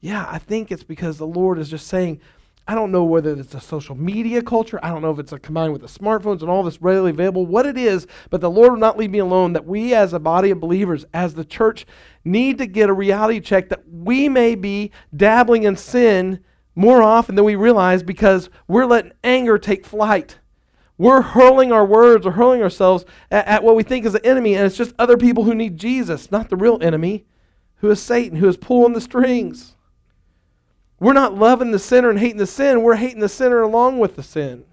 Yeah, 0.00 0.26
I 0.28 0.38
think 0.38 0.70
it's 0.70 0.84
because 0.84 1.18
the 1.18 1.26
Lord 1.26 1.58
is 1.58 1.70
just 1.70 1.86
saying, 1.86 2.20
I 2.66 2.74
don't 2.74 2.92
know 2.92 3.04
whether 3.04 3.32
it's 3.38 3.54
a 3.54 3.60
social 3.60 3.94
media 3.94 4.42
culture. 4.42 4.80
I 4.82 4.88
don't 4.88 5.02
know 5.02 5.10
if 5.10 5.18
it's 5.18 5.32
a 5.32 5.38
combined 5.38 5.72
with 5.72 5.82
the 5.82 5.88
smartphones 5.88 6.40
and 6.40 6.48
all 6.48 6.62
this 6.62 6.80
readily 6.80 7.10
available, 7.10 7.44
what 7.44 7.66
it 7.66 7.76
is, 7.76 8.06
but 8.30 8.40
the 8.40 8.50
Lord 8.50 8.72
will 8.72 8.78
not 8.78 8.96
leave 8.96 9.10
me 9.10 9.18
alone. 9.18 9.52
That 9.52 9.66
we, 9.66 9.94
as 9.94 10.14
a 10.14 10.18
body 10.18 10.50
of 10.50 10.60
believers, 10.60 11.04
as 11.12 11.34
the 11.34 11.44
church, 11.44 11.84
need 12.24 12.56
to 12.58 12.66
get 12.66 12.88
a 12.88 12.94
reality 12.94 13.40
check 13.40 13.68
that 13.68 13.82
we 13.90 14.30
may 14.30 14.54
be 14.54 14.92
dabbling 15.14 15.64
in 15.64 15.76
sin 15.76 16.42
more 16.74 17.02
often 17.02 17.34
than 17.34 17.44
we 17.44 17.54
realize 17.54 18.02
because 18.02 18.48
we're 18.66 18.86
letting 18.86 19.12
anger 19.22 19.58
take 19.58 19.84
flight. 19.84 20.38
we're 20.96 21.22
hurling 21.22 21.72
our 21.72 21.84
words 21.84 22.24
or 22.26 22.32
hurling 22.32 22.62
ourselves 22.62 23.04
at, 23.30 23.46
at 23.46 23.64
what 23.64 23.76
we 23.76 23.82
think 23.82 24.06
is 24.06 24.12
the 24.12 24.26
enemy, 24.26 24.54
and 24.54 24.64
it's 24.64 24.76
just 24.76 24.94
other 24.98 25.16
people 25.16 25.44
who 25.44 25.54
need 25.54 25.76
Jesus, 25.76 26.30
not 26.30 26.50
the 26.50 26.56
real 26.56 26.78
enemy, 26.80 27.24
who 27.76 27.90
is 27.90 28.00
Satan, 28.00 28.38
who 28.38 28.48
is 28.48 28.56
pulling 28.56 28.92
the 28.92 29.00
strings. 29.00 29.73
We're 31.04 31.12
not 31.12 31.34
loving 31.34 31.70
the 31.70 31.78
sinner 31.78 32.08
and 32.08 32.18
hating 32.18 32.38
the 32.38 32.46
sin, 32.46 32.80
we're 32.80 32.94
hating 32.94 33.20
the 33.20 33.28
sinner 33.28 33.60
along 33.60 33.98
with 33.98 34.16
the 34.16 34.22
sin. 34.22 34.64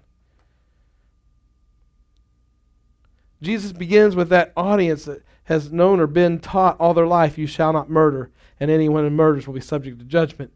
Jesus 3.42 3.70
begins 3.72 4.16
with 4.16 4.30
that 4.30 4.50
audience 4.56 5.04
that 5.04 5.22
has 5.44 5.70
known 5.70 6.00
or 6.00 6.06
been 6.06 6.38
taught 6.38 6.80
all 6.80 6.94
their 6.94 7.06
life, 7.06 7.36
you 7.36 7.46
shall 7.46 7.74
not 7.74 7.90
murder, 7.90 8.30
and 8.58 8.70
anyone 8.70 9.04
who 9.04 9.10
murders 9.10 9.46
will 9.46 9.52
be 9.52 9.60
subject 9.60 9.98
to 9.98 10.06
judgment. 10.06 10.50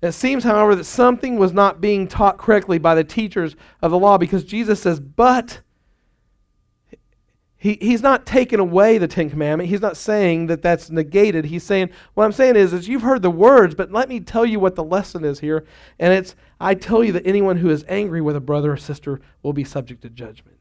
It 0.00 0.10
seems, 0.10 0.42
however, 0.42 0.74
that 0.74 0.86
something 0.86 1.38
was 1.38 1.52
not 1.52 1.80
being 1.80 2.08
taught 2.08 2.36
correctly 2.36 2.78
by 2.78 2.96
the 2.96 3.04
teachers 3.04 3.54
of 3.80 3.92
the 3.92 3.98
law 4.00 4.18
because 4.18 4.42
Jesus 4.42 4.82
says, 4.82 4.98
but 4.98 5.60
he, 7.62 7.78
he's 7.80 8.02
not 8.02 8.26
taking 8.26 8.58
away 8.58 8.98
the 8.98 9.06
Ten 9.06 9.30
Commandment. 9.30 9.70
He's 9.70 9.80
not 9.80 9.96
saying 9.96 10.48
that 10.48 10.62
that's 10.62 10.90
negated. 10.90 11.44
He's 11.44 11.62
saying, 11.62 11.90
what 12.14 12.24
I'm 12.24 12.32
saying 12.32 12.56
is, 12.56 12.72
is 12.72 12.88
you've 12.88 13.02
heard 13.02 13.22
the 13.22 13.30
words, 13.30 13.76
but 13.76 13.92
let 13.92 14.08
me 14.08 14.18
tell 14.18 14.44
you 14.44 14.58
what 14.58 14.74
the 14.74 14.82
lesson 14.82 15.24
is 15.24 15.38
here. 15.38 15.64
And 16.00 16.12
it's, 16.12 16.34
I 16.58 16.74
tell 16.74 17.04
you 17.04 17.12
that 17.12 17.24
anyone 17.24 17.58
who 17.58 17.70
is 17.70 17.84
angry 17.86 18.20
with 18.20 18.34
a 18.34 18.40
brother 18.40 18.72
or 18.72 18.76
sister 18.76 19.20
will 19.44 19.52
be 19.52 19.62
subject 19.62 20.02
to 20.02 20.10
judgment. 20.10 20.58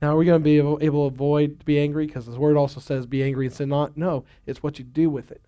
Now, 0.00 0.14
are 0.14 0.16
we 0.16 0.24
going 0.24 0.40
to 0.40 0.44
be 0.44 0.56
able, 0.56 0.78
able 0.80 1.10
to 1.10 1.14
avoid 1.14 1.60
to 1.60 1.66
be 1.66 1.78
angry? 1.78 2.06
Because 2.06 2.24
the 2.24 2.40
word 2.40 2.56
also 2.56 2.80
says, 2.80 3.04
be 3.04 3.22
angry 3.22 3.44
and 3.44 3.54
sin 3.54 3.68
not. 3.68 3.98
No, 3.98 4.24
it's 4.46 4.62
what 4.62 4.78
you 4.78 4.86
do 4.86 5.10
with 5.10 5.30
it. 5.30 5.42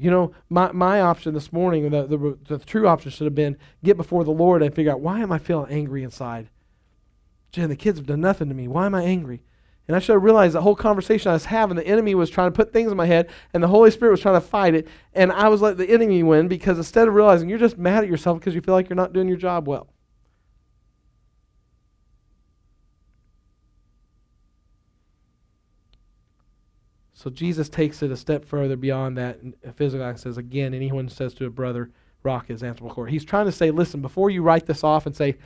You 0.00 0.10
know, 0.10 0.32
my, 0.48 0.72
my 0.72 1.02
option 1.02 1.34
this 1.34 1.52
morning, 1.52 1.90
the, 1.90 2.06
the, 2.06 2.38
the 2.48 2.64
true 2.64 2.88
option 2.88 3.10
should 3.10 3.26
have 3.26 3.34
been 3.34 3.58
get 3.84 3.98
before 3.98 4.24
the 4.24 4.30
Lord 4.30 4.62
and 4.62 4.74
figure 4.74 4.90
out 4.90 5.00
why 5.00 5.20
am 5.20 5.30
I 5.30 5.36
feeling 5.36 5.70
angry 5.70 6.02
inside? 6.02 6.48
Jen, 7.52 7.68
the 7.68 7.76
kids 7.76 7.98
have 7.98 8.06
done 8.06 8.22
nothing 8.22 8.48
to 8.48 8.54
me. 8.54 8.66
Why 8.66 8.86
am 8.86 8.94
I 8.94 9.02
angry? 9.02 9.42
And 9.86 9.94
I 9.94 9.98
should 9.98 10.14
have 10.14 10.22
realized 10.22 10.54
the 10.54 10.62
whole 10.62 10.74
conversation 10.74 11.28
I 11.28 11.34
was 11.34 11.44
having, 11.44 11.76
the 11.76 11.86
enemy 11.86 12.14
was 12.14 12.30
trying 12.30 12.50
to 12.50 12.56
put 12.56 12.72
things 12.72 12.90
in 12.90 12.96
my 12.96 13.04
head, 13.04 13.28
and 13.52 13.62
the 13.62 13.68
Holy 13.68 13.90
Spirit 13.90 14.12
was 14.12 14.20
trying 14.20 14.40
to 14.40 14.46
fight 14.46 14.74
it, 14.74 14.88
and 15.12 15.32
I 15.32 15.48
was 15.48 15.60
letting 15.60 15.84
the 15.84 15.92
enemy 15.92 16.22
win 16.22 16.48
because 16.48 16.78
instead 16.78 17.06
of 17.06 17.14
realizing 17.14 17.50
you're 17.50 17.58
just 17.58 17.76
mad 17.76 18.02
at 18.02 18.08
yourself 18.08 18.38
because 18.38 18.54
you 18.54 18.62
feel 18.62 18.74
like 18.74 18.88
you're 18.88 18.96
not 18.96 19.12
doing 19.12 19.28
your 19.28 19.36
job 19.36 19.68
well. 19.68 19.88
So 27.20 27.28
Jesus 27.28 27.68
takes 27.68 28.02
it 28.02 28.10
a 28.10 28.16
step 28.16 28.46
further 28.46 28.76
beyond 28.76 29.18
that 29.18 29.42
and 29.42 29.54
physical 29.76 30.06
act 30.06 30.20
says, 30.20 30.38
again, 30.38 30.72
anyone 30.72 31.06
says 31.10 31.34
to 31.34 31.44
a 31.44 31.50
brother, 31.50 31.90
Raca 32.22 32.50
is 32.50 32.62
answerable 32.62 32.94
court. 32.94 33.10
He's 33.10 33.26
trying 33.26 33.44
to 33.44 33.52
say, 33.52 33.70
listen, 33.70 34.00
before 34.00 34.30
you 34.30 34.42
write 34.42 34.64
this 34.64 34.82
off 34.82 35.04
and 35.04 35.14
say, 35.14 35.36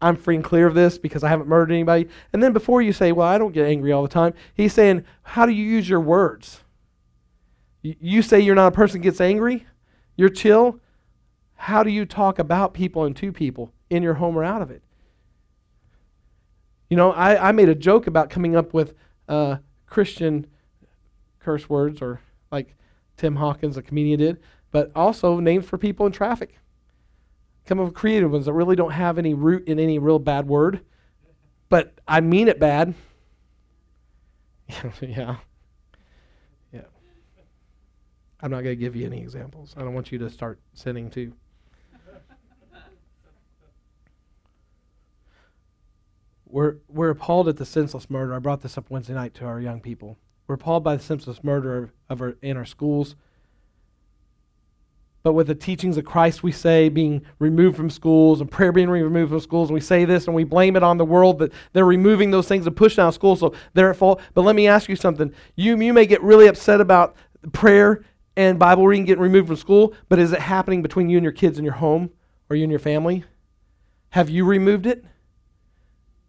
I'm 0.00 0.14
free 0.14 0.36
and 0.36 0.44
clear 0.44 0.68
of 0.68 0.74
this 0.74 0.96
because 0.96 1.24
I 1.24 1.28
haven't 1.28 1.48
murdered 1.48 1.72
anybody, 1.72 2.08
and 2.32 2.40
then 2.40 2.52
before 2.52 2.82
you 2.82 2.92
say, 2.92 3.10
well, 3.10 3.26
I 3.26 3.36
don't 3.36 3.50
get 3.50 3.66
angry 3.66 3.90
all 3.90 4.04
the 4.04 4.08
time, 4.08 4.32
he's 4.54 4.72
saying, 4.72 5.02
how 5.24 5.44
do 5.44 5.50
you 5.50 5.64
use 5.64 5.88
your 5.88 5.98
words? 5.98 6.60
You 7.82 8.22
say 8.22 8.38
you're 8.38 8.54
not 8.54 8.68
a 8.68 8.76
person 8.76 9.00
gets 9.00 9.20
angry, 9.20 9.66
you're 10.14 10.28
chill. 10.28 10.78
How 11.56 11.82
do 11.82 11.90
you 11.90 12.06
talk 12.06 12.38
about 12.38 12.74
people 12.74 13.06
and 13.06 13.16
to 13.16 13.32
people 13.32 13.72
in 13.90 14.04
your 14.04 14.14
home 14.14 14.38
or 14.38 14.44
out 14.44 14.62
of 14.62 14.70
it? 14.70 14.82
You 16.88 16.96
know, 16.96 17.10
I, 17.10 17.48
I 17.48 17.50
made 17.50 17.70
a 17.70 17.74
joke 17.74 18.06
about 18.06 18.30
coming 18.30 18.54
up 18.54 18.72
with 18.72 18.94
uh, 19.28 19.56
Christian 19.86 20.46
curse 21.44 21.68
words 21.68 22.00
or 22.00 22.20
like 22.50 22.74
Tim 23.16 23.36
Hawkins, 23.36 23.76
a 23.76 23.82
comedian, 23.82 24.18
did, 24.18 24.40
but 24.70 24.90
also 24.94 25.38
names 25.38 25.66
for 25.66 25.78
people 25.78 26.06
in 26.06 26.12
traffic. 26.12 26.58
Come 27.66 27.78
up 27.78 27.86
with 27.86 27.94
creative 27.94 28.30
ones 28.32 28.46
that 28.46 28.52
really 28.52 28.76
don't 28.76 28.92
have 28.92 29.18
any 29.18 29.34
root 29.34 29.68
in 29.68 29.78
any 29.78 29.98
real 29.98 30.18
bad 30.18 30.46
word, 30.46 30.80
but 31.68 31.98
I 32.06 32.20
mean 32.20 32.48
it 32.48 32.58
bad. 32.58 32.94
yeah. 35.00 35.36
Yeah. 36.72 36.80
I'm 38.40 38.50
not 38.50 38.64
going 38.64 38.76
to 38.76 38.80
give 38.80 38.96
you 38.96 39.06
any 39.06 39.20
examples. 39.20 39.74
I 39.76 39.80
don't 39.80 39.94
want 39.94 40.10
you 40.12 40.18
to 40.18 40.28
start 40.28 40.58
sinning 40.74 41.10
too. 41.10 41.32
we're, 46.46 46.76
we're 46.88 47.10
appalled 47.10 47.48
at 47.48 47.56
the 47.56 47.66
senseless 47.66 48.10
murder. 48.10 48.34
I 48.34 48.38
brought 48.40 48.62
this 48.62 48.76
up 48.76 48.90
Wednesday 48.90 49.14
night 49.14 49.34
to 49.34 49.44
our 49.46 49.60
young 49.60 49.80
people. 49.80 50.18
We're 50.46 50.56
appalled 50.56 50.84
by 50.84 50.96
the 50.96 51.02
senseless 51.02 51.42
murder 51.42 51.92
of 52.08 52.20
our, 52.20 52.36
in 52.42 52.56
our 52.56 52.64
schools. 52.64 53.16
But 55.22 55.32
with 55.32 55.46
the 55.46 55.54
teachings 55.54 55.96
of 55.96 56.04
Christ, 56.04 56.42
we 56.42 56.52
say 56.52 56.90
being 56.90 57.22
removed 57.38 57.78
from 57.78 57.88
schools 57.88 58.42
and 58.42 58.50
prayer 58.50 58.72
being 58.72 58.90
removed 58.90 59.30
from 59.30 59.40
schools, 59.40 59.70
and 59.70 59.74
we 59.74 59.80
say 59.80 60.04
this 60.04 60.26
and 60.26 60.36
we 60.36 60.44
blame 60.44 60.76
it 60.76 60.82
on 60.82 60.98
the 60.98 61.04
world 61.04 61.38
that 61.38 61.50
they're 61.72 61.86
removing 61.86 62.30
those 62.30 62.46
things 62.46 62.66
and 62.66 62.76
pushing 62.76 63.02
out 63.02 63.14
schools, 63.14 63.40
so 63.40 63.54
they're 63.72 63.90
at 63.90 63.96
fault. 63.96 64.20
But 64.34 64.42
let 64.42 64.54
me 64.54 64.68
ask 64.68 64.86
you 64.86 64.96
something. 64.96 65.32
You, 65.56 65.80
you 65.80 65.94
may 65.94 66.04
get 66.04 66.22
really 66.22 66.46
upset 66.46 66.82
about 66.82 67.16
prayer 67.52 68.04
and 68.36 68.58
Bible 68.58 68.86
reading 68.86 69.06
getting 69.06 69.22
removed 69.22 69.46
from 69.46 69.56
school, 69.56 69.94
but 70.10 70.18
is 70.18 70.32
it 70.32 70.40
happening 70.40 70.82
between 70.82 71.08
you 71.08 71.16
and 71.16 71.24
your 71.24 71.32
kids 71.32 71.58
in 71.58 71.64
your 71.64 71.74
home 71.74 72.10
or 72.50 72.56
you 72.56 72.64
and 72.64 72.70
your 72.70 72.78
family? 72.78 73.24
Have 74.10 74.28
you 74.28 74.44
removed 74.44 74.84
it? 74.84 75.06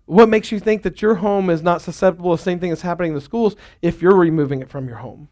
What 0.06 0.30
makes 0.30 0.52
you 0.52 0.60
think 0.60 0.84
that 0.84 1.02
your 1.02 1.16
home 1.16 1.50
is 1.50 1.64
not 1.64 1.82
susceptible 1.82 2.36
to 2.36 2.42
the 2.42 2.44
same 2.44 2.60
thing 2.60 2.70
that's 2.70 2.82
happening 2.82 3.12
in 3.12 3.16
the 3.16 3.22
schools 3.22 3.56
if 3.82 4.02
you're 4.02 4.16
removing 4.16 4.62
it 4.62 4.70
from 4.70 4.88
your 4.88 4.98
home? 4.98 5.30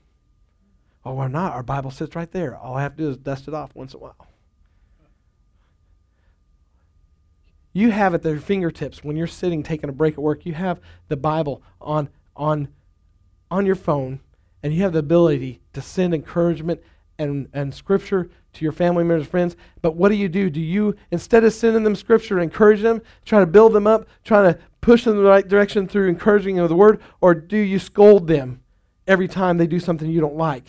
Oh, 1.06 1.14
we're 1.14 1.28
not. 1.28 1.54
Our 1.54 1.64
Bible 1.64 1.92
sits 1.92 2.16
right 2.16 2.32
there. 2.32 2.56
All 2.58 2.76
I 2.76 2.82
have 2.82 2.96
to 2.96 3.04
do 3.04 3.10
is 3.10 3.18
dust 3.18 3.48
it 3.48 3.54
off 3.54 3.76
once 3.76 3.94
in 3.94 4.00
a 4.00 4.04
while. 4.04 4.28
You 7.74 7.92
have 7.92 8.14
at 8.14 8.22
their 8.22 8.40
fingertips 8.40 9.04
when 9.04 9.18
you're 9.18 9.28
sitting 9.28 9.64
taking 9.64 9.90
a 9.90 9.94
break 9.94 10.14
at 10.14 10.20
work. 10.20 10.46
You 10.46 10.54
have 10.54 10.80
the 11.08 11.18
Bible 11.18 11.62
on 11.82 12.10
on 12.36 12.70
on 13.50 13.66
your 13.66 13.76
phone, 13.76 14.20
and 14.62 14.74
you 14.74 14.82
have 14.84 14.94
the 14.94 15.00
ability 15.00 15.62
to 15.74 15.82
send 15.82 16.14
encouragement 16.14 16.82
and, 17.20 17.50
and 17.54 17.74
scripture 17.74 18.30
to 18.54 18.64
your 18.64 18.72
family 18.72 19.04
members, 19.04 19.28
friends. 19.28 19.56
But 19.82 19.96
what 19.96 20.10
do 20.10 20.16
you 20.16 20.30
do? 20.30 20.50
Do 20.50 20.62
you, 20.62 20.96
instead 21.12 21.44
of 21.44 21.54
sending 21.54 21.84
them 21.84 21.96
scripture, 21.96 22.40
encourage 22.40 22.82
them, 22.82 23.02
try 23.26 23.40
to 23.40 23.46
build 23.46 23.74
them 23.74 23.88
up, 23.88 24.08
try 24.24 24.42
to 24.44 24.60
push 24.82 25.04
them 25.04 25.18
in 25.18 25.24
the 25.24 25.30
right 25.30 25.48
direction 25.48 25.88
through 25.88 26.10
encouraging 26.10 26.60
of 26.60 26.70
the 26.70 26.76
word, 26.76 27.02
or 27.22 27.34
do 27.34 27.58
you 27.58 27.80
scold 27.80 28.28
them 28.28 28.62
every 29.08 29.28
time 29.28 29.58
they 29.58 29.68
do 29.68 29.80
something 29.80 30.10
you 30.10 30.22
don't 30.22 30.36
like? 30.36 30.66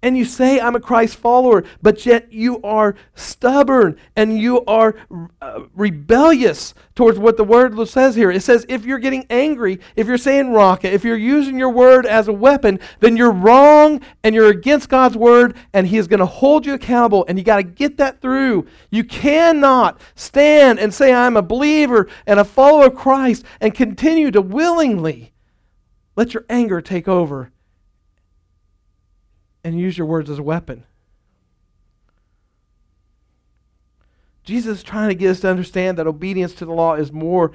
And 0.00 0.16
you 0.16 0.24
say, 0.24 0.60
I'm 0.60 0.76
a 0.76 0.80
Christ 0.80 1.16
follower, 1.16 1.64
but 1.82 2.06
yet 2.06 2.32
you 2.32 2.62
are 2.62 2.94
stubborn 3.16 3.98
and 4.14 4.38
you 4.38 4.64
are 4.66 4.94
uh, 5.42 5.62
rebellious 5.74 6.72
towards 6.94 7.18
what 7.18 7.36
the 7.36 7.42
word 7.42 7.76
says 7.88 8.14
here. 8.14 8.30
It 8.30 8.44
says, 8.44 8.64
if 8.68 8.84
you're 8.84 9.00
getting 9.00 9.26
angry, 9.28 9.80
if 9.96 10.06
you're 10.06 10.16
saying 10.16 10.52
Raca, 10.52 10.92
if 10.92 11.02
you're 11.02 11.16
using 11.16 11.58
your 11.58 11.70
word 11.70 12.06
as 12.06 12.28
a 12.28 12.32
weapon, 12.32 12.78
then 13.00 13.16
you're 13.16 13.32
wrong 13.32 14.00
and 14.22 14.36
you're 14.36 14.50
against 14.50 14.88
God's 14.88 15.16
word, 15.16 15.56
and 15.72 15.88
He 15.88 15.98
is 15.98 16.06
going 16.06 16.20
to 16.20 16.26
hold 16.26 16.64
you 16.64 16.74
accountable, 16.74 17.24
and 17.26 17.36
you 17.36 17.44
got 17.44 17.56
to 17.56 17.64
get 17.64 17.96
that 17.96 18.20
through. 18.20 18.66
You 18.90 19.02
cannot 19.02 20.00
stand 20.14 20.78
and 20.78 20.94
say, 20.94 21.12
I'm 21.12 21.36
a 21.36 21.42
believer 21.42 22.06
and 22.24 22.38
a 22.38 22.44
follower 22.44 22.86
of 22.86 22.94
Christ, 22.94 23.44
and 23.60 23.74
continue 23.74 24.30
to 24.30 24.40
willingly 24.40 25.32
let 26.14 26.34
your 26.34 26.44
anger 26.48 26.80
take 26.80 27.08
over 27.08 27.50
and 29.68 29.78
use 29.78 29.96
your 29.96 30.06
words 30.06 30.30
as 30.30 30.38
a 30.38 30.42
weapon. 30.42 30.84
Jesus 34.42 34.78
is 34.78 34.82
trying 34.82 35.10
to 35.10 35.14
get 35.14 35.30
us 35.30 35.40
to 35.40 35.50
understand 35.50 35.98
that 35.98 36.06
obedience 36.06 36.54
to 36.54 36.64
the 36.64 36.72
law 36.72 36.94
is 36.94 37.12
more 37.12 37.52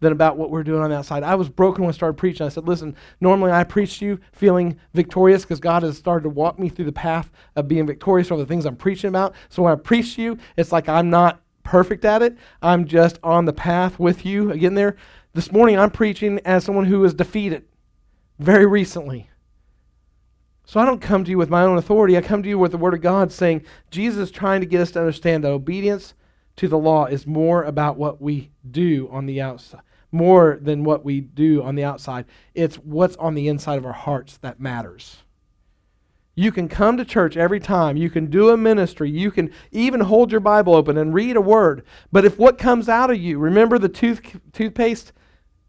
than 0.00 0.12
about 0.12 0.36
what 0.36 0.50
we're 0.50 0.64
doing 0.64 0.82
on 0.82 0.90
the 0.90 0.96
outside. 0.96 1.22
I 1.22 1.36
was 1.36 1.48
broken 1.48 1.84
when 1.84 1.92
I 1.92 1.94
started 1.94 2.14
preaching. 2.14 2.44
I 2.44 2.48
said, 2.48 2.66
listen, 2.66 2.96
normally 3.20 3.52
I 3.52 3.62
preach 3.62 4.00
to 4.00 4.06
you 4.06 4.20
feeling 4.32 4.76
victorious 4.92 5.42
because 5.42 5.60
God 5.60 5.84
has 5.84 5.96
started 5.96 6.24
to 6.24 6.28
walk 6.28 6.58
me 6.58 6.68
through 6.68 6.86
the 6.86 6.92
path 6.92 7.30
of 7.54 7.68
being 7.68 7.86
victorious 7.86 8.32
over 8.32 8.42
the 8.42 8.46
things 8.46 8.66
I'm 8.66 8.74
preaching 8.74 9.08
about. 9.08 9.34
So 9.48 9.62
when 9.62 9.72
I 9.72 9.76
preach 9.76 10.16
to 10.16 10.22
you, 10.22 10.38
it's 10.56 10.72
like 10.72 10.88
I'm 10.88 11.08
not 11.08 11.40
perfect 11.62 12.04
at 12.04 12.22
it. 12.22 12.36
I'm 12.60 12.86
just 12.86 13.20
on 13.22 13.44
the 13.44 13.52
path 13.52 14.00
with 14.00 14.26
you. 14.26 14.50
Again, 14.50 14.74
there. 14.74 14.96
This 15.34 15.52
morning 15.52 15.78
I'm 15.78 15.90
preaching 15.90 16.40
as 16.44 16.64
someone 16.64 16.86
who 16.86 16.98
was 16.98 17.14
defeated 17.14 17.64
very 18.40 18.66
recently. 18.66 19.30
So 20.64 20.80
I 20.80 20.84
don't 20.84 21.00
come 21.00 21.24
to 21.24 21.30
you 21.30 21.38
with 21.38 21.50
my 21.50 21.62
own 21.62 21.76
authority. 21.76 22.16
I 22.16 22.20
come 22.20 22.42
to 22.42 22.48
you 22.48 22.58
with 22.58 22.72
the 22.72 22.78
Word 22.78 22.94
of 22.94 23.00
God 23.00 23.32
saying 23.32 23.64
Jesus 23.90 24.20
is 24.20 24.30
trying 24.30 24.60
to 24.60 24.66
get 24.66 24.80
us 24.80 24.90
to 24.92 25.00
understand 25.00 25.44
that 25.44 25.50
obedience 25.50 26.14
to 26.56 26.68
the 26.68 26.78
law 26.78 27.06
is 27.06 27.26
more 27.26 27.64
about 27.64 27.96
what 27.96 28.20
we 28.20 28.50
do 28.70 29.08
on 29.10 29.26
the 29.26 29.40
outside, 29.40 29.82
more 30.10 30.58
than 30.60 30.84
what 30.84 31.04
we 31.04 31.20
do 31.20 31.62
on 31.62 31.74
the 31.74 31.84
outside. 31.84 32.26
It's 32.54 32.76
what's 32.76 33.16
on 33.16 33.34
the 33.34 33.48
inside 33.48 33.78
of 33.78 33.86
our 33.86 33.92
hearts 33.92 34.36
that 34.38 34.60
matters. 34.60 35.18
You 36.34 36.50
can 36.50 36.68
come 36.68 36.96
to 36.96 37.04
church 37.04 37.36
every 37.36 37.60
time. 37.60 37.96
You 37.96 38.08
can 38.08 38.26
do 38.26 38.50
a 38.50 38.56
ministry. 38.56 39.10
You 39.10 39.30
can 39.30 39.50
even 39.70 40.00
hold 40.00 40.30
your 40.30 40.40
Bible 40.40 40.74
open 40.74 40.96
and 40.96 41.12
read 41.12 41.36
a 41.36 41.42
word. 41.42 41.84
But 42.10 42.24
if 42.24 42.38
what 42.38 42.56
comes 42.56 42.88
out 42.88 43.10
of 43.10 43.18
you, 43.18 43.38
remember 43.38 43.78
the 43.78 43.90
tooth, 43.90 44.40
toothpaste 44.52 45.12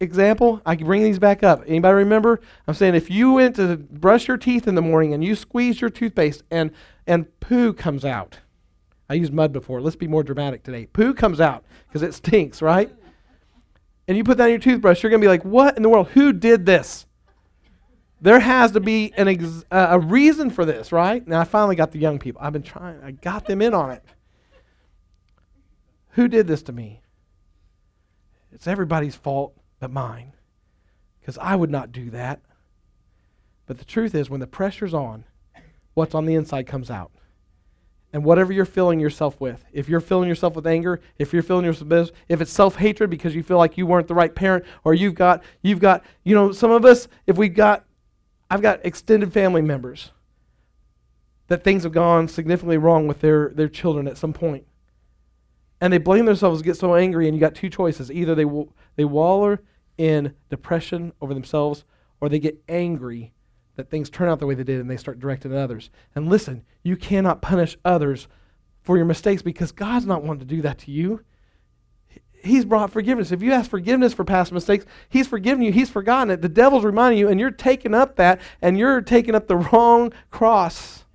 example, 0.04 0.62
I 0.66 0.76
can 0.76 0.86
bring 0.86 1.04
these 1.04 1.20
back 1.20 1.44
up. 1.44 1.64
Anybody 1.66 1.96
remember? 1.96 2.40
I'm 2.68 2.74
saying 2.74 2.96
if 2.96 3.10
you 3.10 3.34
went 3.34 3.56
to 3.56 3.78
brush 3.78 4.28
your 4.28 4.38
teeth 4.38 4.68
in 4.68 4.76
the 4.76 4.82
morning 4.82 5.14
and 5.14 5.24
you 5.24 5.36
squeeze 5.36 5.82
your 5.82 5.90
toothpaste 5.90 6.44
and, 6.52 6.72
and 7.08 7.40
poo 7.40 7.74
comes 7.74 8.06
out, 8.06 8.40
I 9.10 9.16
used 9.16 9.34
mud 9.34 9.52
before. 9.52 9.82
Let's 9.82 9.96
be 9.96 10.08
more 10.08 10.24
dramatic 10.24 10.64
today. 10.64 10.86
Poo 10.86 11.14
comes 11.14 11.42
out 11.42 11.64
because 11.88 12.04
it 12.04 12.14
stinks, 12.14 12.62
right? 12.62 12.94
And 14.08 14.18
you 14.18 14.24
put 14.24 14.38
that 14.38 14.46
in 14.46 14.52
your 14.52 14.60
toothbrush, 14.60 15.02
you're 15.02 15.10
going 15.10 15.22
to 15.22 15.26
be 15.26 15.30
like, 15.30 15.44
what 15.44 15.78
in 15.78 15.84
the 15.84 15.90
world? 15.90 16.10
Who 16.10 16.34
did 16.34 16.66
this? 16.66 17.06
There 18.22 18.40
has 18.40 18.72
to 18.72 18.80
be 18.80 19.14
an 19.18 19.28
ex- 19.28 19.66
uh, 19.70 19.88
a 19.92 20.00
reason 20.00 20.50
for 20.50 20.66
this, 20.66 20.92
right? 20.92 21.28
Now, 21.28 21.42
I 21.42 21.44
finally 21.44 21.76
got 21.76 21.92
the 21.92 22.00
young 22.00 22.20
people. 22.20 22.42
I've 22.42 22.54
been 22.54 22.64
trying, 22.64 23.02
I 23.04 23.12
got 23.12 23.46
them 23.46 23.62
in 23.62 23.74
on 23.74 23.92
it. 23.92 24.04
Who 26.12 26.28
did 26.28 26.48
this 26.48 26.64
to 26.64 26.72
me? 26.72 27.02
It's 28.54 28.68
everybody's 28.68 29.16
fault 29.16 29.58
but 29.84 29.92
mine 29.92 30.32
because 31.20 31.38
I 31.38 31.58
would 31.58 31.70
not 31.70 31.92
do 31.92 32.10
that. 32.12 32.40
But 33.66 33.80
the 33.80 33.86
truth 33.86 34.16
is, 34.16 34.30
when 34.30 34.40
the 34.40 34.48
pressure's 34.48 34.94
on, 34.94 35.26
what's 35.94 36.16
on 36.16 36.26
the 36.26 36.36
inside 36.36 36.68
comes 36.68 36.90
out. 36.90 37.12
And 38.14 38.24
whatever 38.24 38.54
you're 38.54 38.64
filling 38.64 39.02
yourself 39.02 39.42
with, 39.42 39.66
if 39.74 39.90
you're 39.90 40.00
filling 40.00 40.30
yourself 40.30 40.56
with 40.56 40.66
anger, 40.66 41.02
if 41.18 41.34
you're 41.34 41.44
filling 41.44 41.66
yourself 41.66 41.90
with, 41.90 42.12
if 42.30 42.40
it's 42.40 42.52
self-hatred 42.52 43.10
because 43.10 43.36
you 43.36 43.44
feel 43.44 43.58
like 43.58 43.78
you 43.78 43.86
weren't 43.86 44.08
the 44.08 44.14
right 44.14 44.34
parent, 44.34 44.64
or 44.86 44.94
you've 44.94 45.16
got, 45.16 45.44
you've 45.62 45.80
got, 45.80 46.06
you 46.24 46.34
know, 46.34 46.54
some 46.54 46.72
of 46.72 46.86
us, 46.86 47.10
if 47.28 47.38
we've 47.38 47.54
got, 47.54 47.84
I've 48.50 48.62
got 48.62 48.86
extended 48.86 49.34
family 49.34 49.62
members 49.62 50.12
that 51.48 51.66
things 51.66 51.84
have 51.84 51.92
gone 51.92 52.30
significantly 52.30 52.78
wrong 52.78 53.06
with 53.06 53.20
their, 53.20 53.50
their 53.50 53.68
children 53.68 54.08
at 54.08 54.18
some 54.18 54.32
point. 54.32 54.66
And 55.82 55.92
they 55.92 55.98
blame 55.98 56.26
themselves, 56.26 56.62
get 56.62 56.78
so 56.78 56.96
angry, 56.96 57.28
and 57.28 57.36
you 57.36 57.42
got 57.42 57.56
two 57.56 57.70
choices. 57.70 58.10
Either 58.10 58.36
they, 58.36 58.46
they 58.96 59.06
waller 59.06 59.62
in 59.98 60.34
depression 60.50 61.14
over 61.22 61.34
themselves, 61.34 61.86
or 62.20 62.30
they 62.30 62.40
get 62.40 62.62
angry 62.68 63.34
that 63.76 63.90
things 63.90 64.10
turn 64.10 64.30
out 64.30 64.40
the 64.40 64.46
way 64.46 64.56
they 64.56 64.64
did 64.64 64.80
and 64.80 64.90
they 64.90 64.98
start 64.98 65.20
directing 65.20 65.52
at 65.52 65.58
others. 65.58 65.90
And 66.16 66.30
listen, 66.30 66.64
you 66.84 66.96
cannot 66.96 67.42
punish 67.42 67.78
others 67.84 68.28
for 68.82 68.98
your 68.98 69.06
mistakes 69.06 69.42
because 69.42 69.72
God's 69.72 70.06
not 70.06 70.24
wanting 70.24 70.48
to 70.48 70.56
do 70.56 70.62
that 70.62 70.78
to 70.80 70.92
you. 70.92 71.22
He's 72.44 72.66
brought 72.66 72.92
forgiveness. 72.92 73.32
If 73.32 73.42
you 73.42 73.54
ask 73.54 73.70
forgiveness 73.70 74.14
for 74.14 74.26
past 74.26 74.52
mistakes, 74.52 74.86
He's 75.08 75.28
forgiven 75.28 75.64
you. 75.64 75.72
He's 75.72 75.90
forgotten 75.90 76.30
it. 76.30 76.42
The 76.42 76.50
devil's 76.50 76.84
reminding 76.84 77.18
you, 77.18 77.30
and 77.30 77.40
you're 77.40 77.52
taking 77.52 77.94
up 77.94 78.18
that, 78.18 78.42
and 78.62 78.78
you're 78.78 79.02
taking 79.02 79.34
up 79.34 79.48
the 79.48 79.56
wrong 79.56 80.12
cross. 80.30 81.06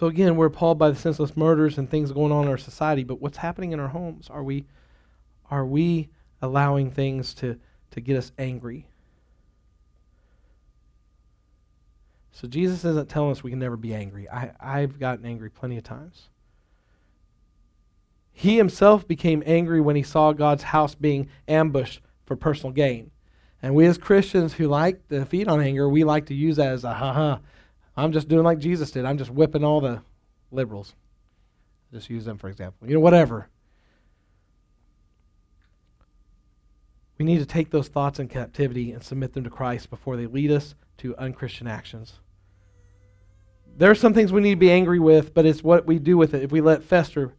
So 0.00 0.06
again, 0.06 0.36
we're 0.36 0.46
appalled 0.46 0.78
by 0.78 0.88
the 0.88 0.96
senseless 0.96 1.36
murders 1.36 1.76
and 1.76 1.90
things 1.90 2.10
going 2.10 2.32
on 2.32 2.44
in 2.44 2.50
our 2.50 2.56
society, 2.56 3.04
but 3.04 3.20
what's 3.20 3.36
happening 3.36 3.72
in 3.72 3.80
our 3.80 3.88
homes? 3.88 4.30
Are 4.30 4.42
we 4.42 4.64
are 5.50 5.66
we 5.66 6.08
allowing 6.40 6.90
things 6.90 7.34
to, 7.34 7.60
to 7.90 8.00
get 8.00 8.16
us 8.16 8.32
angry? 8.38 8.86
So 12.32 12.48
Jesus 12.48 12.82
isn't 12.82 13.10
telling 13.10 13.32
us 13.32 13.42
we 13.42 13.50
can 13.50 13.58
never 13.58 13.76
be 13.76 13.92
angry. 13.92 14.26
I, 14.30 14.52
I've 14.58 14.98
gotten 14.98 15.26
angry 15.26 15.50
plenty 15.50 15.76
of 15.76 15.84
times. 15.84 16.30
He 18.32 18.56
himself 18.56 19.06
became 19.06 19.42
angry 19.44 19.82
when 19.82 19.96
he 19.96 20.02
saw 20.02 20.32
God's 20.32 20.62
house 20.62 20.94
being 20.94 21.28
ambushed 21.46 22.00
for 22.24 22.36
personal 22.36 22.72
gain. 22.72 23.10
And 23.60 23.74
we 23.74 23.84
as 23.84 23.98
Christians 23.98 24.54
who 24.54 24.66
like 24.66 25.06
to 25.08 25.26
feed 25.26 25.46
on 25.46 25.60
anger, 25.60 25.90
we 25.90 26.04
like 26.04 26.24
to 26.26 26.34
use 26.34 26.56
that 26.56 26.72
as 26.72 26.84
a 26.84 26.94
ha 26.94 27.12
ha. 27.12 27.40
I'm 28.00 28.12
just 28.12 28.28
doing 28.28 28.44
like 28.44 28.58
Jesus 28.58 28.90
did. 28.90 29.04
I'm 29.04 29.18
just 29.18 29.30
whipping 29.30 29.64
all 29.64 29.80
the 29.80 30.02
liberals. 30.50 30.94
Just 31.92 32.10
use 32.10 32.24
them 32.24 32.38
for 32.38 32.48
example. 32.48 32.88
You 32.88 32.94
know, 32.94 33.00
whatever. 33.00 33.48
We 37.18 37.26
need 37.26 37.38
to 37.38 37.46
take 37.46 37.70
those 37.70 37.88
thoughts 37.88 38.18
in 38.18 38.28
captivity 38.28 38.92
and 38.92 39.02
submit 39.02 39.34
them 39.34 39.44
to 39.44 39.50
Christ 39.50 39.90
before 39.90 40.16
they 40.16 40.26
lead 40.26 40.50
us 40.50 40.74
to 40.98 41.14
unchristian 41.16 41.66
actions. 41.66 42.14
There 43.76 43.90
are 43.90 43.94
some 43.94 44.14
things 44.14 44.32
we 44.32 44.40
need 44.40 44.54
to 44.54 44.56
be 44.56 44.70
angry 44.70 44.98
with, 44.98 45.34
but 45.34 45.44
it's 45.44 45.62
what 45.62 45.86
we 45.86 45.98
do 45.98 46.16
with 46.16 46.32
it 46.32 46.42
if 46.42 46.50
we 46.50 46.60
let 46.60 46.82
fester. 46.82 47.34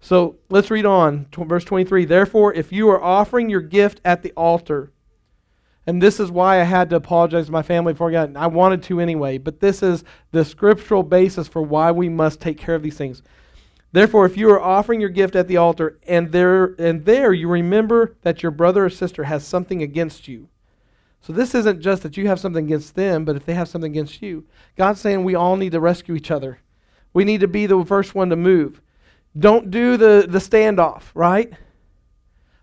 So 0.00 0.36
let's 0.50 0.70
read 0.70 0.84
on. 0.84 1.26
Verse 1.34 1.64
23 1.64 2.04
Therefore, 2.04 2.52
if 2.52 2.72
you 2.72 2.90
are 2.90 3.02
offering 3.02 3.48
your 3.48 3.62
gift 3.62 4.00
at 4.04 4.22
the 4.22 4.32
altar, 4.32 4.92
and 5.86 6.02
this 6.02 6.18
is 6.18 6.30
why 6.30 6.60
I 6.60 6.64
had 6.64 6.90
to 6.90 6.96
apologize 6.96 7.46
to 7.46 7.52
my 7.52 7.62
family 7.62 7.92
before 7.92 8.08
I 8.08 8.12
got. 8.12 8.36
I 8.36 8.48
wanted 8.48 8.82
to 8.84 9.00
anyway, 9.00 9.38
but 9.38 9.60
this 9.60 9.82
is 9.82 10.02
the 10.32 10.44
scriptural 10.44 11.04
basis 11.04 11.46
for 11.46 11.62
why 11.62 11.92
we 11.92 12.08
must 12.08 12.40
take 12.40 12.58
care 12.58 12.74
of 12.74 12.82
these 12.82 12.96
things. 12.96 13.22
Therefore, 13.92 14.26
if 14.26 14.36
you 14.36 14.50
are 14.50 14.60
offering 14.60 15.00
your 15.00 15.10
gift 15.10 15.36
at 15.36 15.46
the 15.46 15.56
altar, 15.56 15.98
and 16.06 16.32
there 16.32 16.74
and 16.78 17.04
there 17.04 17.32
you 17.32 17.48
remember 17.48 18.16
that 18.22 18.42
your 18.42 18.52
brother 18.52 18.84
or 18.84 18.90
sister 18.90 19.24
has 19.24 19.46
something 19.46 19.80
against 19.80 20.26
you. 20.26 20.48
So 21.20 21.32
this 21.32 21.54
isn't 21.54 21.80
just 21.80 22.02
that 22.02 22.16
you 22.16 22.26
have 22.26 22.38
something 22.38 22.66
against 22.66 22.94
them, 22.94 23.24
but 23.24 23.36
if 23.36 23.46
they 23.46 23.54
have 23.54 23.68
something 23.68 23.90
against 23.90 24.22
you. 24.22 24.44
God's 24.76 25.00
saying 25.00 25.24
we 25.24 25.34
all 25.34 25.56
need 25.56 25.72
to 25.72 25.80
rescue 25.80 26.14
each 26.14 26.30
other. 26.30 26.60
We 27.12 27.24
need 27.24 27.40
to 27.40 27.48
be 27.48 27.66
the 27.66 27.84
first 27.84 28.14
one 28.14 28.28
to 28.30 28.36
move. 28.36 28.80
Don't 29.38 29.70
do 29.70 29.96
the, 29.96 30.26
the 30.28 30.38
standoff, 30.38 31.04
right? 31.14 31.52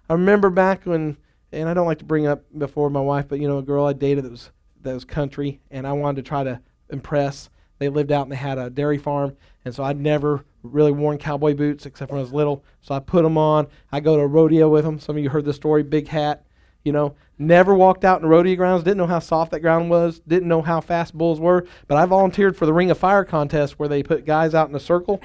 I 0.09 0.13
remember 0.13 0.49
back 0.49 0.85
when 0.85 1.17
and 1.53 1.69
I 1.69 1.73
don't 1.73 1.85
like 1.85 1.99
to 1.99 2.05
bring 2.05 2.27
up 2.27 2.43
before 2.57 2.89
my 2.89 2.99
wife, 2.99 3.27
but 3.27 3.39
you 3.39 3.47
know, 3.47 3.59
a 3.59 3.63
girl 3.63 3.85
I 3.85 3.93
dated 3.93 4.25
that 4.25 4.31
was 4.31 4.51
that 4.81 4.93
was 4.93 5.05
country, 5.05 5.61
and 5.71 5.87
I 5.87 5.93
wanted 5.93 6.23
to 6.23 6.27
try 6.27 6.43
to 6.43 6.59
impress. 6.89 7.49
They 7.79 7.89
lived 7.89 8.11
out 8.11 8.23
and 8.23 8.31
they 8.31 8.37
had 8.37 8.57
a 8.57 8.69
dairy 8.69 8.97
farm, 8.97 9.35
and 9.65 9.73
so 9.73 9.83
I'd 9.83 9.99
never 9.99 10.45
really 10.61 10.91
worn 10.91 11.17
cowboy 11.17 11.53
boots 11.53 11.85
except 11.85 12.11
when 12.11 12.19
I 12.19 12.21
was 12.21 12.33
little. 12.33 12.63
So 12.81 12.95
I 12.95 12.99
put 12.99 13.23
them 13.23 13.37
on. 13.37 13.67
I 13.91 13.99
go 13.99 14.15
to 14.15 14.23
a 14.23 14.27
rodeo 14.27 14.69
with 14.69 14.85
them. 14.85 14.99
Some 14.99 15.17
of 15.17 15.23
you 15.23 15.29
heard 15.29 15.45
the 15.45 15.53
story, 15.53 15.83
big 15.83 16.07
hat. 16.07 16.45
You 16.83 16.91
know, 16.91 17.15
never 17.37 17.73
walked 17.73 18.03
out 18.03 18.21
in 18.21 18.27
rodeo 18.27 18.55
grounds. 18.55 18.83
Didn't 18.83 18.97
know 18.97 19.07
how 19.07 19.19
soft 19.19 19.51
that 19.51 19.61
ground 19.61 19.89
was. 19.89 20.19
Didn't 20.27 20.49
know 20.49 20.61
how 20.61 20.81
fast 20.81 21.17
bulls 21.17 21.39
were. 21.39 21.65
But 21.87 21.97
I 21.97 22.05
volunteered 22.05 22.57
for 22.57 22.65
the 22.65 22.73
Ring 22.73 22.91
of 22.91 22.97
Fire 22.97 23.23
contest 23.23 23.79
where 23.79 23.87
they 23.87 24.03
put 24.03 24.25
guys 24.25 24.53
out 24.53 24.69
in 24.69 24.75
a 24.75 24.81
circle, 24.81 25.21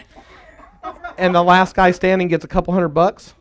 and 1.17 1.35
the 1.35 1.43
last 1.43 1.75
guy 1.75 1.91
standing 1.91 2.29
gets 2.29 2.45
a 2.45 2.49
couple 2.49 2.73
hundred 2.75 2.91
bucks 2.91 3.35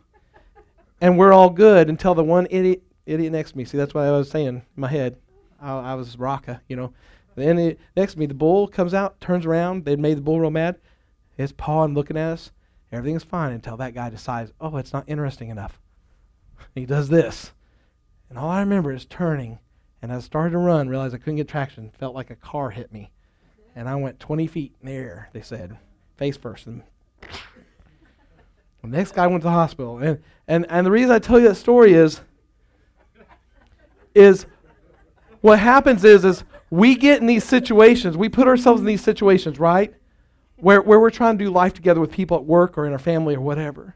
and 1.01 1.17
we're 1.17 1.33
all 1.33 1.49
good 1.49 1.89
until 1.89 2.15
the 2.15 2.23
one 2.23 2.47
idiot 2.49 2.83
idiot 3.05 3.31
next 3.31 3.51
to 3.51 3.57
me. 3.57 3.65
See, 3.65 3.77
that's 3.77 3.93
what 3.93 4.03
I 4.03 4.11
was 4.11 4.29
saying 4.29 4.47
in 4.47 4.63
my 4.75 4.89
head. 4.89 5.17
I, 5.61 5.71
I 5.71 5.93
was 5.95 6.17
Raca, 6.17 6.61
you 6.67 6.75
know. 6.75 6.93
Then 7.35 7.59
it, 7.59 7.79
next 7.95 8.13
to 8.13 8.19
me, 8.19 8.25
the 8.25 8.33
bull 8.33 8.67
comes 8.67 8.93
out, 8.93 9.21
turns 9.21 9.45
around. 9.45 9.85
They'd 9.85 9.99
made 9.99 10.17
the 10.17 10.21
bull 10.21 10.39
real 10.39 10.49
mad. 10.49 10.77
His 11.37 11.51
paw 11.51 11.83
and 11.83 11.95
looking 11.95 12.17
at 12.17 12.31
us. 12.33 12.51
Everything's 12.91 13.23
fine 13.23 13.53
until 13.53 13.77
that 13.77 13.93
guy 13.93 14.09
decides, 14.09 14.51
oh, 14.59 14.77
it's 14.77 14.93
not 14.93 15.03
interesting 15.07 15.49
enough. 15.49 15.79
he 16.73 16.85
does 16.85 17.09
this. 17.09 17.51
And 18.29 18.39
all 18.39 18.49
I 18.49 18.59
remember 18.59 18.91
is 18.91 19.05
turning. 19.05 19.59
And 20.01 20.11
I 20.11 20.19
started 20.19 20.51
to 20.51 20.57
run, 20.57 20.89
realized 20.89 21.13
I 21.13 21.17
couldn't 21.17 21.35
get 21.35 21.47
traction. 21.47 21.91
Felt 21.91 22.15
like 22.15 22.29
a 22.29 22.35
car 22.35 22.71
hit 22.71 22.91
me. 22.91 23.11
And 23.75 23.87
I 23.87 23.95
went 23.95 24.19
20 24.19 24.47
feet 24.47 24.75
in 24.81 24.87
the 24.87 24.93
air, 24.93 25.29
they 25.33 25.41
said, 25.41 25.77
face 26.15 26.37
first. 26.37 26.65
And 26.65 26.81
the 28.91 28.97
next 28.97 29.13
guy 29.13 29.27
went 29.27 29.41
to 29.41 29.47
the 29.47 29.51
hospital. 29.51 29.97
And, 29.99 30.21
and, 30.47 30.65
and 30.69 30.85
the 30.85 30.91
reason 30.91 31.11
I 31.11 31.19
tell 31.19 31.39
you 31.39 31.47
that 31.47 31.55
story 31.55 31.93
is, 31.93 32.21
is 34.15 34.45
what 35.41 35.59
happens 35.59 36.03
is, 36.03 36.25
is 36.25 36.43
we 36.69 36.95
get 36.95 37.21
in 37.21 37.27
these 37.27 37.43
situations, 37.43 38.17
we 38.17 38.29
put 38.29 38.47
ourselves 38.47 38.81
in 38.81 38.87
these 38.87 39.03
situations, 39.03 39.59
right? 39.59 39.93
Where, 40.57 40.81
where 40.81 40.99
we're 40.99 41.11
trying 41.11 41.37
to 41.37 41.45
do 41.45 41.51
life 41.51 41.73
together 41.73 42.01
with 42.01 42.11
people 42.11 42.37
at 42.37 42.43
work 42.43 42.77
or 42.77 42.85
in 42.85 42.93
our 42.93 42.99
family 42.99 43.35
or 43.35 43.41
whatever. 43.41 43.95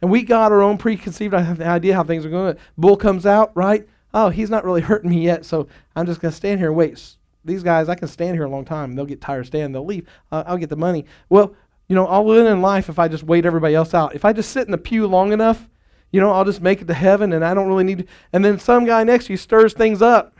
And 0.00 0.10
we 0.10 0.22
got 0.22 0.50
our 0.50 0.62
own 0.62 0.78
preconceived 0.78 1.32
idea 1.32 1.94
how 1.94 2.02
things 2.02 2.26
are 2.26 2.30
going. 2.30 2.56
Bull 2.76 2.96
comes 2.96 3.24
out, 3.24 3.52
right? 3.54 3.86
Oh, 4.12 4.30
he's 4.30 4.50
not 4.50 4.64
really 4.64 4.80
hurting 4.82 5.10
me 5.10 5.22
yet, 5.22 5.44
so 5.44 5.68
I'm 5.94 6.06
just 6.06 6.20
going 6.20 6.32
to 6.32 6.36
stand 6.36 6.58
here 6.58 6.68
and 6.68 6.76
wait. 6.76 7.16
These 7.44 7.62
guys, 7.62 7.88
I 7.88 7.94
can 7.94 8.08
stand 8.08 8.34
here 8.34 8.44
a 8.44 8.50
long 8.50 8.64
time. 8.64 8.94
They'll 8.94 9.06
get 9.06 9.20
tired 9.20 9.40
of 9.40 9.46
standing. 9.46 9.72
They'll 9.72 9.84
leave. 9.84 10.08
Uh, 10.30 10.44
I'll 10.46 10.58
get 10.58 10.70
the 10.70 10.76
money. 10.76 11.06
Well, 11.28 11.54
you 11.88 11.96
know, 11.96 12.06
I'll 12.06 12.24
win 12.24 12.46
in 12.46 12.62
life 12.62 12.88
if 12.88 12.98
I 12.98 13.08
just 13.08 13.22
wait 13.22 13.44
everybody 13.44 13.74
else 13.74 13.94
out. 13.94 14.14
If 14.14 14.24
I 14.24 14.32
just 14.32 14.50
sit 14.50 14.66
in 14.66 14.72
the 14.72 14.78
pew 14.78 15.06
long 15.06 15.32
enough, 15.32 15.68
you 16.10 16.20
know, 16.20 16.30
I'll 16.30 16.44
just 16.44 16.60
make 16.60 16.80
it 16.80 16.88
to 16.88 16.94
heaven 16.94 17.32
and 17.32 17.44
I 17.44 17.54
don't 17.54 17.68
really 17.68 17.84
need. 17.84 18.08
And 18.32 18.44
then 18.44 18.58
some 18.58 18.84
guy 18.84 19.02
next 19.04 19.26
to 19.26 19.32
you 19.32 19.36
stirs 19.36 19.72
things 19.72 20.02
up 20.02 20.36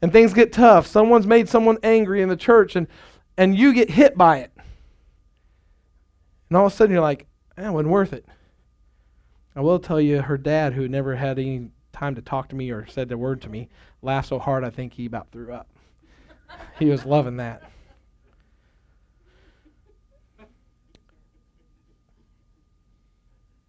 and 0.00 0.12
things 0.12 0.32
get 0.32 0.52
tough. 0.52 0.86
Someone's 0.86 1.26
made 1.26 1.48
someone 1.48 1.78
angry 1.82 2.22
in 2.22 2.28
the 2.28 2.36
church 2.36 2.76
and, 2.76 2.86
and 3.36 3.56
you 3.56 3.72
get 3.72 3.90
hit 3.90 4.16
by 4.16 4.38
it. 4.38 4.52
And 6.48 6.56
all 6.56 6.66
of 6.66 6.72
a 6.72 6.76
sudden 6.76 6.92
you're 6.92 7.02
like, 7.02 7.26
it 7.56 7.70
wasn't 7.70 7.90
worth 7.90 8.12
it. 8.12 8.24
I 9.54 9.60
will 9.60 9.78
tell 9.78 10.00
you, 10.00 10.22
her 10.22 10.38
dad, 10.38 10.72
who 10.72 10.88
never 10.88 11.16
had 11.16 11.38
any 11.38 11.68
time 11.92 12.14
to 12.14 12.22
talk 12.22 12.48
to 12.48 12.56
me 12.56 12.70
or 12.70 12.86
said 12.86 13.12
a 13.12 13.18
word 13.18 13.42
to 13.42 13.48
me, 13.48 13.68
laughed 14.00 14.28
so 14.28 14.38
hard 14.38 14.64
I 14.64 14.70
think 14.70 14.94
he 14.94 15.06
about 15.06 15.30
threw 15.30 15.52
up. 15.52 15.68
he 16.78 16.86
was 16.86 17.04
loving 17.04 17.36
that. 17.36 17.62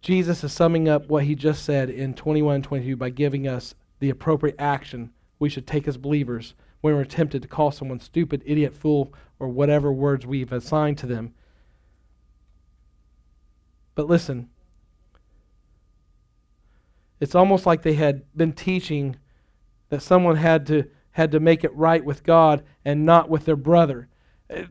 Jesus 0.04 0.44
is 0.44 0.52
summing 0.52 0.86
up 0.86 1.08
what 1.08 1.24
he 1.24 1.34
just 1.34 1.64
said 1.64 1.88
in 1.88 2.12
21 2.12 2.56
and 2.56 2.64
22 2.64 2.94
by 2.94 3.08
giving 3.08 3.48
us 3.48 3.74
the 4.00 4.10
appropriate 4.10 4.54
action 4.58 5.10
we 5.38 5.48
should 5.48 5.66
take 5.66 5.88
as 5.88 5.96
believers 5.96 6.52
when 6.82 6.94
we're 6.94 7.06
tempted 7.06 7.40
to 7.40 7.48
call 7.48 7.70
someone 7.70 7.98
stupid, 7.98 8.42
idiot, 8.44 8.74
fool, 8.74 9.14
or 9.38 9.48
whatever 9.48 9.90
words 9.90 10.26
we've 10.26 10.52
assigned 10.52 10.98
to 10.98 11.06
them. 11.06 11.32
But 13.94 14.06
listen, 14.06 14.50
it's 17.18 17.34
almost 17.34 17.64
like 17.64 17.80
they 17.80 17.94
had 17.94 18.24
been 18.36 18.52
teaching 18.52 19.16
that 19.88 20.02
someone 20.02 20.36
had 20.36 20.66
to, 20.66 20.84
had 21.12 21.32
to 21.32 21.40
make 21.40 21.64
it 21.64 21.74
right 21.74 22.04
with 22.04 22.24
God 22.24 22.62
and 22.84 23.06
not 23.06 23.30
with 23.30 23.46
their 23.46 23.56
brother. 23.56 24.08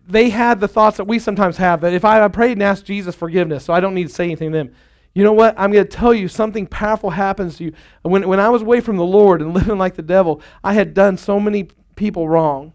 They 0.08 0.30
had 0.30 0.60
the 0.60 0.68
thoughts 0.68 0.98
that 0.98 1.06
we 1.06 1.18
sometimes 1.18 1.58
have 1.58 1.82
that 1.82 1.94
if 1.94 2.06
I, 2.06 2.24
I 2.24 2.28
prayed 2.28 2.52
and 2.52 2.62
asked 2.62 2.86
Jesus 2.86 3.16
forgiveness, 3.16 3.66
so 3.66 3.74
I 3.74 3.80
don't 3.80 3.96
need 3.96 4.10
to 4.10 4.14
say 4.14 4.26
anything 4.26 4.52
to 4.52 4.58
them. 4.60 4.76
You 5.14 5.24
know 5.24 5.34
what? 5.34 5.54
I'm 5.58 5.72
going 5.72 5.86
to 5.86 5.90
tell 5.90 6.14
you 6.14 6.28
something 6.28 6.66
powerful 6.66 7.12
happens 7.12 7.58
to 7.58 7.66
you. 7.66 7.74
When, 8.02 8.28
when 8.28 8.40
I 8.40 8.50
was 8.50 8.64
away 8.64 8.82
from 8.82 8.98
the 8.98 9.06
Lord 9.06 9.42
and 9.42 9.54
living 9.56 9.78
like 9.78 9.96
the 9.96 10.02
devil, 10.02 10.42
I 10.64 10.74
had 10.74 10.94
done 10.94 11.18
so 11.18 11.40
many 11.40 11.70
people 11.96 12.28
wrong. 12.28 12.74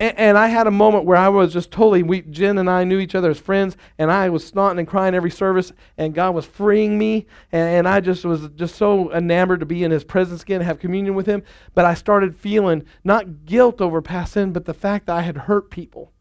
And, 0.00 0.16
and, 0.16 0.38
I 0.38 0.46
had 0.46 0.68
a 0.68 0.70
moment 0.70 1.06
where 1.06 1.16
I 1.16 1.28
was 1.28 1.52
just 1.52 1.72
totally, 1.72 2.04
we, 2.04 2.22
Jen 2.22 2.58
and 2.58 2.70
I 2.70 2.84
knew 2.84 3.00
each 3.00 3.16
other 3.16 3.30
as 3.30 3.38
friends, 3.40 3.76
and 3.98 4.12
I 4.12 4.28
was 4.28 4.48
snotting 4.48 4.78
and 4.78 4.86
crying 4.86 5.12
every 5.12 5.32
service, 5.32 5.72
and 5.96 6.14
God 6.14 6.36
was 6.36 6.46
freeing 6.46 6.96
me, 6.96 7.26
and, 7.50 7.68
and 7.68 7.88
I 7.88 7.98
just 7.98 8.24
was 8.24 8.48
just 8.54 8.76
so 8.76 9.12
enamored 9.12 9.58
to 9.58 9.66
be 9.66 9.82
in 9.82 9.90
His 9.90 10.04
presence 10.04 10.42
again, 10.42 10.60
and 10.60 10.66
have 10.66 10.78
communion 10.78 11.16
with 11.16 11.26
Him. 11.26 11.42
But 11.74 11.84
I 11.84 11.94
started 11.94 12.36
feeling 12.36 12.84
not 13.02 13.44
guilt 13.44 13.80
over 13.80 14.00
past 14.00 14.34
sin, 14.34 14.52
but 14.52 14.66
the 14.66 14.74
fact 14.74 15.06
that 15.06 15.16
I 15.16 15.22
had 15.22 15.36
hurt 15.36 15.68
people. 15.68 16.12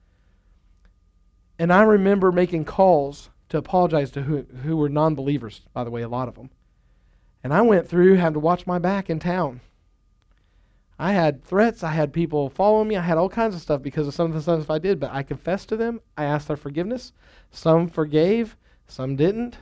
And 1.60 1.72
I 1.72 1.84
remember 1.84 2.32
making 2.32 2.66
calls 2.66 3.30
to 3.50 3.58
apologize 3.58 4.12
to 4.12 4.24
who, 4.24 4.46
who 4.64 4.78
were 4.78 4.90
non 4.90 5.16
believers, 5.16 5.62
by 5.74 5.84
the 5.84 5.92
way, 5.92 6.02
a 6.02 6.10
lot 6.10 6.28
of 6.28 6.36
them. 6.36 6.50
And 7.44 7.54
I 7.54 7.62
went 7.62 7.88
through, 7.88 8.16
had 8.16 8.34
to 8.34 8.40
watch 8.40 8.68
my 8.68 8.80
back 8.80 9.10
in 9.10 9.20
town. 9.20 9.62
I 11.00 11.14
had 11.14 11.44
threats. 11.44 11.84
I 11.84 11.92
had 11.92 12.12
people 12.12 12.50
following 12.50 12.88
me. 12.88 12.98
I 12.98 13.02
had 13.02 13.18
all 13.18 13.30
kinds 13.30 13.56
of 13.56 13.62
stuff 13.62 13.82
because 13.82 14.08
of 14.08 14.14
some 14.14 14.28
of 14.28 14.34
the 14.34 14.42
stuff 14.42 14.70
I 14.70 14.80
did. 14.80 15.00
But 15.00 15.14
I 15.14 15.24
confessed 15.24 15.70
to 15.70 15.78
them. 15.78 16.02
I 16.18 16.26
asked 16.26 16.48
their 16.48 16.58
forgiveness. 16.58 17.14
Some 17.52 17.88
forgave, 17.88 18.58
some 18.88 19.16
didn't. 19.16 19.58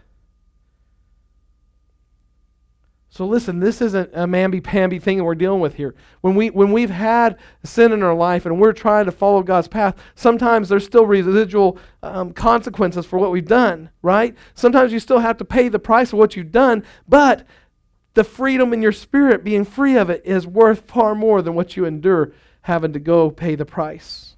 So 3.15 3.25
listen, 3.25 3.61
this 3.61 3.81
isn't 3.81 4.09
a 4.13 4.27
mamby-pamby 4.27 4.99
thing 4.99 5.19
that 5.19 5.23
we're 5.23 5.35
dealing 5.35 5.61
with 5.61 5.75
here. 5.75 5.95
When 6.19 6.35
we 6.35 6.49
when 6.49 6.73
we've 6.73 6.89
had 6.89 7.39
sin 7.63 7.93
in 7.93 8.03
our 8.03 8.13
life 8.13 8.45
and 8.45 8.59
we're 8.59 8.73
trying 8.73 9.05
to 9.05 9.11
follow 9.13 9.41
God's 9.41 9.69
path, 9.69 9.95
sometimes 10.15 10.67
there's 10.67 10.83
still 10.83 11.05
residual 11.05 11.77
um, 12.03 12.33
consequences 12.33 13.05
for 13.05 13.17
what 13.17 13.31
we've 13.31 13.47
done. 13.47 13.89
Right? 14.01 14.35
Sometimes 14.53 14.91
you 14.91 14.99
still 14.99 15.19
have 15.19 15.37
to 15.37 15.45
pay 15.45 15.69
the 15.69 15.79
price 15.79 16.11
of 16.11 16.19
what 16.19 16.35
you've 16.35 16.51
done, 16.51 16.83
but 17.07 17.47
the 18.15 18.25
freedom 18.25 18.73
in 18.73 18.81
your 18.81 18.91
spirit, 18.91 19.45
being 19.45 19.63
free 19.63 19.95
of 19.95 20.09
it, 20.09 20.21
is 20.25 20.45
worth 20.45 20.81
far 20.81 21.15
more 21.15 21.41
than 21.41 21.55
what 21.55 21.77
you 21.77 21.85
endure 21.85 22.33
having 22.63 22.91
to 22.91 22.99
go 22.99 23.31
pay 23.31 23.55
the 23.55 23.65
price. 23.65 24.35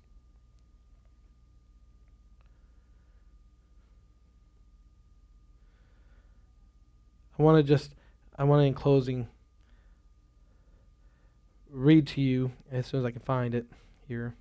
I 7.40 7.42
want 7.42 7.58
to 7.58 7.64
just, 7.64 7.96
I 8.38 8.44
want 8.44 8.62
to, 8.62 8.66
in 8.66 8.74
closing, 8.74 9.28
read 11.72 12.08
to 12.08 12.22
you 12.22 12.52
as 12.72 12.86
soon 12.86 13.00
as 13.00 13.06
I 13.06 13.12
can 13.12 13.22
find 13.22 13.56
it 13.56 13.66
here. 14.08 14.36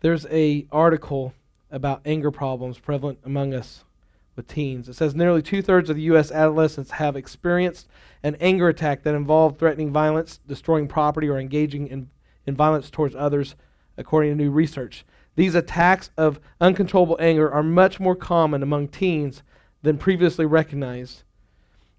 There's 0.00 0.26
a 0.26 0.66
article 0.72 1.32
about 1.70 2.02
anger 2.04 2.30
problems 2.30 2.78
prevalent 2.78 3.20
among 3.24 3.54
us 3.54 3.84
with 4.34 4.48
teens. 4.48 4.88
It 4.88 4.94
says 4.94 5.14
nearly 5.14 5.42
two 5.42 5.62
thirds 5.62 5.90
of 5.90 5.96
the 5.96 6.02
U.S. 6.02 6.32
adolescents 6.32 6.92
have 6.92 7.16
experienced 7.16 7.88
an 8.22 8.36
anger 8.40 8.68
attack 8.68 9.02
that 9.02 9.14
involved 9.14 9.58
threatening 9.58 9.92
violence, 9.92 10.40
destroying 10.46 10.88
property, 10.88 11.28
or 11.28 11.38
engaging 11.38 11.86
in, 11.86 12.10
in 12.46 12.56
violence 12.56 12.90
towards 12.90 13.14
others, 13.14 13.54
according 13.96 14.32
to 14.32 14.36
new 14.36 14.50
research. 14.50 15.04
These 15.36 15.54
attacks 15.54 16.10
of 16.16 16.40
uncontrollable 16.60 17.16
anger 17.20 17.50
are 17.50 17.62
much 17.62 18.00
more 18.00 18.16
common 18.16 18.62
among 18.62 18.88
teens 18.88 19.42
than 19.82 19.98
previously 19.98 20.46
recognized. 20.46 21.22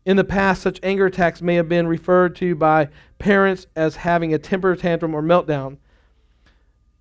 In 0.06 0.18
the 0.18 0.24
past, 0.24 0.62
such 0.62 0.80
anger 0.84 1.06
attacks 1.06 1.42
may 1.42 1.56
have 1.56 1.70
been 1.70 1.88
referred 1.88 2.36
to 2.38 2.56
by 2.56 2.90
parents 3.20 3.68
as 3.76 3.98
having 3.98 4.34
a 4.34 4.38
temper 4.38 4.76
tantrum 4.76 5.16
or 5.16 5.22
meltdown 5.22 5.78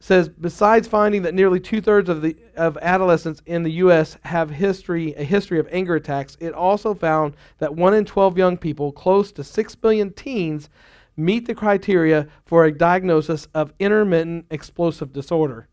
says 0.02 0.28
besides 0.28 0.88
finding 0.88 1.22
that 1.22 1.32
nearly 1.32 1.60
two-thirds 1.60 2.08
of 2.08 2.22
the 2.22 2.36
of 2.56 2.76
adolescents 2.82 3.40
in 3.46 3.62
the 3.62 3.70
U.S. 3.74 4.18
have 4.24 4.50
history 4.50 5.14
a 5.14 5.22
history 5.22 5.60
of 5.60 5.68
anger 5.70 5.94
attacks, 5.94 6.36
it 6.40 6.52
also 6.52 6.92
found 6.92 7.36
that 7.58 7.76
one 7.76 7.94
in 7.94 8.04
12 8.04 8.36
young 8.36 8.58
people, 8.58 8.90
close 8.90 9.30
to 9.30 9.44
six 9.44 9.76
billion 9.76 10.12
teens, 10.12 10.68
meet 11.16 11.46
the 11.46 11.54
criteria 11.54 12.26
for 12.44 12.64
a 12.64 12.76
diagnosis 12.76 13.46
of 13.54 13.72
intermittent 13.78 14.46
explosive 14.50 15.12
disorder. 15.12 15.68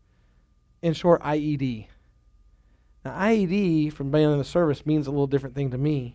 In 0.80 0.94
short, 0.94 1.20
IED. 1.22 1.88
Now, 3.04 3.18
IED 3.18 3.92
from 3.92 4.12
being 4.12 4.30
in 4.30 4.38
the 4.38 4.44
service 4.44 4.86
means 4.86 5.08
a 5.08 5.10
little 5.10 5.26
different 5.26 5.56
thing 5.56 5.72
to 5.72 5.78
me. 5.78 6.14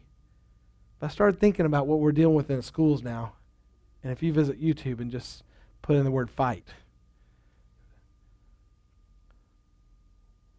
I 1.06 1.08
started 1.08 1.40
thinking 1.40 1.68
about 1.68 1.86
what 1.86 2.00
we're 2.00 2.12
dealing 2.12 2.34
with 2.34 2.50
in 2.50 2.64
schools 2.64 3.04
now. 3.04 3.34
And 4.02 4.12
if 4.12 4.24
you 4.24 4.34
visit 4.34 4.60
YouTube 4.60 5.00
and 5.00 5.12
just 5.12 5.44
put 5.84 5.96
in 5.96 6.04
the 6.04 6.10
word 6.10 6.32
fight, 6.32 6.66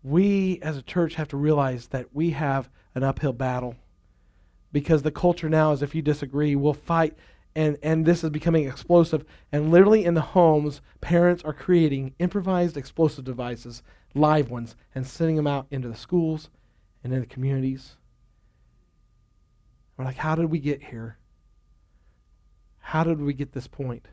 we 0.05 0.61
as 0.63 0.77
a 0.77 0.83
church 0.83 1.17
have 1.17 1.27
to 1.29 1.37
realize 1.37 1.89
that 1.89 2.15
we 2.15 2.31
have 2.31 2.71
an 2.95 3.03
uphill 3.03 3.33
battle 3.33 3.75
because 4.71 5.03
the 5.03 5.11
culture 5.11 5.49
now 5.49 5.73
is 5.73 5.83
if 5.83 5.97
you 5.97 6.03
disagree, 6.03 6.55
we'll 6.55 6.75
fight. 6.75 7.19
And, 7.57 7.77
and 7.83 8.07
this 8.07 8.23
is 8.23 8.31
becoming 8.31 8.69
explosive. 8.69 9.25
And 9.51 9.73
literally 9.73 10.05
in 10.05 10.15
the 10.15 10.21
homes, 10.21 10.81
parents 11.01 11.43
are 11.43 11.53
creating 11.53 12.15
improvised 12.21 12.77
explosive 12.77 13.25
devices, 13.25 13.83
live 14.15 14.49
ones, 14.49 14.77
and 14.95 15.05
sending 15.05 15.35
them 15.35 15.49
out 15.49 15.67
into 15.73 15.89
the 15.89 15.97
schools 15.97 16.51
and 17.03 17.13
in 17.13 17.19
the 17.19 17.27
communities. 17.27 17.97
We're 19.97 20.05
like, 20.05 20.17
how 20.17 20.35
did 20.35 20.47
we 20.47 20.59
get 20.59 20.83
here? 20.83 21.17
How 22.79 23.05
did 23.05 23.21
we 23.21 23.33
get 23.33 23.53
this 23.53 23.67
point? 23.67 24.07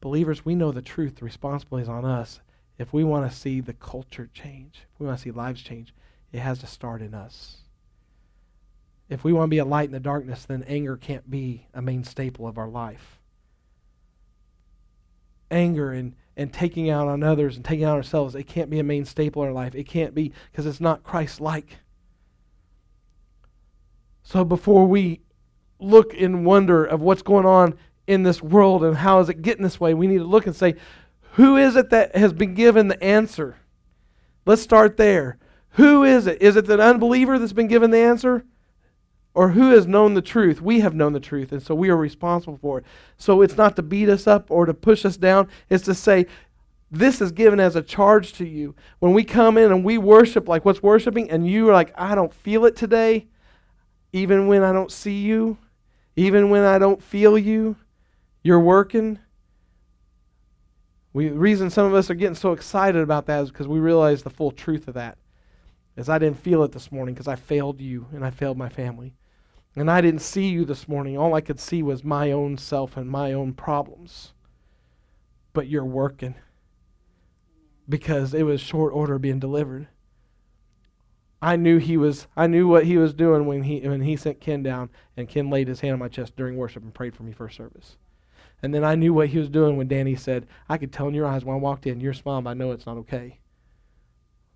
Believers, 0.00 0.44
we 0.44 0.54
know 0.54 0.72
the 0.72 0.82
truth. 0.82 1.16
The 1.16 1.24
responsibility 1.24 1.82
is 1.82 1.88
on 1.88 2.04
us 2.04 2.40
if 2.78 2.92
we 2.92 3.02
want 3.02 3.30
to 3.30 3.36
see 3.36 3.60
the 3.60 3.72
culture 3.72 4.30
change, 4.32 4.86
if 4.94 5.00
we 5.00 5.06
want 5.06 5.18
to 5.18 5.24
see 5.24 5.30
lives 5.32 5.60
change, 5.60 5.92
it 6.32 6.38
has 6.38 6.60
to 6.60 6.66
start 6.66 7.02
in 7.02 7.12
us. 7.12 7.58
If 9.08 9.24
we 9.24 9.32
want 9.32 9.48
to 9.48 9.54
be 9.54 9.58
a 9.58 9.64
light 9.64 9.88
in 9.88 9.92
the 9.92 10.00
darkness, 10.00 10.44
then 10.44 10.62
anger 10.64 10.96
can't 10.96 11.28
be 11.28 11.66
a 11.74 11.82
main 11.82 12.04
staple 12.04 12.46
of 12.46 12.58
our 12.58 12.68
life. 12.68 13.18
Anger 15.50 15.92
and, 15.92 16.14
and 16.36 16.52
taking 16.52 16.90
out 16.90 17.08
on 17.08 17.22
others 17.22 17.56
and 17.56 17.64
taking 17.64 17.84
out 17.84 17.92
on 17.92 17.96
ourselves, 17.96 18.34
it 18.34 18.44
can't 18.44 18.70
be 18.70 18.78
a 18.78 18.84
main 18.84 19.06
staple 19.06 19.42
of 19.42 19.48
our 19.48 19.54
life. 19.54 19.74
It 19.74 19.84
can't 19.84 20.14
be 20.14 20.32
because 20.52 20.66
it's 20.66 20.80
not 20.80 21.02
Christ 21.02 21.40
like. 21.40 21.78
So 24.28 24.44
before 24.44 24.86
we 24.86 25.22
look 25.78 26.12
in 26.12 26.44
wonder 26.44 26.84
of 26.84 27.00
what's 27.00 27.22
going 27.22 27.46
on 27.46 27.78
in 28.06 28.24
this 28.24 28.42
world 28.42 28.84
and 28.84 28.94
how 28.94 29.20
is 29.20 29.30
it 29.30 29.40
getting 29.40 29.62
this 29.62 29.80
way, 29.80 29.94
we 29.94 30.06
need 30.06 30.18
to 30.18 30.24
look 30.24 30.46
and 30.46 30.54
say, 30.54 30.74
who 31.32 31.56
is 31.56 31.76
it 31.76 31.88
that 31.88 32.14
has 32.14 32.34
been 32.34 32.52
given 32.52 32.88
the 32.88 33.02
answer? 33.02 33.56
Let's 34.44 34.60
start 34.60 34.98
there. 34.98 35.38
Who 35.70 36.04
is 36.04 36.26
it? 36.26 36.42
Is 36.42 36.56
it 36.56 36.66
the 36.66 36.78
unbeliever 36.78 37.38
that's 37.38 37.54
been 37.54 37.68
given 37.68 37.90
the 37.90 38.00
answer? 38.00 38.44
Or 39.32 39.52
who 39.52 39.70
has 39.70 39.86
known 39.86 40.12
the 40.12 40.20
truth? 40.20 40.60
We 40.60 40.80
have 40.80 40.94
known 40.94 41.14
the 41.14 41.20
truth, 41.20 41.50
and 41.50 41.62
so 41.62 41.74
we 41.74 41.88
are 41.88 41.96
responsible 41.96 42.58
for 42.58 42.80
it. 42.80 42.84
So 43.16 43.40
it's 43.40 43.56
not 43.56 43.76
to 43.76 43.82
beat 43.82 44.10
us 44.10 44.26
up 44.26 44.50
or 44.50 44.66
to 44.66 44.74
push 44.74 45.06
us 45.06 45.16
down, 45.16 45.48
it's 45.70 45.84
to 45.84 45.94
say, 45.94 46.26
this 46.90 47.22
is 47.22 47.32
given 47.32 47.60
as 47.60 47.76
a 47.76 47.82
charge 47.82 48.34
to 48.34 48.46
you. 48.46 48.74
When 48.98 49.14
we 49.14 49.24
come 49.24 49.56
in 49.56 49.72
and 49.72 49.82
we 49.82 49.96
worship 49.96 50.48
like 50.48 50.66
what's 50.66 50.82
worshiping, 50.82 51.30
and 51.30 51.48
you 51.48 51.70
are 51.70 51.72
like, 51.72 51.94
I 51.96 52.14
don't 52.14 52.34
feel 52.34 52.66
it 52.66 52.76
today, 52.76 53.28
even 54.12 54.46
when 54.46 54.62
I 54.62 54.72
don't 54.72 54.92
see 54.92 55.20
you, 55.20 55.58
even 56.16 56.50
when 56.50 56.64
I 56.64 56.78
don't 56.78 57.02
feel 57.02 57.38
you, 57.38 57.76
you're 58.42 58.60
working. 58.60 59.18
We, 61.12 61.28
the 61.28 61.38
reason 61.38 61.70
some 61.70 61.86
of 61.86 61.94
us 61.94 62.10
are 62.10 62.14
getting 62.14 62.34
so 62.34 62.52
excited 62.52 63.02
about 63.02 63.26
that 63.26 63.42
is 63.42 63.50
because 63.50 63.68
we 63.68 63.78
realize 63.78 64.22
the 64.22 64.30
full 64.30 64.50
truth 64.50 64.88
of 64.88 64.94
that. 64.94 65.18
Is 65.96 66.08
I 66.08 66.18
didn't 66.18 66.40
feel 66.40 66.62
it 66.62 66.72
this 66.72 66.92
morning 66.92 67.14
because 67.14 67.28
I 67.28 67.34
failed 67.34 67.80
you 67.80 68.06
and 68.12 68.24
I 68.24 68.30
failed 68.30 68.56
my 68.56 68.68
family. 68.68 69.14
And 69.74 69.90
I 69.90 70.00
didn't 70.00 70.22
see 70.22 70.48
you 70.48 70.64
this 70.64 70.88
morning. 70.88 71.16
All 71.16 71.34
I 71.34 71.40
could 71.40 71.60
see 71.60 71.82
was 71.82 72.02
my 72.02 72.32
own 72.32 72.56
self 72.56 72.96
and 72.96 73.08
my 73.08 73.32
own 73.32 73.52
problems. 73.52 74.32
But 75.52 75.68
you're 75.68 75.84
working 75.84 76.34
because 77.88 78.34
it 78.34 78.42
was 78.42 78.60
short 78.60 78.92
order 78.92 79.18
being 79.18 79.38
delivered. 79.38 79.88
I 81.40 81.56
knew 81.56 81.78
he 81.78 81.96
was 81.96 82.26
I 82.36 82.46
knew 82.46 82.66
what 82.66 82.84
he 82.84 82.96
was 82.96 83.14
doing 83.14 83.46
when 83.46 83.62
he 83.62 83.80
when 83.80 84.02
he 84.02 84.16
sent 84.16 84.40
Ken 84.40 84.62
down 84.62 84.90
and 85.16 85.28
Ken 85.28 85.50
laid 85.50 85.68
his 85.68 85.80
hand 85.80 85.92
on 85.92 85.98
my 85.98 86.08
chest 86.08 86.36
during 86.36 86.56
worship 86.56 86.82
and 86.82 86.92
prayed 86.92 87.14
for 87.14 87.22
me 87.22 87.32
first 87.32 87.56
service. 87.56 87.96
And 88.62 88.74
then 88.74 88.84
I 88.84 88.96
knew 88.96 89.14
what 89.14 89.28
he 89.28 89.38
was 89.38 89.48
doing 89.48 89.76
when 89.76 89.86
Danny 89.86 90.16
said, 90.16 90.46
I 90.68 90.78
could 90.78 90.92
tell 90.92 91.06
in 91.06 91.14
your 91.14 91.26
eyes 91.26 91.44
when 91.44 91.56
I 91.56 91.60
walked 91.60 91.86
in, 91.86 92.00
you're 92.00 92.12
smiling, 92.12 92.46
I 92.48 92.54
know 92.54 92.72
it's 92.72 92.86
not 92.86 92.96
okay. 92.98 93.38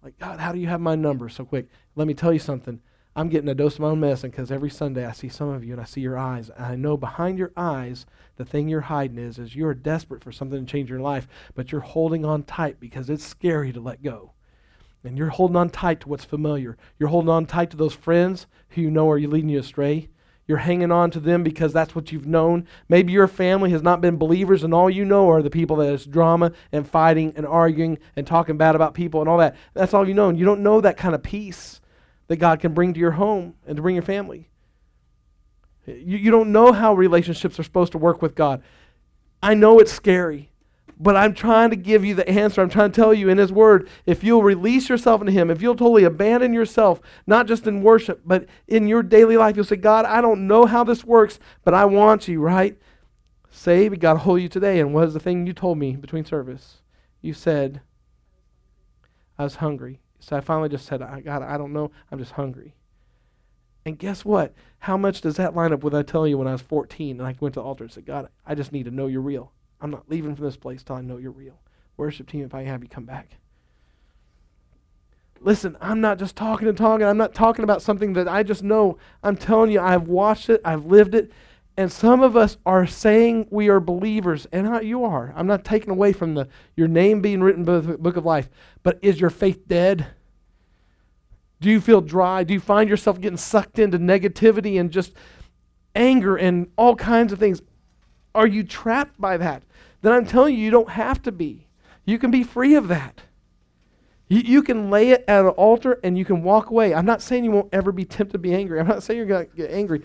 Like, 0.02 0.18
God, 0.18 0.40
how 0.40 0.50
do 0.50 0.58
you 0.58 0.66
have 0.66 0.80
my 0.80 0.96
number 0.96 1.28
so 1.28 1.44
quick? 1.44 1.68
Let 1.94 2.08
me 2.08 2.14
tell 2.14 2.32
you 2.32 2.40
something. 2.40 2.80
I'm 3.14 3.28
getting 3.28 3.48
a 3.48 3.54
dose 3.54 3.74
of 3.74 3.80
my 3.80 3.88
own 3.88 4.00
medicine 4.00 4.30
because 4.30 4.50
every 4.50 4.70
Sunday 4.70 5.04
I 5.06 5.12
see 5.12 5.28
some 5.28 5.50
of 5.50 5.62
you 5.62 5.72
and 5.72 5.80
I 5.80 5.84
see 5.84 6.00
your 6.00 6.18
eyes. 6.18 6.50
And 6.50 6.64
I 6.64 6.74
know 6.76 6.96
behind 6.96 7.38
your 7.38 7.52
eyes, 7.56 8.06
the 8.36 8.44
thing 8.44 8.68
you're 8.68 8.80
hiding 8.80 9.18
is, 9.18 9.38
is 9.38 9.54
you're 9.54 9.74
desperate 9.74 10.24
for 10.24 10.32
something 10.32 10.64
to 10.64 10.70
change 10.70 10.90
your 10.90 11.00
life, 11.00 11.28
but 11.54 11.70
you're 11.70 11.82
holding 11.82 12.24
on 12.24 12.42
tight 12.42 12.80
because 12.80 13.10
it's 13.10 13.24
scary 13.24 13.72
to 13.72 13.80
let 13.80 14.02
go. 14.02 14.31
And 15.05 15.18
you're 15.18 15.30
holding 15.30 15.57
on 15.57 15.70
tight 15.70 16.00
to 16.00 16.09
what's 16.09 16.24
familiar. 16.24 16.76
You're 16.98 17.09
holding 17.09 17.30
on 17.30 17.46
tight 17.46 17.70
to 17.70 17.76
those 17.76 17.94
friends 17.94 18.46
who 18.70 18.82
you 18.82 18.90
know 18.90 19.11
are 19.11 19.18
leading 19.18 19.50
you 19.50 19.59
astray. 19.59 20.09
you're 20.46 20.59
hanging 20.59 20.90
on 20.90 21.11
to 21.11 21.20
them 21.20 21.42
because 21.42 21.72
that's 21.72 21.94
what 21.94 22.12
you've 22.12 22.26
known. 22.26 22.66
Maybe 22.88 23.12
your 23.12 23.28
family 23.28 23.70
has 23.70 23.82
not 23.82 24.00
been 24.00 24.16
believers, 24.16 24.64
and 24.64 24.74
all 24.74 24.90
you 24.90 25.05
know 25.05 25.30
are 25.30 25.42
the 25.42 25.50
people 25.50 25.76
that 25.76 25.92
is 25.92 26.05
drama 26.05 26.53
and 26.72 26.88
fighting 26.88 27.32
and 27.36 27.46
arguing 27.46 27.98
and 28.16 28.26
talking 28.26 28.57
bad 28.57 28.74
about 28.74 28.94
people 28.94 29.20
and 29.20 29.28
all 29.28 29.38
that. 29.38 29.57
That's 29.74 29.94
all 29.94 30.07
you 30.07 30.14
know. 30.14 30.28
And 30.28 30.38
you 30.38 30.44
don't 30.44 30.62
know 30.62 30.80
that 30.80 30.96
kind 30.96 31.14
of 31.14 31.22
peace 31.22 31.80
that 32.28 32.36
God 32.36 32.61
can 32.61 32.74
bring 32.74 32.92
to 32.94 33.00
your 33.00 33.12
home 33.12 33.55
and 33.66 33.76
to 33.76 33.82
bring 33.82 33.96
your 33.96 34.05
family. 34.05 34.48
You, 35.86 36.16
you 36.16 36.30
don't 36.30 36.53
know 36.53 36.72
how 36.72 36.94
relationships 36.94 37.59
are 37.59 37.64
supposed 37.64 37.92
to 37.92 37.98
work 37.98 38.22
with 38.22 38.34
God. 38.34 38.62
I 39.42 39.55
know 39.55 39.78
it's 39.78 39.92
scary. 39.92 40.51
But 41.03 41.16
I'm 41.16 41.34
trying 41.34 41.70
to 41.70 41.76
give 41.76 42.05
you 42.05 42.14
the 42.14 42.28
answer. 42.28 42.62
I'm 42.62 42.68
trying 42.68 42.92
to 42.92 43.00
tell 43.00 43.12
you 43.12 43.28
in 43.28 43.36
His 43.36 43.50
Word 43.50 43.88
if 44.07 44.22
you'll 44.22 44.44
release 44.44 44.88
yourself 44.88 45.20
into 45.20 45.32
Him, 45.32 45.50
if 45.50 45.61
you'll 45.61 45.74
totally 45.74 46.05
abandon 46.05 46.53
yourself, 46.53 47.00
not 47.26 47.48
just 47.48 47.66
in 47.66 47.82
worship, 47.82 48.22
but 48.24 48.46
in 48.68 48.86
your 48.86 49.03
daily 49.03 49.36
life, 49.36 49.57
you'll 49.57 49.64
say, 49.64 49.74
God, 49.74 50.05
I 50.05 50.20
don't 50.20 50.46
know 50.46 50.64
how 50.64 50.84
this 50.84 51.03
works, 51.05 51.40
but 51.64 51.74
I 51.74 51.86
want 51.86 52.28
you, 52.28 52.40
right? 52.40 52.78
Say, 53.50 53.88
but 53.88 53.98
God 53.98 54.18
hold 54.18 54.42
you 54.42 54.48
today. 54.48 54.78
And 54.78 54.94
what 54.94 55.09
is 55.09 55.14
the 55.14 55.18
thing 55.18 55.44
you 55.44 55.53
told 55.53 55.76
me 55.76 55.96
between 55.96 56.24
service? 56.24 56.82
You 57.20 57.34
said, 57.34 57.80
I 59.36 59.42
was 59.42 59.57
hungry. 59.57 59.98
So 60.20 60.36
I 60.36 60.40
finally 60.40 60.68
just 60.68 60.86
said, 60.86 61.03
I, 61.03 61.20
God, 61.20 61.42
I 61.42 61.59
don't 61.59 61.72
know. 61.72 61.90
I'm 62.12 62.20
just 62.20 62.32
hungry. 62.32 62.76
And 63.84 63.98
guess 63.98 64.24
what? 64.24 64.55
How 64.78 64.96
much 64.96 65.20
does 65.20 65.34
that 65.34 65.57
line 65.57 65.72
up 65.72 65.82
with 65.82 65.96
I 65.96 66.05
tell 66.05 66.28
you 66.28 66.38
when 66.38 66.46
I 66.46 66.53
was 66.53 66.62
14 66.62 67.18
and 67.18 67.26
I 67.26 67.34
went 67.40 67.55
to 67.55 67.61
the 67.61 67.64
altar 67.64 67.82
and 67.82 67.92
said, 67.92 68.07
God, 68.07 68.28
I 68.46 68.55
just 68.55 68.70
need 68.70 68.84
to 68.84 68.92
know 68.92 69.09
you're 69.09 69.20
real. 69.20 69.53
I'm 69.82 69.90
not 69.90 70.08
leaving 70.08 70.36
from 70.36 70.44
this 70.44 70.56
place 70.56 70.82
till 70.82 70.96
I 70.96 71.02
know 71.02 71.18
you're 71.18 71.32
real. 71.32 71.60
Worship 71.96 72.28
team, 72.28 72.44
if 72.44 72.54
I 72.54 72.62
have 72.62 72.82
you 72.82 72.88
come 72.88 73.04
back. 73.04 73.36
Listen, 75.40 75.76
I'm 75.80 76.00
not 76.00 76.20
just 76.20 76.36
talking 76.36 76.68
and 76.68 76.78
talking. 76.78 77.04
I'm 77.04 77.18
not 77.18 77.34
talking 77.34 77.64
about 77.64 77.82
something 77.82 78.12
that 78.12 78.28
I 78.28 78.44
just 78.44 78.62
know. 78.62 78.96
I'm 79.24 79.36
telling 79.36 79.72
you, 79.72 79.80
I've 79.80 80.06
watched 80.06 80.48
it, 80.48 80.60
I've 80.64 80.86
lived 80.86 81.16
it. 81.16 81.32
And 81.76 81.90
some 81.90 82.22
of 82.22 82.36
us 82.36 82.58
are 82.64 82.86
saying 82.86 83.48
we 83.50 83.68
are 83.68 83.80
believers, 83.80 84.46
and 84.52 84.68
I, 84.68 84.80
you 84.82 85.04
are. 85.04 85.32
I'm 85.34 85.46
not 85.46 85.64
taking 85.64 85.90
away 85.90 86.12
from 86.12 86.34
the 86.34 86.46
your 86.76 86.86
name 86.86 87.20
being 87.20 87.42
written 87.42 87.68
in 87.68 87.86
the 87.86 87.98
book 87.98 88.16
of 88.16 88.24
life. 88.24 88.48
But 88.82 88.98
is 89.02 89.20
your 89.20 89.30
faith 89.30 89.66
dead? 89.66 90.06
Do 91.60 91.70
you 91.70 91.80
feel 91.80 92.02
dry? 92.02 92.44
Do 92.44 92.54
you 92.54 92.60
find 92.60 92.88
yourself 92.90 93.20
getting 93.20 93.38
sucked 93.38 93.78
into 93.78 93.98
negativity 93.98 94.78
and 94.78 94.90
just 94.90 95.14
anger 95.94 96.36
and 96.36 96.70
all 96.76 96.94
kinds 96.94 97.32
of 97.32 97.38
things? 97.38 97.62
Are 98.34 98.46
you 98.46 98.64
trapped 98.64 99.20
by 99.20 99.36
that? 99.36 99.62
then 100.02 100.12
I'm 100.12 100.26
telling 100.26 100.56
you, 100.56 100.64
you 100.64 100.70
don't 100.70 100.90
have 100.90 101.22
to 101.22 101.32
be. 101.32 101.68
You 102.04 102.18
can 102.18 102.30
be 102.30 102.42
free 102.42 102.74
of 102.74 102.88
that. 102.88 103.22
You, 104.28 104.40
you 104.40 104.62
can 104.62 104.90
lay 104.90 105.10
it 105.10 105.24
at 105.28 105.44
an 105.44 105.50
altar 105.50 106.00
and 106.02 106.18
you 106.18 106.24
can 106.24 106.42
walk 106.42 106.70
away. 106.70 106.92
I'm 106.92 107.06
not 107.06 107.22
saying 107.22 107.44
you 107.44 107.52
won't 107.52 107.72
ever 107.72 107.92
be 107.92 108.04
tempted 108.04 108.32
to 108.32 108.38
be 108.38 108.54
angry. 108.54 108.80
I'm 108.80 108.88
not 108.88 109.02
saying 109.02 109.18
you're 109.18 109.26
going 109.26 109.48
to 109.48 109.56
get 109.56 109.70
angry. 109.70 110.02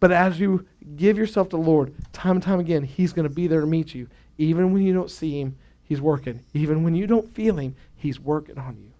But 0.00 0.12
as 0.12 0.40
you 0.40 0.66
give 0.96 1.18
yourself 1.18 1.48
to 1.50 1.56
the 1.56 1.62
Lord, 1.62 1.94
time 2.12 2.36
and 2.36 2.42
time 2.42 2.60
again, 2.60 2.82
He's 2.82 3.12
going 3.12 3.28
to 3.28 3.34
be 3.34 3.46
there 3.46 3.60
to 3.60 3.66
meet 3.66 3.94
you. 3.94 4.08
Even 4.38 4.72
when 4.72 4.82
you 4.82 4.92
don't 4.92 5.10
see 5.10 5.40
Him, 5.40 5.56
He's 5.82 6.00
working. 6.00 6.40
Even 6.54 6.82
when 6.82 6.94
you 6.94 7.06
don't 7.06 7.32
feel 7.34 7.58
Him, 7.58 7.76
He's 7.94 8.18
working 8.18 8.58
on 8.58 8.76
you. 8.78 8.90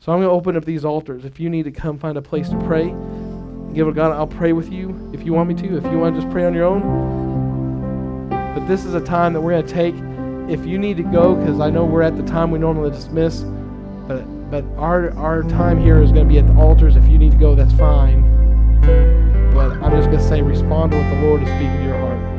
So 0.00 0.12
I'm 0.12 0.18
going 0.18 0.28
to 0.28 0.34
open 0.34 0.56
up 0.56 0.64
these 0.64 0.84
altars. 0.84 1.24
If 1.24 1.40
you 1.40 1.50
need 1.50 1.64
to 1.64 1.70
come 1.70 1.98
find 1.98 2.16
a 2.16 2.22
place 2.22 2.48
to 2.50 2.58
pray, 2.64 2.94
give 3.74 3.88
it 3.88 3.94
God. 3.94 4.12
I'll 4.12 4.26
pray 4.26 4.52
with 4.52 4.72
you 4.72 5.10
if 5.12 5.24
you 5.24 5.32
want 5.32 5.48
me 5.48 5.54
to. 5.56 5.76
If 5.76 5.84
you 5.84 5.98
want 5.98 6.14
to 6.14 6.20
just 6.20 6.32
pray 6.32 6.44
on 6.44 6.54
your 6.54 6.64
own, 6.64 7.27
but 8.54 8.66
this 8.66 8.84
is 8.84 8.94
a 8.94 9.00
time 9.00 9.32
that 9.32 9.40
we're 9.40 9.52
going 9.52 9.66
to 9.66 9.72
take. 9.72 9.94
If 10.48 10.66
you 10.66 10.78
need 10.78 10.96
to 10.96 11.02
go, 11.02 11.34
because 11.34 11.60
I 11.60 11.70
know 11.70 11.84
we're 11.84 12.02
at 12.02 12.16
the 12.16 12.22
time 12.22 12.50
we 12.50 12.58
normally 12.58 12.90
dismiss, 12.90 13.40
but 14.06 14.22
but 14.50 14.64
our 14.76 15.10
our 15.18 15.42
time 15.42 15.78
here 15.78 16.02
is 16.02 16.10
going 16.10 16.26
to 16.26 16.32
be 16.32 16.38
at 16.38 16.46
the 16.46 16.54
altars. 16.54 16.96
If 16.96 17.06
you 17.08 17.18
need 17.18 17.32
to 17.32 17.38
go, 17.38 17.54
that's 17.54 17.74
fine. 17.74 18.22
But 19.52 19.72
I'm 19.82 19.90
just 19.92 20.08
going 20.08 20.18
to 20.18 20.28
say, 20.28 20.40
respond 20.40 20.92
to 20.92 20.98
what 20.98 21.10
the 21.10 21.22
Lord 21.22 21.42
is 21.42 21.48
speaking 21.48 21.76
to 21.76 21.84
your 21.84 21.98
heart. 21.98 22.37